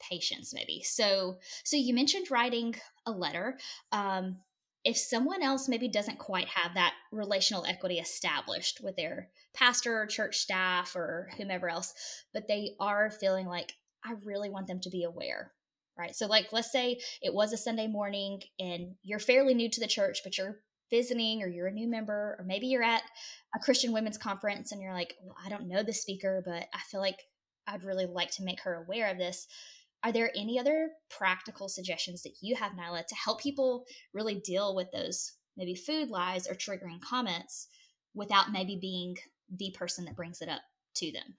patience 0.00 0.52
maybe 0.54 0.82
so 0.82 1.38
so 1.64 1.76
you 1.76 1.94
mentioned 1.94 2.30
writing 2.30 2.74
a 3.06 3.10
letter 3.10 3.58
um, 3.92 4.36
if 4.84 4.96
someone 4.96 5.42
else 5.42 5.68
maybe 5.68 5.88
doesn't 5.88 6.18
quite 6.18 6.48
have 6.48 6.74
that 6.74 6.94
relational 7.12 7.64
equity 7.66 7.98
established 7.98 8.80
with 8.82 8.96
their 8.96 9.28
pastor 9.54 9.96
or 9.96 10.06
church 10.06 10.38
staff 10.38 10.96
or 10.96 11.28
whomever 11.36 11.68
else 11.68 11.94
but 12.32 12.48
they 12.48 12.74
are 12.80 13.10
feeling 13.10 13.46
like 13.46 13.72
i 14.04 14.14
really 14.24 14.50
want 14.50 14.66
them 14.66 14.80
to 14.80 14.90
be 14.90 15.04
aware 15.04 15.52
right? 15.98 16.14
So, 16.14 16.26
like, 16.26 16.48
let's 16.52 16.72
say 16.72 17.00
it 17.20 17.34
was 17.34 17.52
a 17.52 17.56
Sunday 17.56 17.86
morning 17.86 18.40
and 18.58 18.94
you're 19.02 19.18
fairly 19.18 19.54
new 19.54 19.70
to 19.70 19.80
the 19.80 19.86
church, 19.86 20.20
but 20.24 20.38
you're 20.38 20.60
visiting 20.90 21.42
or 21.42 21.48
you're 21.48 21.68
a 21.68 21.72
new 21.72 21.88
member, 21.88 22.36
or 22.38 22.44
maybe 22.46 22.66
you're 22.66 22.82
at 22.82 23.02
a 23.54 23.58
Christian 23.58 23.92
women's 23.92 24.18
conference 24.18 24.72
and 24.72 24.82
you're 24.82 24.92
like, 24.92 25.14
well, 25.24 25.36
I 25.44 25.48
don't 25.48 25.68
know 25.68 25.82
the 25.82 25.92
speaker, 25.92 26.42
but 26.44 26.66
I 26.74 26.80
feel 26.90 27.00
like 27.00 27.18
I'd 27.66 27.84
really 27.84 28.06
like 28.06 28.30
to 28.32 28.44
make 28.44 28.60
her 28.62 28.74
aware 28.84 29.10
of 29.10 29.18
this. 29.18 29.46
Are 30.04 30.12
there 30.12 30.32
any 30.36 30.58
other 30.58 30.90
practical 31.10 31.68
suggestions 31.68 32.22
that 32.22 32.34
you 32.42 32.56
have, 32.56 32.72
Nyla, 32.72 33.06
to 33.06 33.14
help 33.14 33.40
people 33.40 33.84
really 34.12 34.34
deal 34.44 34.74
with 34.74 34.90
those 34.92 35.32
maybe 35.56 35.74
food 35.74 36.08
lies 36.08 36.46
or 36.46 36.54
triggering 36.54 37.00
comments 37.00 37.68
without 38.14 38.52
maybe 38.52 38.76
being 38.80 39.16
the 39.56 39.74
person 39.78 40.04
that 40.06 40.16
brings 40.16 40.42
it 40.42 40.48
up 40.48 40.62
to 40.96 41.12
them? 41.12 41.36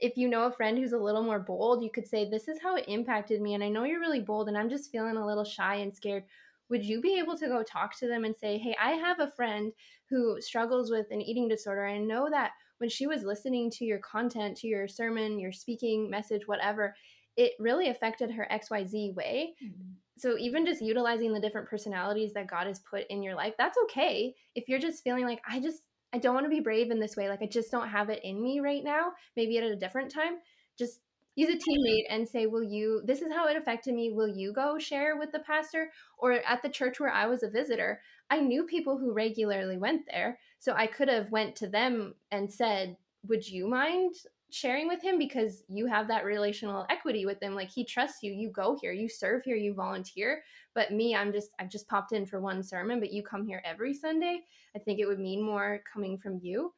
If 0.00 0.16
you 0.16 0.28
know 0.28 0.44
a 0.44 0.52
friend 0.52 0.78
who's 0.78 0.92
a 0.92 0.98
little 0.98 1.22
more 1.22 1.38
bold, 1.38 1.82
you 1.82 1.90
could 1.90 2.06
say, 2.06 2.28
This 2.28 2.48
is 2.48 2.58
how 2.62 2.76
it 2.76 2.86
impacted 2.88 3.40
me. 3.40 3.54
And 3.54 3.62
I 3.62 3.68
know 3.68 3.84
you're 3.84 4.00
really 4.00 4.20
bold, 4.20 4.48
and 4.48 4.56
I'm 4.56 4.70
just 4.70 4.90
feeling 4.90 5.16
a 5.16 5.26
little 5.26 5.44
shy 5.44 5.76
and 5.76 5.94
scared. 5.94 6.24
Would 6.68 6.84
you 6.84 7.00
be 7.00 7.18
able 7.18 7.36
to 7.36 7.48
go 7.48 7.62
talk 7.62 7.98
to 7.98 8.06
them 8.06 8.24
and 8.24 8.36
say, 8.36 8.58
Hey, 8.58 8.76
I 8.80 8.92
have 8.92 9.20
a 9.20 9.30
friend 9.30 9.72
who 10.08 10.40
struggles 10.40 10.90
with 10.90 11.06
an 11.10 11.20
eating 11.20 11.48
disorder. 11.48 11.86
I 11.86 11.98
know 11.98 12.28
that 12.30 12.52
when 12.78 12.90
she 12.90 13.06
was 13.06 13.22
listening 13.22 13.70
to 13.70 13.84
your 13.84 13.98
content, 13.98 14.56
to 14.58 14.66
your 14.66 14.88
sermon, 14.88 15.38
your 15.38 15.52
speaking 15.52 16.08
message, 16.10 16.48
whatever, 16.48 16.94
it 17.36 17.52
really 17.58 17.88
affected 17.88 18.30
her 18.30 18.48
XYZ 18.50 19.14
way. 19.14 19.54
Mm-hmm. 19.62 19.92
So 20.18 20.36
even 20.38 20.66
just 20.66 20.82
utilizing 20.82 21.32
the 21.32 21.40
different 21.40 21.68
personalities 21.68 22.32
that 22.34 22.50
God 22.50 22.66
has 22.66 22.80
put 22.80 23.06
in 23.08 23.22
your 23.22 23.34
life, 23.34 23.54
that's 23.56 23.78
okay. 23.84 24.34
If 24.54 24.68
you're 24.68 24.78
just 24.78 25.02
feeling 25.02 25.24
like, 25.24 25.40
I 25.48 25.60
just, 25.60 25.82
I 26.12 26.18
don't 26.18 26.34
want 26.34 26.46
to 26.46 26.50
be 26.50 26.60
brave 26.60 26.90
in 26.90 27.00
this 27.00 27.16
way. 27.16 27.28
Like 27.28 27.42
I 27.42 27.46
just 27.46 27.70
don't 27.70 27.88
have 27.88 28.10
it 28.10 28.24
in 28.24 28.42
me 28.42 28.60
right 28.60 28.82
now. 28.82 29.12
Maybe 29.36 29.58
at 29.58 29.64
a 29.64 29.76
different 29.76 30.12
time. 30.12 30.38
Just 30.78 31.00
use 31.36 31.48
a 31.48 31.52
teammate 31.52 32.06
and 32.08 32.28
say, 32.28 32.46
"Will 32.46 32.62
you? 32.62 33.02
This 33.04 33.22
is 33.22 33.32
how 33.32 33.46
it 33.46 33.56
affected 33.56 33.94
me. 33.94 34.10
Will 34.10 34.28
you 34.28 34.52
go 34.52 34.78
share 34.78 35.16
with 35.16 35.32
the 35.32 35.38
pastor?" 35.40 35.92
Or 36.18 36.32
at 36.32 36.62
the 36.62 36.68
church 36.68 36.98
where 37.00 37.12
I 37.12 37.26
was 37.26 37.42
a 37.42 37.50
visitor, 37.50 38.02
I 38.28 38.40
knew 38.40 38.64
people 38.64 38.98
who 38.98 39.12
regularly 39.12 39.78
went 39.78 40.06
there, 40.10 40.38
so 40.58 40.72
I 40.74 40.86
could 40.86 41.08
have 41.08 41.30
went 41.30 41.56
to 41.56 41.68
them 41.68 42.14
and 42.30 42.52
said, 42.52 42.96
"Would 43.26 43.48
you 43.48 43.68
mind 43.68 44.14
sharing 44.50 44.88
with 44.88 45.02
him 45.02 45.18
because 45.18 45.62
you 45.68 45.86
have 45.86 46.08
that 46.08 46.24
relational 46.24 46.86
equity 46.90 47.26
with 47.26 47.42
him 47.42 47.54
like 47.54 47.70
he 47.70 47.84
trusts 47.84 48.22
you 48.22 48.32
you 48.32 48.50
go 48.50 48.76
here 48.80 48.92
you 48.92 49.08
serve 49.08 49.42
here 49.44 49.56
you 49.56 49.74
volunteer. 49.74 50.42
But 50.74 50.92
me 50.92 51.14
i'm 51.14 51.32
just 51.32 51.50
i've 51.58 51.70
just 51.70 51.88
popped 51.88 52.12
in 52.12 52.26
for 52.26 52.40
one 52.40 52.62
sermon 52.62 53.00
but 53.00 53.12
you 53.12 53.22
come 53.22 53.44
here 53.46 53.62
every 53.64 53.94
sunday. 53.94 54.40
I 54.74 54.78
think 54.78 54.98
it 55.00 55.06
would 55.06 55.18
mean 55.18 55.42
more 55.42 55.80
coming 55.92 56.18
from 56.18 56.38
you. 56.42 56.72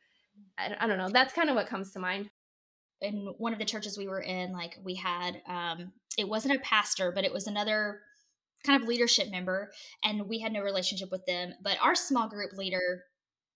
I, 0.58 0.74
I 0.80 0.86
don't 0.86 0.98
know. 0.98 1.10
That's 1.10 1.34
kind 1.34 1.50
of 1.50 1.56
what 1.56 1.66
comes 1.66 1.92
to 1.92 1.98
mind. 1.98 2.30
In 3.00 3.34
one 3.38 3.52
of 3.52 3.58
the 3.58 3.64
churches 3.64 3.98
we 3.98 4.08
were 4.08 4.22
in 4.22 4.52
like 4.52 4.78
we 4.84 4.94
had 4.94 5.42
um 5.48 5.92
it 6.16 6.28
wasn't 6.28 6.54
a 6.54 6.60
pastor 6.60 7.10
but 7.12 7.24
it 7.24 7.32
was 7.32 7.46
another 7.46 8.00
kind 8.64 8.80
of 8.80 8.88
leadership 8.88 9.30
member 9.30 9.72
and 10.04 10.28
we 10.28 10.38
had 10.38 10.52
no 10.52 10.60
relationship 10.60 11.10
with 11.10 11.26
them 11.26 11.52
but 11.62 11.76
our 11.82 11.96
small 11.96 12.28
group 12.28 12.52
leader 12.52 13.02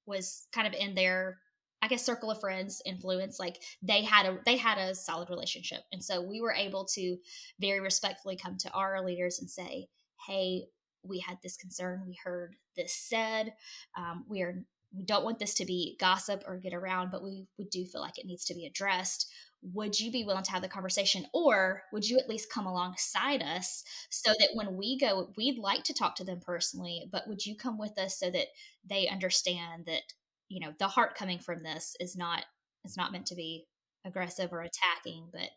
was 0.05 0.48
kind 0.52 0.66
of 0.66 0.72
in 0.72 0.94
their 0.94 1.38
I 1.83 1.89
guess 1.89 2.05
circle 2.05 2.31
of 2.31 2.41
friends 2.41 2.83
influence 2.85 3.39
like 3.39 3.62
they 3.83 4.03
had 4.03 4.27
a 4.27 4.39
they 4.45 4.57
had 4.57 4.79
a 4.79 4.95
solid 4.95 5.31
relationship. 5.31 5.81
And 5.93 6.03
so 6.03 6.21
we 6.21 6.41
were 6.41 6.53
able 6.53 6.85
to 6.95 7.17
very 7.61 7.81
respectfully 7.81 8.37
come 8.37 8.57
to 8.59 8.71
our 8.73 9.05
leaders 9.05 9.39
and 9.39 9.49
say 9.49 9.89
hey 10.27 10.67
we 11.09 11.21
had 11.21 11.39
this 11.43 11.57
concern, 11.57 12.03
we 12.07 12.19
heard 12.23 12.57
this 12.77 12.93
said, 12.93 13.55
um, 13.97 14.25
we 14.29 14.43
are 14.43 14.65
we 14.97 15.05
don't 15.05 15.25
want 15.25 15.39
this 15.39 15.55
to 15.55 15.67
be 15.67 15.97
gossip 16.01 16.43
or 16.47 16.57
get 16.57 16.73
around, 16.73 17.11
but 17.11 17.23
we, 17.23 17.47
we 17.59 17.67
do 17.67 17.85
feel 17.85 18.01
like 18.01 18.19
it 18.19 18.25
needs 18.25 18.45
to 18.47 18.55
be 18.55 18.65
addressed. 18.65 19.31
Would 19.75 19.99
you 19.99 20.11
be 20.11 20.25
willing 20.25 20.45
to 20.45 20.53
have 20.53 20.62
the 20.62 20.69
conversation, 20.69 21.27
or 21.35 21.83
would 21.93 22.09
you 22.09 22.19
at 22.19 22.29
least 22.29 22.53
come 22.53 22.67
alongside 22.67 23.43
us 23.43 23.83
so 24.11 24.33
that 24.39 24.51
when 24.55 24.77
we 24.77 24.97
go, 24.99 25.33
we'd 25.37 25.59
like 25.59 25.83
to 25.85 25.93
talk 25.93 26.15
to 26.17 26.25
them 26.25 26.41
personally, 26.41 27.09
but 27.12 27.29
would 27.29 27.45
you 27.45 27.57
come 27.57 27.79
with 27.79 27.99
us 27.99 28.19
so 28.19 28.31
that 28.31 28.47
they 28.89 29.09
understand 29.09 29.85
that 29.87 30.03
you 30.49 30.61
know 30.61 30.73
the 30.79 30.89
heart 30.89 31.17
coming 31.17 31.39
from 31.39 31.63
this 31.63 31.97
is 32.01 32.17
not 32.17 32.45
it's 32.85 32.97
not 32.97 33.13
meant 33.13 33.27
to 33.27 33.35
be 33.35 33.67
aggressive 34.05 34.53
or 34.53 34.61
attacking, 34.61 35.29
but 35.33 35.49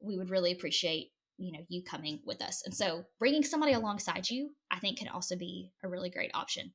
we 0.00 0.16
would 0.16 0.30
really 0.30 0.52
appreciate 0.52 1.10
you 1.38 1.52
know 1.52 1.64
you 1.68 1.82
coming 1.82 2.20
with 2.24 2.42
us. 2.42 2.62
And 2.64 2.74
so 2.74 3.04
bringing 3.18 3.44
somebody 3.44 3.72
alongside 3.72 4.28
you 4.28 4.50
i 4.70 4.78
think 4.78 4.98
can 4.98 5.08
also 5.08 5.36
be 5.36 5.70
a 5.84 5.88
really 5.88 6.10
great 6.10 6.30
option. 6.34 6.72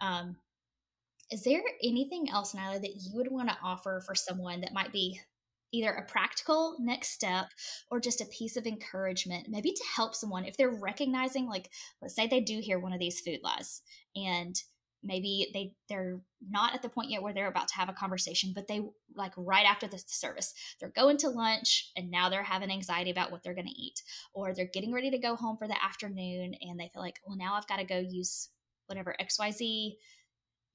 Um, 0.00 0.36
is 1.30 1.42
there 1.42 1.60
anything 1.82 2.30
else 2.30 2.54
nyla 2.54 2.80
that 2.80 2.96
you 2.96 3.10
would 3.14 3.30
want 3.30 3.48
to 3.48 3.58
offer 3.62 4.02
for 4.06 4.14
someone 4.14 4.60
that 4.62 4.72
might 4.72 4.92
be 4.92 5.20
either 5.72 5.92
a 5.92 6.06
practical 6.06 6.76
next 6.80 7.10
step 7.10 7.46
or 7.90 8.00
just 8.00 8.22
a 8.22 8.26
piece 8.26 8.56
of 8.56 8.66
encouragement 8.66 9.46
maybe 9.50 9.72
to 9.72 9.84
help 9.94 10.14
someone 10.14 10.44
if 10.44 10.56
they're 10.56 10.80
recognizing 10.80 11.46
like 11.46 11.68
let's 12.00 12.14
say 12.14 12.26
they 12.26 12.40
do 12.40 12.60
hear 12.60 12.78
one 12.78 12.92
of 12.92 12.98
these 12.98 13.20
food 13.20 13.40
lies 13.42 13.82
and 14.16 14.62
maybe 15.02 15.48
they 15.52 15.74
they're 15.88 16.20
not 16.50 16.74
at 16.74 16.82
the 16.82 16.88
point 16.88 17.10
yet 17.10 17.22
where 17.22 17.32
they're 17.32 17.48
about 17.48 17.68
to 17.68 17.74
have 17.74 17.88
a 17.88 17.92
conversation 17.92 18.52
but 18.54 18.66
they 18.66 18.80
like 19.14 19.32
right 19.36 19.66
after 19.66 19.86
the 19.86 20.02
service 20.06 20.54
they're 20.80 20.88
going 20.90 21.16
to 21.16 21.28
lunch 21.28 21.92
and 21.96 22.10
now 22.10 22.28
they're 22.28 22.42
having 22.42 22.70
anxiety 22.70 23.10
about 23.10 23.30
what 23.30 23.42
they're 23.42 23.54
going 23.54 23.66
to 23.66 23.80
eat 23.80 24.02
or 24.34 24.52
they're 24.52 24.70
getting 24.72 24.92
ready 24.92 25.10
to 25.10 25.18
go 25.18 25.36
home 25.36 25.56
for 25.56 25.68
the 25.68 25.84
afternoon 25.84 26.54
and 26.62 26.80
they 26.80 26.90
feel 26.92 27.02
like 27.02 27.20
well 27.26 27.36
now 27.36 27.54
i've 27.54 27.68
got 27.68 27.78
to 27.78 27.84
go 27.84 27.98
use 27.98 28.48
whatever 28.86 29.14
xyz 29.20 29.92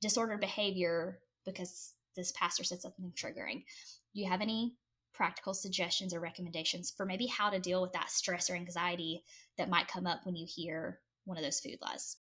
disordered 0.03 0.41
behavior 0.41 1.19
because 1.45 1.93
this 2.15 2.31
pastor 2.33 2.63
said 2.63 2.81
something 2.81 3.11
triggering. 3.15 3.63
Do 4.13 4.21
you 4.21 4.29
have 4.29 4.41
any 4.41 4.75
practical 5.13 5.53
suggestions 5.53 6.13
or 6.13 6.19
recommendations 6.19 6.91
for 6.95 7.05
maybe 7.05 7.27
how 7.27 7.49
to 7.49 7.59
deal 7.59 7.81
with 7.81 7.93
that 7.93 8.09
stress 8.09 8.49
or 8.49 8.55
anxiety 8.55 9.23
that 9.57 9.69
might 9.69 9.87
come 9.87 10.07
up 10.07 10.25
when 10.25 10.35
you 10.35 10.45
hear 10.47 10.99
one 11.25 11.37
of 11.37 11.43
those 11.43 11.59
food 11.59 11.77
lies 11.81 12.17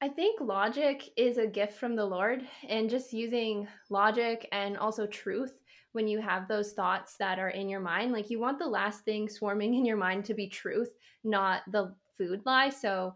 I 0.00 0.08
think 0.08 0.40
logic 0.40 1.08
is 1.16 1.38
a 1.38 1.46
gift 1.46 1.78
from 1.78 1.96
the 1.96 2.04
Lord, 2.04 2.42
and 2.68 2.90
just 2.90 3.12
using 3.12 3.66
logic 3.88 4.48
and 4.52 4.76
also 4.76 5.06
truth 5.06 5.58
when 5.92 6.08
you 6.08 6.20
have 6.20 6.46
those 6.46 6.72
thoughts 6.72 7.16
that 7.18 7.38
are 7.38 7.50
in 7.50 7.68
your 7.68 7.80
mind. 7.80 8.12
Like, 8.12 8.28
you 8.28 8.38
want 8.38 8.58
the 8.58 8.66
last 8.66 9.04
thing 9.04 9.28
swarming 9.28 9.74
in 9.74 9.86
your 9.86 9.96
mind 9.96 10.24
to 10.26 10.34
be 10.34 10.48
truth, 10.48 10.94
not 11.22 11.62
the 11.70 11.94
food 12.18 12.42
lie. 12.44 12.68
So, 12.68 13.14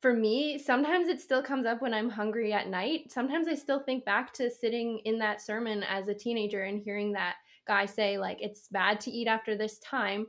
for 0.00 0.12
me, 0.12 0.58
sometimes 0.58 1.08
it 1.08 1.20
still 1.20 1.42
comes 1.42 1.64
up 1.64 1.80
when 1.80 1.94
I'm 1.94 2.10
hungry 2.10 2.52
at 2.52 2.68
night. 2.68 3.12
Sometimes 3.12 3.46
I 3.46 3.54
still 3.54 3.80
think 3.80 4.04
back 4.04 4.32
to 4.34 4.50
sitting 4.50 5.00
in 5.04 5.18
that 5.20 5.40
sermon 5.40 5.84
as 5.84 6.08
a 6.08 6.14
teenager 6.14 6.64
and 6.64 6.82
hearing 6.82 7.12
that 7.12 7.36
guy 7.68 7.86
say, 7.86 8.18
like, 8.18 8.38
it's 8.40 8.66
bad 8.68 9.00
to 9.00 9.10
eat 9.12 9.28
after 9.28 9.56
this 9.56 9.78
time. 9.78 10.26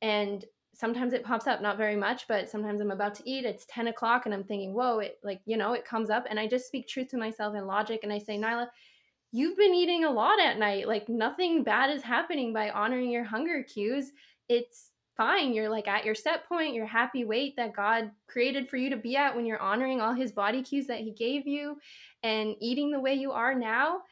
And 0.00 0.44
sometimes 0.78 1.14
it 1.14 1.24
pops 1.24 1.46
up, 1.46 1.62
not 1.62 1.78
very 1.78 1.96
much, 1.96 2.28
but 2.28 2.50
sometimes 2.50 2.80
I'm 2.80 2.90
about 2.90 3.14
to 3.16 3.28
eat. 3.28 3.46
It's 3.46 3.66
10 3.70 3.88
o'clock 3.88 4.26
and 4.26 4.34
I'm 4.34 4.44
thinking, 4.44 4.74
whoa, 4.74 4.98
it 4.98 5.18
like, 5.24 5.40
you 5.46 5.56
know, 5.56 5.72
it 5.72 5.86
comes 5.86 6.10
up. 6.10 6.26
And 6.28 6.38
I 6.38 6.46
just 6.46 6.66
speak 6.66 6.86
truth 6.86 7.08
to 7.08 7.16
myself 7.16 7.54
and 7.54 7.66
logic. 7.66 8.00
And 8.02 8.12
I 8.12 8.18
say, 8.18 8.38
Nyla, 8.38 8.68
you've 9.32 9.56
been 9.56 9.74
eating 9.74 10.04
a 10.04 10.10
lot 10.10 10.38
at 10.38 10.58
night. 10.58 10.86
Like 10.86 11.08
nothing 11.08 11.64
bad 11.64 11.90
is 11.90 12.02
happening 12.02 12.52
by 12.52 12.70
honoring 12.70 13.10
your 13.10 13.24
hunger 13.24 13.62
cues. 13.62 14.12
It's 14.48 14.90
fine. 15.16 15.54
You're 15.54 15.70
like 15.70 15.88
at 15.88 16.04
your 16.04 16.14
set 16.14 16.46
point, 16.46 16.74
your 16.74 16.84
happy 16.84 17.24
weight 17.24 17.56
that 17.56 17.74
God 17.74 18.10
created 18.28 18.68
for 18.68 18.76
you 18.76 18.90
to 18.90 18.96
be 18.96 19.16
at 19.16 19.34
when 19.34 19.46
you're 19.46 19.60
honoring 19.60 20.02
all 20.02 20.12
his 20.12 20.32
body 20.32 20.62
cues 20.62 20.86
that 20.88 21.00
he 21.00 21.10
gave 21.12 21.46
you 21.46 21.78
and 22.22 22.54
eating 22.60 22.90
the 22.90 23.00
way 23.00 23.14
you 23.14 23.32
are 23.32 23.54
now 23.54 24.02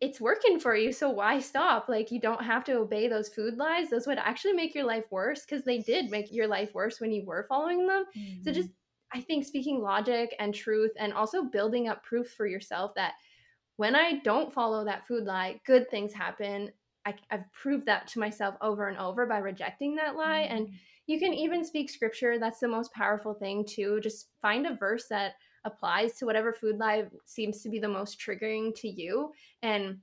it's 0.00 0.20
working 0.20 0.58
for 0.58 0.74
you 0.76 0.92
so 0.92 1.10
why 1.10 1.38
stop? 1.40 1.88
Like 1.88 2.10
you 2.10 2.20
don't 2.20 2.42
have 2.42 2.64
to 2.64 2.74
obey 2.74 3.08
those 3.08 3.28
food 3.28 3.56
lies. 3.56 3.90
Those 3.90 4.06
would 4.06 4.18
actually 4.18 4.52
make 4.52 4.74
your 4.74 4.84
life 4.84 5.04
worse 5.10 5.44
because 5.44 5.64
they 5.64 5.78
did 5.78 6.10
make 6.10 6.32
your 6.32 6.46
life 6.46 6.74
worse 6.74 7.00
when 7.00 7.12
you 7.12 7.24
were 7.24 7.46
following 7.48 7.86
them. 7.86 8.04
Mm-hmm. 8.16 8.42
so 8.42 8.52
just 8.52 8.70
i 9.12 9.20
think 9.20 9.44
speaking 9.44 9.80
logic 9.80 10.34
and 10.38 10.54
truth 10.54 10.90
and 10.98 11.12
also 11.12 11.44
building 11.44 11.88
up 11.88 12.02
proof 12.02 12.30
for 12.32 12.46
yourself 12.46 12.94
that 12.96 13.12
when 13.76 13.94
i 13.94 14.18
don't 14.24 14.52
follow 14.52 14.84
that 14.84 15.06
food 15.06 15.24
lie 15.24 15.60
good 15.66 15.88
things 15.90 16.12
happen. 16.12 16.70
I, 17.06 17.14
have 17.28 17.44
proved 17.52 17.84
that 17.86 18.08
to 18.08 18.18
myself 18.18 18.54
over 18.62 18.88
and 18.88 18.96
over 18.96 19.26
by 19.26 19.38
rejecting 19.38 19.94
that 19.96 20.16
lie. 20.16 20.48
Mm-hmm. 20.48 20.56
and 20.56 20.68
you 21.06 21.18
can 21.18 21.34
even 21.34 21.64
speak 21.64 21.90
scripture. 21.90 22.38
That's 22.38 22.60
the 22.60 22.68
most 22.68 22.92
powerful 22.92 23.34
thing 23.34 23.66
too. 23.66 24.00
Just 24.00 24.28
find 24.40 24.66
a 24.66 24.74
verse 24.74 25.06
that 25.10 25.34
applies 25.64 26.14
to 26.18 26.26
whatever 26.26 26.52
food 26.52 26.78
life 26.78 27.06
seems 27.24 27.62
to 27.62 27.68
be 27.68 27.78
the 27.78 27.88
most 27.88 28.20
triggering 28.20 28.74
to 28.76 28.88
you. 28.88 29.32
And 29.62 29.98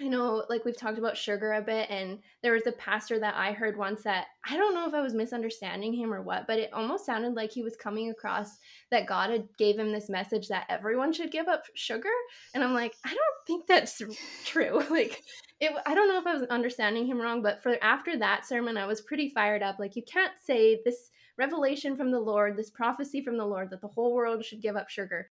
I 0.00 0.08
know, 0.08 0.44
like 0.48 0.64
we've 0.64 0.76
talked 0.76 0.98
about 0.98 1.16
sugar 1.16 1.52
a 1.52 1.60
bit, 1.60 1.90
and 1.90 2.20
there 2.42 2.54
was 2.54 2.66
a 2.66 2.72
pastor 2.72 3.18
that 3.18 3.34
I 3.34 3.52
heard 3.52 3.76
once 3.76 4.02
that 4.04 4.28
I 4.48 4.56
don't 4.56 4.74
know 4.74 4.88
if 4.88 4.94
I 4.94 5.02
was 5.02 5.12
misunderstanding 5.12 5.92
him 5.92 6.12
or 6.12 6.22
what, 6.22 6.46
but 6.46 6.58
it 6.58 6.72
almost 6.72 7.04
sounded 7.04 7.34
like 7.34 7.52
he 7.52 7.62
was 7.62 7.76
coming 7.76 8.08
across 8.10 8.56
that 8.90 9.06
God 9.06 9.28
had 9.28 9.46
gave 9.58 9.78
him 9.78 9.92
this 9.92 10.08
message 10.08 10.48
that 10.48 10.64
everyone 10.70 11.12
should 11.12 11.30
give 11.30 11.48
up 11.48 11.64
sugar, 11.74 12.08
and 12.54 12.64
I'm 12.64 12.72
like, 12.72 12.94
I 13.04 13.10
don't 13.10 13.46
think 13.46 13.66
that's 13.66 14.00
true. 14.46 14.82
like, 14.90 15.22
it, 15.60 15.72
I 15.84 15.94
don't 15.94 16.08
know 16.08 16.18
if 16.18 16.26
I 16.26 16.34
was 16.34 16.48
understanding 16.48 17.06
him 17.06 17.20
wrong, 17.20 17.42
but 17.42 17.62
for 17.62 17.76
after 17.82 18.16
that 18.18 18.46
sermon, 18.46 18.78
I 18.78 18.86
was 18.86 19.02
pretty 19.02 19.28
fired 19.28 19.62
up. 19.62 19.78
Like, 19.78 19.96
you 19.96 20.02
can't 20.02 20.32
say 20.42 20.80
this 20.82 21.10
revelation 21.36 21.96
from 21.96 22.10
the 22.10 22.20
Lord, 22.20 22.56
this 22.56 22.70
prophecy 22.70 23.22
from 23.22 23.36
the 23.36 23.46
Lord 23.46 23.70
that 23.70 23.80
the 23.80 23.88
whole 23.88 24.14
world 24.14 24.44
should 24.44 24.62
give 24.62 24.76
up 24.76 24.88
sugar. 24.88 25.30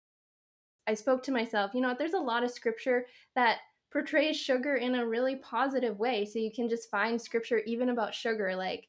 I 0.87 0.93
spoke 0.95 1.23
to 1.23 1.31
myself, 1.31 1.71
you 1.73 1.81
know, 1.81 1.95
there's 1.97 2.13
a 2.13 2.19
lot 2.19 2.43
of 2.43 2.51
scripture 2.51 3.05
that 3.35 3.59
portrays 3.91 4.37
sugar 4.37 4.75
in 4.75 4.95
a 4.95 5.05
really 5.05 5.35
positive 5.35 5.99
way. 5.99 6.25
So 6.25 6.39
you 6.39 6.51
can 6.51 6.69
just 6.69 6.89
find 6.89 7.21
scripture 7.21 7.59
even 7.59 7.89
about 7.89 8.15
sugar. 8.15 8.55
Like, 8.55 8.87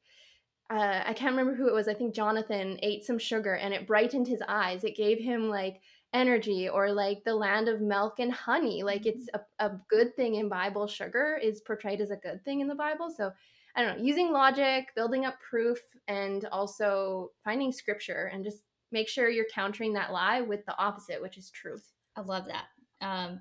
uh, 0.70 1.02
I 1.04 1.12
can't 1.12 1.36
remember 1.36 1.54
who 1.54 1.68
it 1.68 1.74
was. 1.74 1.88
I 1.88 1.94
think 1.94 2.14
Jonathan 2.14 2.78
ate 2.82 3.04
some 3.04 3.18
sugar 3.18 3.54
and 3.54 3.74
it 3.74 3.86
brightened 3.86 4.26
his 4.26 4.42
eyes. 4.48 4.84
It 4.84 4.96
gave 4.96 5.18
him 5.18 5.48
like 5.48 5.80
energy 6.14 6.68
or 6.68 6.92
like 6.92 7.24
the 7.24 7.34
land 7.34 7.68
of 7.68 7.80
milk 7.80 8.20
and 8.20 8.32
honey. 8.32 8.82
Like, 8.82 9.04
it's 9.06 9.28
a, 9.34 9.40
a 9.58 9.72
good 9.90 10.14
thing 10.14 10.36
in 10.36 10.48
Bible. 10.48 10.86
Sugar 10.86 11.38
is 11.42 11.60
portrayed 11.60 12.00
as 12.00 12.10
a 12.10 12.16
good 12.16 12.44
thing 12.44 12.60
in 12.60 12.68
the 12.68 12.74
Bible. 12.74 13.10
So 13.14 13.32
I 13.74 13.82
don't 13.82 13.98
know, 13.98 14.04
using 14.04 14.32
logic, 14.32 14.88
building 14.94 15.24
up 15.24 15.36
proof, 15.48 15.78
and 16.08 16.44
also 16.52 17.30
finding 17.44 17.72
scripture 17.72 18.30
and 18.32 18.44
just 18.44 18.58
make 18.90 19.08
sure 19.08 19.30
you're 19.30 19.46
countering 19.54 19.94
that 19.94 20.12
lie 20.12 20.42
with 20.42 20.64
the 20.66 20.76
opposite, 20.76 21.22
which 21.22 21.38
is 21.38 21.50
truth. 21.50 21.86
I 22.16 22.20
love 22.20 22.44
that. 22.46 22.66
Um, 23.06 23.40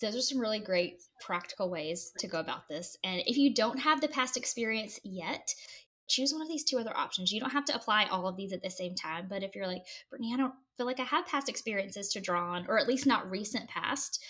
those 0.00 0.16
are 0.16 0.20
some 0.20 0.40
really 0.40 0.58
great 0.58 1.02
practical 1.20 1.70
ways 1.70 2.12
to 2.18 2.26
go 2.26 2.40
about 2.40 2.68
this. 2.68 2.96
And 3.04 3.22
if 3.26 3.36
you 3.36 3.54
don't 3.54 3.78
have 3.78 4.00
the 4.00 4.08
past 4.08 4.36
experience 4.36 4.98
yet, 5.04 5.54
choose 6.08 6.32
one 6.32 6.42
of 6.42 6.48
these 6.48 6.64
two 6.64 6.78
other 6.78 6.96
options. 6.96 7.32
You 7.32 7.40
don't 7.40 7.50
have 7.50 7.64
to 7.66 7.74
apply 7.74 8.06
all 8.06 8.26
of 8.26 8.36
these 8.36 8.52
at 8.52 8.62
the 8.62 8.70
same 8.70 8.94
time. 8.94 9.26
But 9.28 9.42
if 9.42 9.54
you're 9.54 9.66
like, 9.66 9.82
Brittany, 10.08 10.32
I 10.32 10.38
don't 10.38 10.54
feel 10.76 10.86
like 10.86 11.00
I 11.00 11.04
have 11.04 11.26
past 11.26 11.48
experiences 11.48 12.08
to 12.10 12.20
draw 12.20 12.52
on, 12.52 12.66
or 12.68 12.78
at 12.78 12.88
least 12.88 13.06
not 13.06 13.30
recent 13.30 13.68
past, 13.68 14.24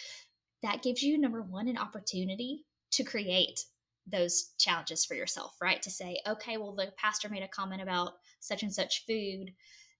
that 0.63 0.83
gives 0.83 1.03
you, 1.03 1.19
number 1.19 1.43
one, 1.43 1.69
an 1.69 1.79
opportunity 1.79 2.65
to 2.93 3.05
create 3.05 3.61
those 4.07 4.53
challenges 4.59 5.05
for 5.05 5.14
yourself, 5.14 5.57
right? 5.61 5.83
To 5.83 5.90
say, 5.90 6.21
okay, 6.27 6.57
well, 6.57 6.75
the 6.75 6.92
pastor 6.97 7.29
made 7.29 7.42
a 7.42 7.49
comment 7.49 7.83
about 7.83 8.12
such 8.40 8.62
and 8.62 8.73
such 8.73 9.05
food 9.07 9.53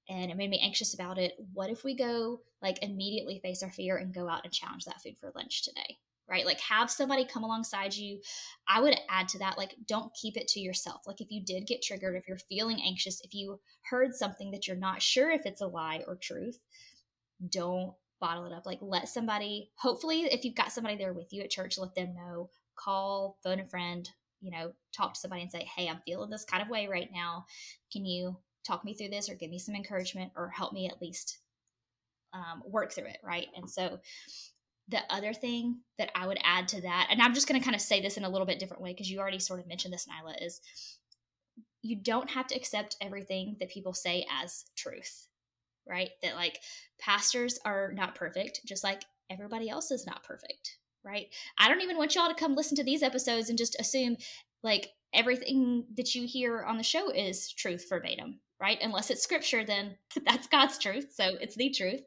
and 0.09 0.31
it 0.31 0.37
made 0.37 0.51
me 0.51 0.61
anxious 0.62 0.95
about 0.95 1.19
it. 1.19 1.33
What 1.53 1.71
if 1.71 1.83
we 1.83 1.97
go 1.97 2.40
like 2.62 2.83
immediately 2.83 3.40
face 3.40 3.62
our 3.62 3.73
fear 3.73 3.97
and 3.97 4.14
go 4.14 4.29
out 4.29 4.45
and 4.45 4.53
challenge 4.53 4.85
that 4.85 5.03
food 5.03 5.16
for 5.19 5.33
lunch 5.35 5.64
today? 5.64 5.99
Right? 6.29 6.47
Like 6.47 6.61
have 6.61 6.90
somebody 6.90 7.25
come 7.25 7.45
alongside 7.45 7.95
you. 7.95 8.21
I 8.69 8.81
would 8.81 8.97
add 9.09 9.29
to 9.29 9.38
that, 9.38 9.59
like, 9.59 9.75
don't 9.87 10.12
keep 10.21 10.37
it 10.37 10.49
to 10.49 10.61
yourself. 10.61 11.03
Like, 11.07 11.21
if 11.21 11.31
you 11.31 11.45
did 11.45 11.69
get 11.69 11.83
triggered, 11.83 12.16
if 12.16 12.27
you're 12.27 12.38
feeling 12.38 12.81
anxious, 12.85 13.21
if 13.21 13.33
you 13.33 13.61
heard 13.83 14.12
something 14.12 14.51
that 14.51 14.66
you're 14.66 14.77
not 14.77 15.03
sure 15.03 15.31
if 15.31 15.47
it's 15.47 15.61
a 15.61 15.69
lie 15.69 16.03
or 16.09 16.16
truth, 16.16 16.59
don't 17.49 17.92
bottle 18.21 18.45
it 18.47 18.53
up. 18.53 18.66
Like, 18.66 18.79
let 18.81 19.09
somebody, 19.09 19.71
hopefully, 19.77 20.23
if 20.23 20.45
you've 20.45 20.57
got 20.57 20.73
somebody 20.73 20.97
there 20.97 21.12
with 21.12 21.33
you 21.33 21.42
at 21.42 21.51
church, 21.51 21.79
let 21.79 21.95
them 21.95 22.14
know 22.14 22.51
call, 22.77 23.39
phone 23.43 23.61
a 23.61 23.67
friend, 23.67 24.09
you 24.41 24.51
know, 24.51 24.73
talk 24.97 25.15
to 25.15 25.21
somebody 25.21 25.43
and 25.43 25.51
say, 25.51 25.69
hey, 25.77 25.89
I'm 25.89 26.01
feeling 26.05 26.31
this 26.31 26.45
kind 26.45 26.62
of 26.62 26.69
way 26.69 26.87
right 26.87 27.09
now. 27.12 27.47
Can 27.93 28.05
you 28.05 28.37
talk 28.67 28.85
me 28.85 28.95
through 28.95 29.09
this 29.09 29.29
or 29.29 29.35
give 29.35 29.51
me 29.51 29.59
some 29.59 29.75
encouragement 29.75 30.33
or 30.37 30.49
help 30.49 30.73
me 30.73 30.89
at 30.89 31.01
least 31.01 31.39
um, 32.33 32.62
work 32.67 32.93
through 32.93 33.07
it? 33.07 33.19
Right. 33.25 33.47
And 33.57 33.69
so, 33.69 34.01
the 34.89 35.01
other 35.11 35.33
thing 35.35 35.81
that 35.99 36.11
I 36.15 36.27
would 36.27 36.39
add 36.45 36.69
to 36.69 36.81
that, 36.83 37.09
and 37.11 37.21
I'm 37.21 37.35
just 37.35 37.49
going 37.49 37.61
to 37.61 37.65
kind 37.65 37.75
of 37.75 37.81
say 37.81 38.01
this 38.01 38.17
in 38.17 38.25
a 38.25 38.29
little 38.29 38.47
bit 38.47 38.61
different 38.61 38.83
way 38.83 38.93
because 38.93 39.11
you 39.11 39.19
already 39.19 39.41
sort 39.41 39.59
of 39.59 39.67
mentioned 39.67 39.93
this, 39.93 40.07
Nyla, 40.07 40.35
is 40.41 40.61
you 41.83 41.97
don't 41.97 42.31
have 42.31 42.47
to 42.49 42.55
accept 42.55 42.97
everything 43.01 43.57
that 43.59 43.71
people 43.71 43.93
say 43.93 44.27
as 44.43 44.65
truth, 44.77 45.29
right? 45.89 46.11
That 46.23 46.37
like 46.37 46.61
pastors 47.01 47.59
are 47.65 47.93
not 47.93 48.15
perfect, 48.15 48.61
just 48.65 48.85
like 48.85 49.03
everybody 49.31 49.69
else 49.69 49.91
is 49.91 50.07
not 50.07 50.23
perfect, 50.23 50.79
right? 51.07 51.29
I 51.59 51.69
don't 51.69 51.83
even 51.83 51.97
want 51.97 52.14
y'all 52.14 52.29
to 52.29 52.35
come 52.35 52.57
listen 52.57 52.77
to 52.77 52.85
these 52.85 53.03
episodes 53.03 53.49
and 53.49 53.59
just 53.59 53.77
assume 53.81 54.16
like 54.62 54.90
everything 55.14 55.87
that 55.97 56.14
you 56.14 56.27
hear 56.27 56.62
on 56.64 56.77
the 56.77 56.83
show 56.83 57.11
is 57.11 57.53
truth 57.53 57.87
verbatim. 57.88 58.40
right? 58.61 58.79
Unless 58.83 59.11
it's 59.11 59.23
scripture, 59.23 59.64
then 59.64 59.97
that's 60.27 60.49
God's 60.49 60.79
truth. 60.79 61.12
So 61.14 61.37
it's 61.40 61.57
the 61.57 61.71
truth. 61.71 62.01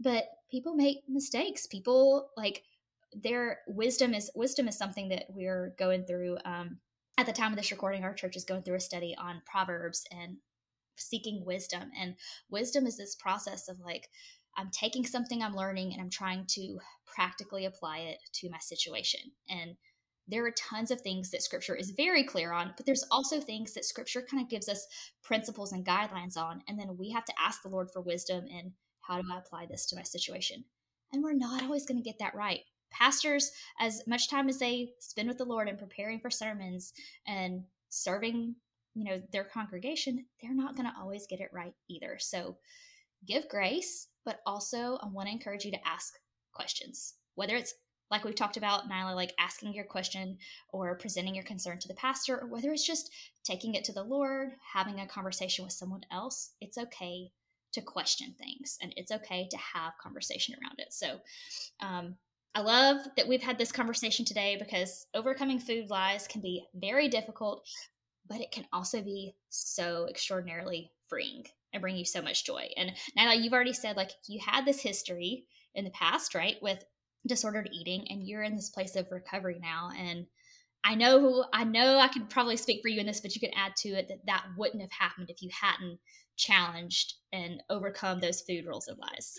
But 0.00 0.24
people 0.50 0.74
make 0.74 0.98
mistakes. 1.08 1.66
People 1.66 2.30
like 2.36 2.62
their 3.12 3.60
wisdom 3.66 4.14
is 4.14 4.30
wisdom 4.34 4.68
is 4.68 4.78
something 4.78 5.08
that 5.10 5.26
we're 5.30 5.74
going 5.78 6.04
through. 6.04 6.38
Um, 6.44 6.78
at 7.18 7.26
the 7.26 7.32
time 7.32 7.52
of 7.52 7.58
this 7.58 7.70
recording, 7.70 8.04
our 8.04 8.14
church 8.14 8.36
is 8.36 8.44
going 8.44 8.62
through 8.62 8.76
a 8.76 8.80
study 8.80 9.14
on 9.18 9.42
Proverbs 9.44 10.06
and 10.10 10.38
seeking 10.96 11.44
wisdom. 11.44 11.90
And 11.98 12.14
wisdom 12.50 12.86
is 12.86 12.96
this 12.96 13.14
process 13.14 13.68
of 13.68 13.80
like, 13.80 14.08
I'm 14.56 14.70
taking 14.70 15.06
something 15.06 15.42
I'm 15.42 15.54
learning 15.54 15.92
and 15.92 16.00
I'm 16.00 16.10
trying 16.10 16.44
to 16.50 16.78
practically 17.06 17.66
apply 17.66 17.98
it 17.98 18.18
to 18.34 18.50
my 18.50 18.58
situation. 18.58 19.20
And 19.48 19.76
there 20.28 20.46
are 20.46 20.52
tons 20.52 20.90
of 20.90 21.00
things 21.00 21.30
that 21.30 21.42
scripture 21.42 21.74
is 21.74 21.90
very 21.90 22.22
clear 22.24 22.52
on, 22.52 22.72
but 22.76 22.86
there's 22.86 23.04
also 23.10 23.40
things 23.40 23.74
that 23.74 23.84
scripture 23.84 24.22
kind 24.22 24.42
of 24.42 24.48
gives 24.48 24.68
us 24.68 24.86
principles 25.22 25.72
and 25.72 25.84
guidelines 25.84 26.36
on. 26.36 26.62
And 26.68 26.78
then 26.78 26.96
we 26.96 27.10
have 27.10 27.24
to 27.24 27.32
ask 27.40 27.62
the 27.62 27.68
Lord 27.68 27.90
for 27.90 28.00
wisdom 28.00 28.44
and 28.54 28.72
how 29.00 29.20
do 29.20 29.26
I 29.32 29.38
apply 29.38 29.66
this 29.66 29.86
to 29.86 29.96
my 29.96 30.02
situation? 30.02 30.64
And 31.12 31.22
we're 31.22 31.32
not 31.32 31.64
always 31.64 31.84
going 31.84 31.98
to 31.98 32.08
get 32.08 32.18
that 32.20 32.34
right. 32.34 32.60
Pastors, 32.92 33.50
as 33.80 34.02
much 34.06 34.28
time 34.28 34.48
as 34.48 34.58
they 34.58 34.92
spend 35.00 35.28
with 35.28 35.38
the 35.38 35.44
Lord 35.44 35.68
and 35.68 35.78
preparing 35.78 36.20
for 36.20 36.30
sermons 36.30 36.92
and 37.26 37.64
serving, 37.88 38.54
you 38.94 39.04
know, 39.04 39.20
their 39.32 39.44
congregation, 39.44 40.24
they're 40.40 40.54
not 40.54 40.76
going 40.76 40.88
to 40.88 40.94
always 41.00 41.26
get 41.26 41.40
it 41.40 41.50
right 41.52 41.74
either. 41.88 42.18
So 42.20 42.56
give 43.26 43.48
grace, 43.48 44.08
but 44.24 44.40
also 44.46 44.98
I 45.02 45.08
want 45.08 45.28
to 45.28 45.32
encourage 45.32 45.64
you 45.64 45.70
to 45.72 45.88
ask 45.88 46.14
questions. 46.52 47.14
Whether 47.34 47.56
it's 47.56 47.74
like 48.10 48.24
we've 48.24 48.34
talked 48.34 48.56
about, 48.56 48.88
Nyla, 48.90 49.14
like 49.14 49.34
asking 49.38 49.72
your 49.72 49.84
question 49.84 50.36
or 50.70 50.96
presenting 50.96 51.34
your 51.34 51.44
concern 51.44 51.78
to 51.78 51.88
the 51.88 51.94
pastor, 51.94 52.40
or 52.40 52.48
whether 52.48 52.72
it's 52.72 52.86
just 52.86 53.12
taking 53.44 53.74
it 53.74 53.84
to 53.84 53.92
the 53.92 54.02
Lord, 54.02 54.50
having 54.72 55.00
a 55.00 55.06
conversation 55.06 55.64
with 55.64 55.72
someone 55.72 56.02
else, 56.10 56.54
it's 56.60 56.76
okay 56.76 57.30
to 57.72 57.80
question 57.80 58.34
things 58.36 58.78
and 58.82 58.92
it's 58.96 59.12
okay 59.12 59.46
to 59.48 59.56
have 59.56 59.92
conversation 60.02 60.56
around 60.60 60.74
it. 60.78 60.92
So, 60.92 61.20
um, 61.80 62.16
I 62.52 62.62
love 62.62 63.06
that 63.16 63.28
we've 63.28 63.42
had 63.42 63.58
this 63.58 63.70
conversation 63.70 64.24
today 64.24 64.56
because 64.58 65.06
overcoming 65.14 65.60
food 65.60 65.88
lies 65.88 66.26
can 66.26 66.40
be 66.40 66.66
very 66.74 67.06
difficult, 67.06 67.64
but 68.28 68.40
it 68.40 68.50
can 68.50 68.66
also 68.72 69.02
be 69.02 69.36
so 69.50 70.06
extraordinarily 70.10 70.90
freeing 71.06 71.44
and 71.72 71.80
bring 71.80 71.96
you 71.96 72.04
so 72.04 72.22
much 72.22 72.44
joy. 72.44 72.68
And 72.76 72.92
now 73.16 73.32
you've 73.32 73.52
already 73.52 73.72
said 73.72 73.96
like 73.96 74.10
you 74.28 74.40
had 74.44 74.64
this 74.64 74.80
history 74.80 75.44
in 75.74 75.84
the 75.84 75.90
past, 75.90 76.34
right, 76.34 76.56
with 76.62 76.84
disordered 77.26 77.68
eating 77.72 78.06
and 78.08 78.26
you're 78.26 78.42
in 78.42 78.56
this 78.56 78.70
place 78.70 78.96
of 78.96 79.06
recovery 79.10 79.58
now 79.60 79.90
and 79.98 80.26
I 80.82 80.94
know 80.94 81.44
I 81.52 81.64
know 81.64 81.98
I 81.98 82.08
could 82.08 82.30
probably 82.30 82.56
speak 82.56 82.80
for 82.80 82.88
you 82.88 83.00
in 83.00 83.06
this 83.06 83.20
but 83.20 83.34
you 83.34 83.40
could 83.40 83.54
add 83.54 83.76
to 83.78 83.90
it 83.90 84.08
that 84.08 84.24
that 84.26 84.46
wouldn't 84.56 84.80
have 84.80 84.90
happened 84.90 85.28
if 85.28 85.42
you 85.42 85.50
hadn't 85.52 85.98
challenged 86.36 87.14
and 87.32 87.62
overcome 87.68 88.20
those 88.20 88.40
food 88.40 88.64
rules 88.66 88.88
and 88.88 88.98
lies. 88.98 89.38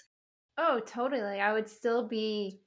Oh, 0.57 0.79
totally. 0.85 1.39
I 1.39 1.53
would 1.53 1.67
still 1.67 2.07
be 2.07 2.59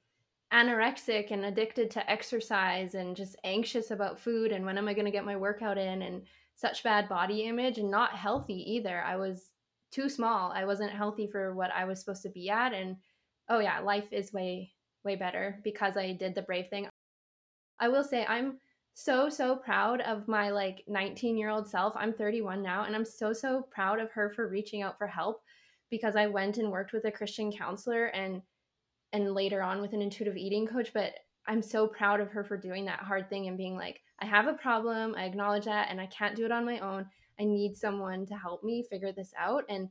anorexic 0.53 1.31
and 1.31 1.45
addicted 1.45 1.89
to 1.91 2.11
exercise 2.11 2.93
and 2.93 3.15
just 3.15 3.37
anxious 3.45 3.91
about 3.91 4.19
food 4.19 4.51
and 4.51 4.65
when 4.65 4.77
am 4.77 4.87
I 4.87 4.93
going 4.93 5.05
to 5.05 5.11
get 5.11 5.25
my 5.25 5.37
workout 5.37 5.77
in 5.77 6.01
and 6.01 6.23
such 6.55 6.83
bad 6.83 7.09
body 7.09 7.43
image 7.43 7.77
and 7.77 7.91
not 7.91 8.15
healthy 8.15 8.73
either. 8.73 9.01
I 9.01 9.15
was 9.15 9.51
too 9.95 10.09
small. 10.09 10.51
I 10.51 10.65
wasn't 10.65 10.91
healthy 10.91 11.25
for 11.25 11.55
what 11.55 11.71
I 11.71 11.85
was 11.85 11.99
supposed 11.99 12.23
to 12.23 12.29
be 12.29 12.49
at 12.49 12.73
and 12.73 12.97
oh 13.49 13.59
yeah, 13.59 13.79
life 13.79 14.11
is 14.11 14.33
way 14.33 14.73
way 15.05 15.15
better 15.15 15.59
because 15.63 15.95
I 15.95 16.11
did 16.11 16.35
the 16.35 16.41
brave 16.41 16.67
thing. 16.69 16.87
I 17.79 17.87
will 17.87 18.03
say 18.03 18.25
I'm 18.25 18.57
so 18.93 19.29
so 19.29 19.55
proud 19.55 20.01
of 20.01 20.27
my 20.27 20.49
like 20.49 20.83
19 20.87 21.37
year 21.37 21.49
old 21.49 21.67
self. 21.67 21.93
I'm 21.95 22.13
31 22.13 22.61
now 22.61 22.83
and 22.83 22.95
I'm 22.95 23.05
so 23.05 23.31
so 23.31 23.67
proud 23.71 23.99
of 23.99 24.11
her 24.11 24.31
for 24.35 24.49
reaching 24.49 24.81
out 24.81 24.97
for 24.97 25.07
help 25.07 25.41
because 25.89 26.15
I 26.17 26.27
went 26.27 26.57
and 26.57 26.71
worked 26.71 26.91
with 26.91 27.05
a 27.05 27.11
Christian 27.11 27.51
counselor 27.51 28.07
and 28.07 28.41
and 29.13 29.33
later 29.33 29.61
on 29.61 29.81
with 29.81 29.93
an 29.93 30.01
intuitive 30.01 30.35
eating 30.35 30.67
coach, 30.67 30.91
but 30.93 31.13
I'm 31.47 31.61
so 31.61 31.87
proud 31.87 32.19
of 32.19 32.31
her 32.31 32.43
for 32.43 32.57
doing 32.57 32.83
that 32.85 32.99
hard 32.99 33.29
thing 33.29 33.47
and 33.47 33.57
being 33.57 33.77
like, 33.77 34.01
I 34.19 34.25
have 34.25 34.47
a 34.47 34.53
problem, 34.53 35.15
I 35.15 35.23
acknowledge 35.23 35.65
that 35.65 35.87
and 35.89 36.01
I 36.01 36.07
can't 36.07 36.35
do 36.35 36.43
it 36.43 36.51
on 36.51 36.65
my 36.65 36.79
own. 36.79 37.05
I 37.39 37.43
need 37.45 37.75
someone 37.75 38.25
to 38.27 38.35
help 38.35 38.63
me 38.63 38.83
figure 38.89 39.11
this 39.11 39.33
out 39.37 39.63
and 39.69 39.89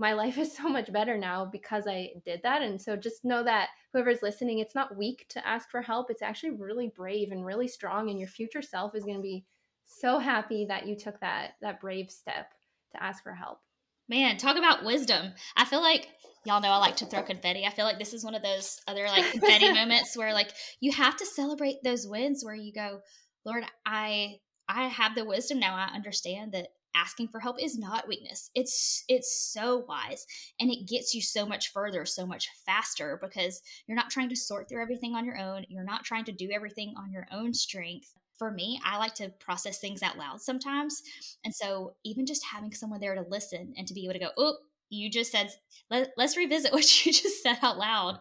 my 0.00 0.14
life 0.14 0.38
is 0.38 0.56
so 0.56 0.68
much 0.68 0.92
better 0.92 1.16
now 1.16 1.44
because 1.44 1.86
I 1.86 2.10
did 2.24 2.40
that. 2.42 2.62
And 2.62 2.80
so 2.80 2.96
just 2.96 3.24
know 3.24 3.44
that 3.44 3.68
whoever's 3.92 4.22
listening, 4.22 4.58
it's 4.58 4.74
not 4.74 4.96
weak 4.96 5.26
to 5.28 5.46
ask 5.46 5.70
for 5.70 5.82
help. 5.82 6.10
It's 6.10 6.22
actually 6.22 6.52
really 6.52 6.90
brave 6.96 7.30
and 7.30 7.44
really 7.44 7.68
strong. 7.68 8.10
And 8.10 8.18
your 8.18 8.28
future 8.28 8.62
self 8.62 8.96
is 8.96 9.04
going 9.04 9.18
to 9.18 9.22
be 9.22 9.44
so 9.86 10.18
happy 10.18 10.64
that 10.66 10.86
you 10.86 10.96
took 10.96 11.20
that 11.20 11.52
that 11.60 11.80
brave 11.80 12.10
step 12.10 12.52
to 12.92 13.02
ask 13.02 13.22
for 13.22 13.34
help. 13.34 13.60
Man, 14.08 14.38
talk 14.38 14.56
about 14.56 14.84
wisdom. 14.84 15.32
I 15.56 15.64
feel 15.64 15.82
like 15.82 16.08
y'all 16.44 16.60
know 16.60 16.70
I 16.70 16.78
like 16.78 16.96
to 16.96 17.06
throw 17.06 17.22
confetti. 17.22 17.64
I 17.64 17.70
feel 17.70 17.84
like 17.84 17.98
this 17.98 18.14
is 18.14 18.24
one 18.24 18.34
of 18.34 18.42
those 18.42 18.80
other 18.88 19.06
like 19.06 19.30
confetti 19.30 19.72
moments 19.72 20.16
where 20.16 20.32
like 20.32 20.50
you 20.80 20.90
have 20.92 21.16
to 21.18 21.26
celebrate 21.26 21.76
those 21.84 22.06
wins 22.06 22.44
where 22.44 22.54
you 22.54 22.72
go, 22.72 23.00
Lord, 23.44 23.64
I 23.84 24.36
I 24.68 24.86
have 24.86 25.14
the 25.14 25.24
wisdom 25.24 25.58
now. 25.58 25.74
I 25.74 25.94
understand 25.94 26.52
that 26.52 26.68
asking 26.94 27.28
for 27.28 27.40
help 27.40 27.62
is 27.62 27.78
not 27.78 28.08
weakness. 28.08 28.50
It's 28.54 29.04
it's 29.08 29.52
so 29.52 29.84
wise 29.88 30.26
and 30.58 30.70
it 30.70 30.88
gets 30.88 31.14
you 31.14 31.22
so 31.22 31.46
much 31.46 31.72
further 31.72 32.04
so 32.04 32.26
much 32.26 32.48
faster 32.66 33.18
because 33.22 33.62
you're 33.86 33.96
not 33.96 34.10
trying 34.10 34.28
to 34.28 34.36
sort 34.36 34.68
through 34.68 34.82
everything 34.82 35.14
on 35.14 35.24
your 35.24 35.38
own. 35.38 35.64
You're 35.68 35.84
not 35.84 36.04
trying 36.04 36.24
to 36.24 36.32
do 36.32 36.50
everything 36.52 36.94
on 36.96 37.12
your 37.12 37.26
own 37.32 37.54
strength. 37.54 38.14
For 38.38 38.50
me 38.50 38.80
i 38.86 38.96
like 38.96 39.14
to 39.16 39.28
process 39.38 39.80
things 39.80 40.02
out 40.02 40.16
loud 40.16 40.40
sometimes 40.40 41.02
and 41.44 41.54
so 41.54 41.92
even 42.04 42.24
just 42.24 42.42
having 42.42 42.72
someone 42.72 42.98
there 42.98 43.14
to 43.14 43.26
listen 43.28 43.74
and 43.76 43.86
to 43.86 43.92
be 43.92 44.04
able 44.04 44.14
to 44.14 44.18
go 44.18 44.30
oh 44.38 44.56
you 44.88 45.10
just 45.10 45.32
said 45.32 45.50
let, 45.90 46.10
us 46.18 46.36
revisit 46.36 46.72
what 46.72 47.06
you 47.06 47.12
just 47.12 47.42
said 47.42 47.58
out 47.62 47.78
loud 47.78 48.18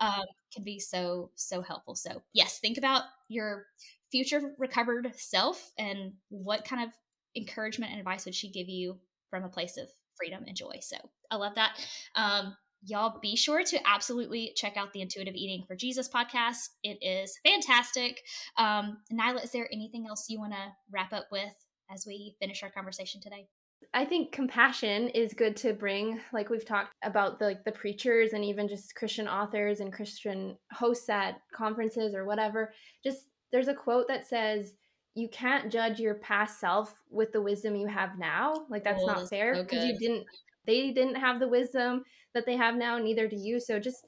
um, 0.00 0.22
can 0.52 0.64
be 0.64 0.78
so 0.78 1.30
so 1.34 1.62
helpful. 1.62 1.94
So 1.94 2.22
yes 2.32 2.58
think 2.58 2.78
about 2.78 3.02
your 3.28 3.66
future 4.10 4.54
recovered 4.58 5.12
self 5.16 5.72
and 5.78 6.12
what 6.28 6.64
kind 6.64 6.82
of 6.82 6.90
encouragement 7.36 7.92
and 7.92 8.00
advice 8.00 8.24
would 8.24 8.34
she 8.34 8.50
give 8.50 8.68
you 8.68 8.98
from 9.30 9.44
a 9.44 9.48
place 9.48 9.76
of 9.76 9.88
freedom 10.16 10.44
and 10.46 10.56
joy? 10.56 10.78
So 10.80 10.96
I 11.30 11.36
love 11.36 11.54
that. 11.56 11.78
Um, 12.14 12.56
y'all 12.82 13.18
be 13.20 13.36
sure 13.36 13.62
to 13.64 13.78
absolutely 13.88 14.52
check 14.56 14.76
out 14.76 14.92
the 14.92 15.00
Intuitive 15.00 15.34
Eating 15.34 15.64
for 15.66 15.74
Jesus 15.76 16.08
podcast. 16.08 16.68
It 16.82 16.98
is 17.02 17.38
fantastic. 17.44 18.22
Um, 18.56 18.98
Nyla, 19.12 19.44
is 19.44 19.50
there 19.50 19.68
anything 19.72 20.06
else 20.08 20.26
you 20.28 20.38
want 20.38 20.52
to 20.52 20.72
wrap 20.90 21.12
up 21.12 21.26
with 21.32 21.52
as 21.92 22.04
we 22.06 22.36
finish 22.40 22.62
our 22.62 22.70
conversation 22.70 23.20
today? 23.20 23.48
I 23.92 24.04
think 24.04 24.32
compassion 24.32 25.08
is 25.08 25.32
good 25.32 25.56
to 25.58 25.72
bring, 25.72 26.20
like 26.32 26.50
we've 26.50 26.64
talked 26.64 26.92
about 27.02 27.38
the 27.38 27.46
like 27.46 27.64
the 27.64 27.72
preachers 27.72 28.32
and 28.32 28.44
even 28.44 28.68
just 28.68 28.94
Christian 28.94 29.28
authors 29.28 29.80
and 29.80 29.92
Christian 29.92 30.56
hosts 30.72 31.08
at 31.08 31.40
conferences 31.54 32.14
or 32.14 32.24
whatever. 32.24 32.72
Just 33.04 33.26
there's 33.52 33.68
a 33.68 33.74
quote 33.74 34.08
that 34.08 34.26
says, 34.26 34.72
you 35.16 35.28
can't 35.30 35.72
judge 35.72 35.98
your 35.98 36.14
past 36.16 36.60
self 36.60 36.94
with 37.10 37.32
the 37.32 37.40
wisdom 37.40 37.74
you 37.74 37.88
have 37.88 38.18
now. 38.18 38.54
Like 38.68 38.84
that's 38.84 39.02
oh, 39.02 39.06
not 39.06 39.28
fair 39.30 39.64
because 39.64 39.80
so 39.80 39.86
you 39.86 39.98
didn't 39.98 40.26
they 40.66 40.90
didn't 40.90 41.14
have 41.14 41.40
the 41.40 41.48
wisdom 41.48 42.04
that 42.34 42.44
they 42.44 42.54
have 42.56 42.76
now, 42.76 42.98
neither 42.98 43.26
do 43.26 43.36
you. 43.36 43.58
So 43.58 43.80
just 43.80 44.06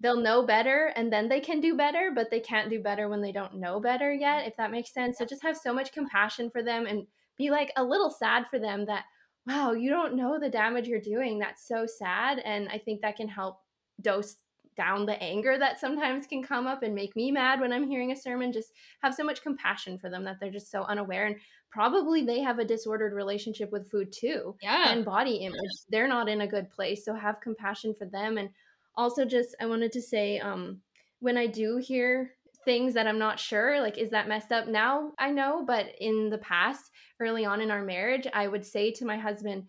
they'll 0.00 0.20
know 0.20 0.46
better 0.46 0.92
and 0.96 1.12
then 1.12 1.28
they 1.28 1.40
can 1.40 1.60
do 1.60 1.76
better, 1.76 2.10
but 2.14 2.30
they 2.30 2.40
can't 2.40 2.70
do 2.70 2.80
better 2.80 3.08
when 3.08 3.20
they 3.20 3.32
don't 3.32 3.56
know 3.56 3.80
better 3.80 4.12
yet, 4.14 4.46
if 4.46 4.56
that 4.56 4.70
makes 4.70 4.94
sense. 4.94 5.18
So 5.18 5.26
just 5.26 5.42
have 5.42 5.58
so 5.58 5.74
much 5.74 5.92
compassion 5.92 6.50
for 6.50 6.62
them 6.62 6.86
and 6.86 7.06
be 7.36 7.50
like 7.50 7.70
a 7.76 7.84
little 7.84 8.10
sad 8.10 8.46
for 8.50 8.58
them 8.58 8.86
that 8.86 9.04
wow, 9.46 9.72
you 9.72 9.90
don't 9.90 10.16
know 10.16 10.40
the 10.40 10.48
damage 10.48 10.88
you're 10.88 11.00
doing. 11.00 11.38
That's 11.38 11.68
so 11.68 11.86
sad. 11.86 12.40
And 12.40 12.68
I 12.70 12.78
think 12.78 13.02
that 13.02 13.16
can 13.16 13.28
help 13.28 13.58
dose 14.00 14.36
down 14.76 15.06
the 15.06 15.20
anger 15.22 15.58
that 15.58 15.80
sometimes 15.80 16.26
can 16.26 16.42
come 16.42 16.66
up 16.66 16.82
and 16.82 16.94
make 16.94 17.16
me 17.16 17.30
mad 17.30 17.60
when 17.60 17.72
I'm 17.72 17.88
hearing 17.88 18.12
a 18.12 18.16
sermon. 18.16 18.52
Just 18.52 18.72
have 19.02 19.14
so 19.14 19.24
much 19.24 19.42
compassion 19.42 19.98
for 19.98 20.10
them 20.10 20.24
that 20.24 20.36
they're 20.40 20.50
just 20.50 20.70
so 20.70 20.82
unaware. 20.82 21.26
And 21.26 21.36
probably 21.70 22.24
they 22.24 22.40
have 22.40 22.58
a 22.58 22.64
disordered 22.64 23.12
relationship 23.12 23.72
with 23.72 23.90
food 23.90 24.12
too. 24.12 24.54
Yeah. 24.62 24.90
And 24.90 25.04
body 25.04 25.36
image. 25.36 25.70
They're 25.88 26.08
not 26.08 26.28
in 26.28 26.42
a 26.42 26.46
good 26.46 26.70
place. 26.70 27.04
So 27.04 27.14
have 27.14 27.40
compassion 27.40 27.94
for 27.94 28.06
them. 28.06 28.38
And 28.38 28.50
also 28.96 29.24
just 29.24 29.56
I 29.60 29.66
wanted 29.66 29.92
to 29.92 30.02
say, 30.02 30.38
um, 30.38 30.80
when 31.20 31.36
I 31.36 31.46
do 31.46 31.78
hear 31.78 32.30
things 32.64 32.94
that 32.94 33.06
I'm 33.06 33.18
not 33.18 33.38
sure, 33.38 33.80
like, 33.80 33.96
is 33.96 34.10
that 34.10 34.28
messed 34.28 34.52
up? 34.52 34.68
Now 34.68 35.12
I 35.18 35.30
know, 35.30 35.64
but 35.66 35.86
in 36.00 36.30
the 36.30 36.38
past, 36.38 36.90
early 37.20 37.44
on 37.44 37.60
in 37.60 37.70
our 37.70 37.82
marriage, 37.82 38.26
I 38.32 38.48
would 38.48 38.64
say 38.64 38.90
to 38.92 39.06
my 39.06 39.16
husband, 39.16 39.64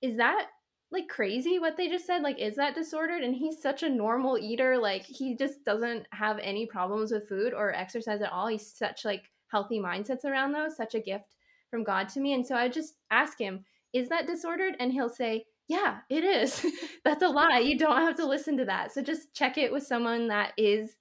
is 0.00 0.16
that 0.16 0.48
like 0.96 1.08
crazy 1.08 1.58
what 1.58 1.76
they 1.76 1.88
just 1.88 2.06
said 2.06 2.22
like 2.22 2.38
is 2.38 2.56
that 2.56 2.74
disordered? 2.74 3.22
And 3.22 3.34
he's 3.34 3.60
such 3.60 3.82
a 3.82 3.88
normal 3.88 4.38
eater 4.38 4.78
like 4.78 5.02
he 5.02 5.36
just 5.36 5.64
doesn't 5.64 6.06
have 6.10 6.38
any 6.42 6.66
problems 6.66 7.12
with 7.12 7.28
food 7.28 7.52
or 7.52 7.74
exercise 7.74 8.22
at 8.22 8.32
all. 8.32 8.46
He's 8.46 8.72
such 8.72 9.04
like 9.04 9.30
healthy 9.48 9.78
mindsets 9.78 10.24
around 10.24 10.52
those 10.52 10.76
such 10.76 10.94
a 10.94 11.00
gift 11.00 11.36
from 11.70 11.84
god 11.84 12.08
to 12.10 12.20
me. 12.20 12.32
And 12.32 12.46
so 12.46 12.56
i 12.56 12.68
just 12.68 12.94
ask 13.10 13.38
him 13.38 13.64
is 13.92 14.08
that 14.08 14.26
disordered? 14.26 14.74
And 14.80 14.92
he'll 14.92 15.10
say 15.10 15.44
yeah 15.68 15.98
it 16.08 16.24
is. 16.24 16.64
That's 17.04 17.22
a 17.22 17.28
lie. 17.28 17.58
You 17.58 17.78
don't 17.78 17.96
have 17.96 18.16
to 18.16 18.26
listen 18.26 18.56
to 18.58 18.64
that. 18.64 18.92
So 18.92 19.02
just 19.02 19.34
check 19.34 19.58
it 19.58 19.72
with 19.72 19.86
someone 19.86 20.28
that 20.28 20.52
is 20.56 20.96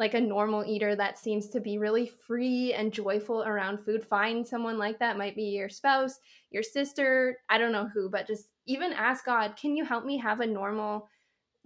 like 0.00 0.14
a 0.14 0.20
normal 0.20 0.64
eater 0.64 0.96
that 0.96 1.18
seems 1.18 1.46
to 1.46 1.60
be 1.60 1.76
really 1.76 2.06
free 2.06 2.72
and 2.72 2.90
joyful 2.90 3.42
around 3.42 3.84
food, 3.84 4.02
find 4.02 4.48
someone 4.48 4.78
like 4.78 4.98
that. 4.98 5.18
Might 5.18 5.36
be 5.36 5.42
your 5.42 5.68
spouse, 5.68 6.18
your 6.50 6.62
sister, 6.62 7.36
I 7.50 7.58
don't 7.58 7.70
know 7.70 7.86
who, 7.92 8.08
but 8.08 8.26
just 8.26 8.48
even 8.66 8.94
ask 8.94 9.26
God, 9.26 9.56
can 9.60 9.76
you 9.76 9.84
help 9.84 10.06
me 10.06 10.16
have 10.16 10.40
a 10.40 10.46
normal 10.46 11.06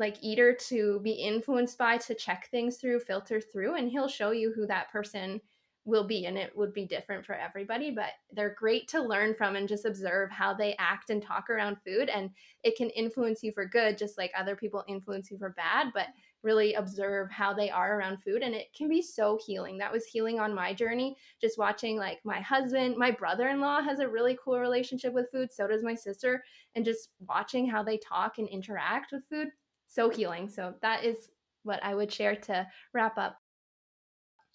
like 0.01 0.17
eater 0.21 0.53
to 0.53 0.99
be 1.05 1.13
influenced 1.13 1.79
by 1.79 1.97
to 1.99 2.15
check 2.17 2.49
things 2.51 2.79
through, 2.79 2.99
filter 2.99 3.41
through, 3.41 3.77
and 3.77 3.89
he'll 3.89 4.09
show 4.09 4.33
you 4.33 4.53
who 4.53 4.67
that 4.67 4.91
person 4.91 5.41
will 5.85 6.05
be 6.05 6.25
and 6.25 6.39
it 6.39 6.57
would 6.57 6.73
be 6.73 6.87
different 6.87 7.27
for 7.27 7.35
everybody 7.35 7.91
but 7.91 8.13
they're 8.33 8.57
great 8.59 8.89
to 8.89 9.03
learn 9.03 9.35
from 9.35 9.55
and 9.55 9.69
just 9.69 9.85
observe 9.85 10.31
how 10.31 10.55
they 10.55 10.75
act 10.79 11.11
and 11.11 11.23
talk 11.23 11.51
around 11.51 11.77
food 11.87 12.09
and 12.09 12.31
it 12.63 12.75
can 12.75 12.89
influence 12.91 13.43
you 13.43 13.53
for 13.53 13.67
good 13.67 13.99
just 13.99 14.17
like 14.17 14.33
other 14.35 14.57
people 14.57 14.83
influence 14.89 15.31
you 15.31 15.37
for 15.37 15.51
bad 15.51 15.89
but 15.93 16.07
really 16.45 16.75
observe 16.75 17.31
how 17.31 17.53
they 17.53 17.71
are 17.71 17.99
around 17.99 18.23
food 18.23 18.43
and 18.43 18.55
it 18.55 18.69
can 18.77 18.89
be 18.89 19.03
so 19.03 19.39
healing 19.45 19.79
that 19.79 19.93
was 19.93 20.05
healing 20.05 20.39
on 20.39 20.55
my 20.55 20.73
journey 20.73 21.17
just 21.41 21.59
watching 21.59 21.97
like 21.97 22.19
my 22.25 22.41
husband 22.41 22.97
my 22.97 23.11
brother-in-law 23.11 23.81
has 23.81 23.99
a 23.99 24.09
really 24.09 24.39
cool 24.43 24.61
relationship 24.61 25.13
with 25.13 25.31
food 25.33 25.53
so 25.53 25.67
does 25.67 25.83
my 25.83 25.95
sister 25.95 26.45
and 26.75 26.85
just 26.85 27.09
watching 27.27 27.67
how 27.67 27.83
they 27.83 27.99
talk 27.99 28.39
and 28.39 28.49
interact 28.49 29.11
with 29.11 29.23
food 29.29 29.49
so 29.89 30.11
healing 30.11 30.49
so 30.49 30.75
that 30.83 31.05
is 31.05 31.31
what 31.63 31.83
i 31.83 31.95
would 31.95 32.13
share 32.13 32.37
to 32.37 32.67
wrap 32.93 33.17
up 33.19 33.39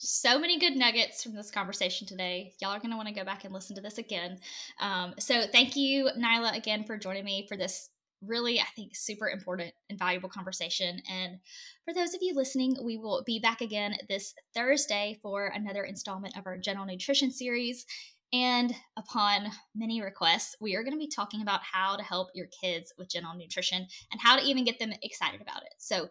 so 0.02 0.40
many 0.40 0.58
good 0.58 0.78
nuggets 0.78 1.22
from 1.22 1.36
this 1.36 1.52
conversation 1.52 2.08
today. 2.08 2.54
Y'all 2.62 2.72
are 2.72 2.80
going 2.80 2.92
to 2.92 2.96
want 2.96 3.10
to 3.10 3.14
go 3.14 3.26
back 3.26 3.44
and 3.44 3.54
listen 3.54 3.76
to 3.76 3.82
this 3.82 3.98
again. 3.98 4.40
Um, 4.80 5.14
so, 5.20 5.44
thank 5.52 5.76
you, 5.76 6.10
Nyla, 6.18 6.56
again 6.56 6.86
for 6.86 6.98
joining 6.98 7.26
me 7.26 7.46
for 7.50 7.58
this 7.58 7.90
really, 8.26 8.60
I 8.60 8.66
think, 8.76 8.96
super 8.96 9.30
important 9.30 9.74
and 9.90 9.98
valuable 9.98 10.30
conversation. 10.30 11.02
And 11.10 11.40
for 11.86 11.94
those 11.94 12.14
of 12.14 12.22
you 12.22 12.36
listening, 12.36 12.78
we 12.84 12.98
will 12.98 13.24
be 13.26 13.40
back 13.40 13.62
again 13.62 13.96
this 14.08 14.34
Thursday 14.54 15.20
for 15.22 15.48
another 15.48 15.84
installment 15.84 16.38
of 16.38 16.46
our 16.46 16.58
general 16.58 16.86
nutrition 16.86 17.32
series. 17.32 17.86
And 18.32 18.76
upon 18.98 19.48
many 19.76 20.02
requests, 20.02 20.56
we 20.62 20.76
are 20.76 20.84
going 20.84 20.94
to 20.94 21.00
be 21.00 21.08
talking 21.08 21.42
about 21.42 21.62
how 21.64 21.96
to 21.96 22.04
help 22.04 22.30
your 22.36 22.48
kids 22.62 22.94
with 22.98 23.10
general 23.10 23.36
nutrition 23.36 23.88
and 24.12 24.22
how 24.22 24.38
to 24.38 24.46
even 24.46 24.66
get 24.66 24.80
them 24.80 24.94
excited 25.02 25.42
about 25.42 25.64
it. 25.64 25.74
So, 25.78 26.10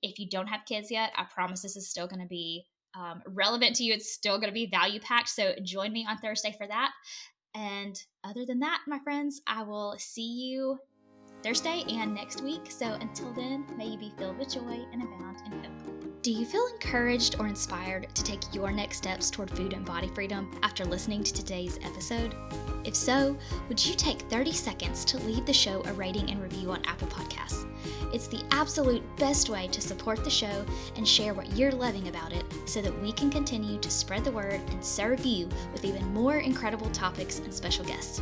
if 0.00 0.18
you 0.18 0.28
don't 0.28 0.46
have 0.46 0.60
kids 0.64 0.92
yet, 0.92 1.12
I 1.16 1.24
promise 1.24 1.60
this 1.60 1.76
is 1.76 1.90
still 1.90 2.06
going 2.06 2.22
to 2.22 2.28
be 2.28 2.66
um, 2.94 3.22
relevant 3.26 3.76
to 3.76 3.84
you. 3.84 3.94
It's 3.94 4.12
still 4.12 4.38
going 4.38 4.48
to 4.48 4.54
be 4.54 4.66
value 4.66 5.00
packed. 5.00 5.28
So 5.28 5.54
join 5.62 5.92
me 5.92 6.06
on 6.08 6.18
Thursday 6.18 6.54
for 6.56 6.66
that. 6.66 6.92
And 7.54 8.00
other 8.24 8.44
than 8.46 8.60
that, 8.60 8.80
my 8.86 8.98
friends, 9.00 9.40
I 9.46 9.62
will 9.62 9.96
see 9.98 10.50
you 10.50 10.78
Thursday 11.42 11.84
and 11.88 12.14
next 12.14 12.42
week. 12.42 12.70
So 12.70 12.86
until 13.00 13.32
then, 13.32 13.64
may 13.76 13.86
you 13.86 13.98
be 13.98 14.12
filled 14.18 14.38
with 14.38 14.52
joy 14.52 14.84
and 14.92 15.02
abound 15.02 15.38
in 15.46 15.52
hope. 15.52 15.98
Do 16.22 16.32
you 16.32 16.44
feel 16.44 16.66
encouraged 16.66 17.36
or 17.38 17.46
inspired 17.46 18.12
to 18.14 18.24
take 18.24 18.52
your 18.52 18.72
next 18.72 18.98
steps 18.98 19.30
toward 19.30 19.50
food 19.50 19.72
and 19.72 19.84
body 19.84 20.08
freedom 20.08 20.50
after 20.62 20.84
listening 20.84 21.22
to 21.22 21.32
today's 21.32 21.78
episode? 21.82 22.34
If 22.84 22.96
so, 22.96 23.36
would 23.68 23.84
you 23.84 23.94
take 23.94 24.22
30 24.22 24.52
seconds 24.52 25.04
to 25.06 25.18
leave 25.18 25.46
the 25.46 25.52
show 25.52 25.82
a 25.84 25.92
rating 25.92 26.30
and 26.30 26.42
review 26.42 26.72
on 26.72 26.84
Apple 26.86 27.06
Podcasts? 27.08 27.66
It's 28.12 28.26
the 28.26 28.42
absolute 28.50 29.02
best 29.16 29.48
way 29.48 29.68
to 29.68 29.80
support 29.80 30.24
the 30.24 30.30
show 30.30 30.66
and 30.96 31.06
share 31.06 31.34
what 31.34 31.56
you're 31.56 31.70
loving 31.70 32.08
about 32.08 32.32
it 32.32 32.44
so 32.66 32.82
that 32.82 33.00
we 33.00 33.12
can 33.12 33.30
continue 33.30 33.78
to 33.78 33.90
spread 33.90 34.24
the 34.24 34.32
word 34.32 34.60
and 34.70 34.84
serve 34.84 35.24
you 35.24 35.48
with 35.72 35.84
even 35.84 36.04
more 36.12 36.38
incredible 36.38 36.90
topics 36.90 37.38
and 37.38 37.54
special 37.54 37.84
guests. 37.84 38.20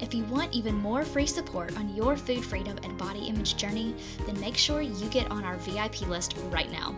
If 0.00 0.14
you 0.14 0.24
want 0.24 0.52
even 0.52 0.74
more 0.74 1.04
free 1.04 1.26
support 1.26 1.76
on 1.76 1.94
your 1.94 2.16
food 2.16 2.44
freedom 2.44 2.78
and 2.82 2.98
body 2.98 3.26
image 3.26 3.56
journey, 3.56 3.94
then 4.26 4.38
make 4.40 4.56
sure 4.56 4.82
you 4.82 5.08
get 5.08 5.30
on 5.30 5.44
our 5.44 5.56
VIP 5.58 6.02
list 6.02 6.36
right 6.50 6.70
now. 6.70 6.94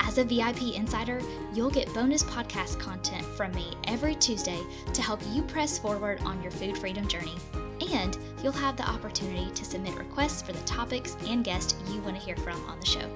As 0.00 0.18
a 0.18 0.24
VIP 0.24 0.74
insider, 0.74 1.20
you'll 1.52 1.70
get 1.70 1.92
bonus 1.94 2.22
podcast 2.22 2.78
content 2.78 3.24
from 3.24 3.52
me 3.52 3.72
every 3.84 4.14
Tuesday 4.14 4.60
to 4.92 5.02
help 5.02 5.20
you 5.32 5.42
press 5.42 5.78
forward 5.78 6.20
on 6.22 6.40
your 6.42 6.52
food 6.52 6.78
freedom 6.78 7.08
journey 7.08 7.36
and 7.92 8.16
you'll 8.42 8.52
have 8.52 8.76
the 8.76 8.88
opportunity 8.88 9.50
to 9.52 9.64
submit 9.64 9.96
requests 9.96 10.42
for 10.42 10.52
the 10.52 10.60
topics 10.60 11.16
and 11.26 11.44
guests 11.44 11.74
you 11.90 12.00
want 12.02 12.16
to 12.16 12.22
hear 12.24 12.36
from 12.36 12.62
on 12.68 12.78
the 12.80 12.86
show. 12.86 13.08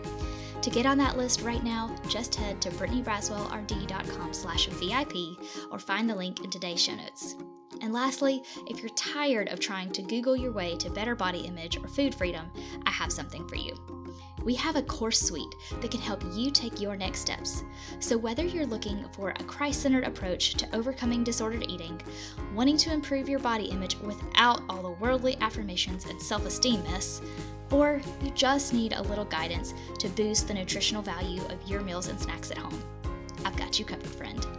To 0.60 0.70
get 0.70 0.86
on 0.86 0.98
that 0.98 1.16
list 1.16 1.42
right 1.42 1.62
now, 1.62 1.94
just 2.08 2.34
head 2.34 2.60
to 2.62 2.70
brittanybraswellrd.com 2.70 4.32
slash 4.32 4.66
VIP 4.66 5.38
or 5.70 5.78
find 5.78 6.10
the 6.10 6.14
link 6.14 6.42
in 6.42 6.50
today's 6.50 6.82
show 6.82 6.96
notes. 6.96 7.36
And 7.80 7.92
lastly, 7.92 8.42
if 8.66 8.80
you're 8.80 8.90
tired 8.90 9.48
of 9.48 9.60
trying 9.60 9.90
to 9.92 10.02
Google 10.02 10.36
your 10.36 10.52
way 10.52 10.76
to 10.76 10.90
better 10.90 11.14
body 11.14 11.40
image 11.40 11.76
or 11.76 11.88
food 11.88 12.14
freedom, 12.14 12.50
I 12.86 12.90
have 12.90 13.12
something 13.12 13.46
for 13.46 13.56
you 13.56 13.98
we 14.48 14.54
have 14.54 14.76
a 14.76 14.82
course 14.82 15.20
suite 15.20 15.54
that 15.80 15.90
can 15.90 16.00
help 16.00 16.22
you 16.32 16.50
take 16.50 16.80
your 16.80 16.96
next 16.96 17.20
steps. 17.20 17.64
So, 18.00 18.16
whether 18.16 18.44
you're 18.44 18.64
looking 18.64 19.04
for 19.12 19.30
a 19.30 19.44
Christ 19.44 19.82
centered 19.82 20.04
approach 20.04 20.54
to 20.54 20.74
overcoming 20.74 21.22
disordered 21.22 21.68
eating, 21.68 22.00
wanting 22.54 22.78
to 22.78 22.92
improve 22.92 23.28
your 23.28 23.40
body 23.40 23.66
image 23.66 23.96
without 23.98 24.62
all 24.70 24.82
the 24.82 24.90
worldly 25.02 25.36
affirmations 25.42 26.06
and 26.06 26.20
self 26.20 26.46
esteem 26.46 26.82
mess, 26.84 27.20
or 27.70 28.00
you 28.22 28.30
just 28.30 28.72
need 28.72 28.94
a 28.94 29.02
little 29.02 29.26
guidance 29.26 29.74
to 29.98 30.08
boost 30.08 30.48
the 30.48 30.54
nutritional 30.54 31.02
value 31.02 31.42
of 31.46 31.68
your 31.68 31.82
meals 31.82 32.08
and 32.08 32.18
snacks 32.18 32.50
at 32.50 32.56
home, 32.58 32.82
I've 33.44 33.56
got 33.56 33.78
you 33.78 33.84
covered, 33.84 34.06
friend. 34.06 34.57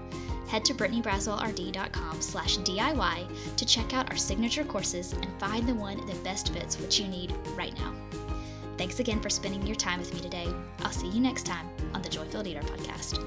Head 0.49 0.65
to 0.65 0.73
brittanybraswellrd.com 0.73 2.21
slash 2.21 2.57
DIY 2.57 3.55
to 3.55 3.65
check 3.65 3.93
out 3.93 4.09
our 4.09 4.17
signature 4.17 4.63
courses 4.63 5.13
and 5.13 5.27
find 5.39 5.67
the 5.67 5.75
one 5.75 6.03
that 6.07 6.23
best 6.23 6.51
fits 6.51 6.79
what 6.79 6.99
you 6.99 7.07
need 7.07 7.31
right 7.55 7.77
now. 7.77 7.93
Thanks 8.75 8.99
again 8.99 9.21
for 9.21 9.29
spending 9.29 9.65
your 9.67 9.75
time 9.75 9.99
with 9.99 10.11
me 10.11 10.21
today. 10.21 10.47
I'll 10.79 10.91
see 10.91 11.09
you 11.09 11.21
next 11.21 11.45
time 11.45 11.69
on 11.93 12.01
the 12.01 12.09
Joy 12.09 12.25
Filled 12.25 12.47
Eater 12.47 12.61
podcast. 12.61 13.23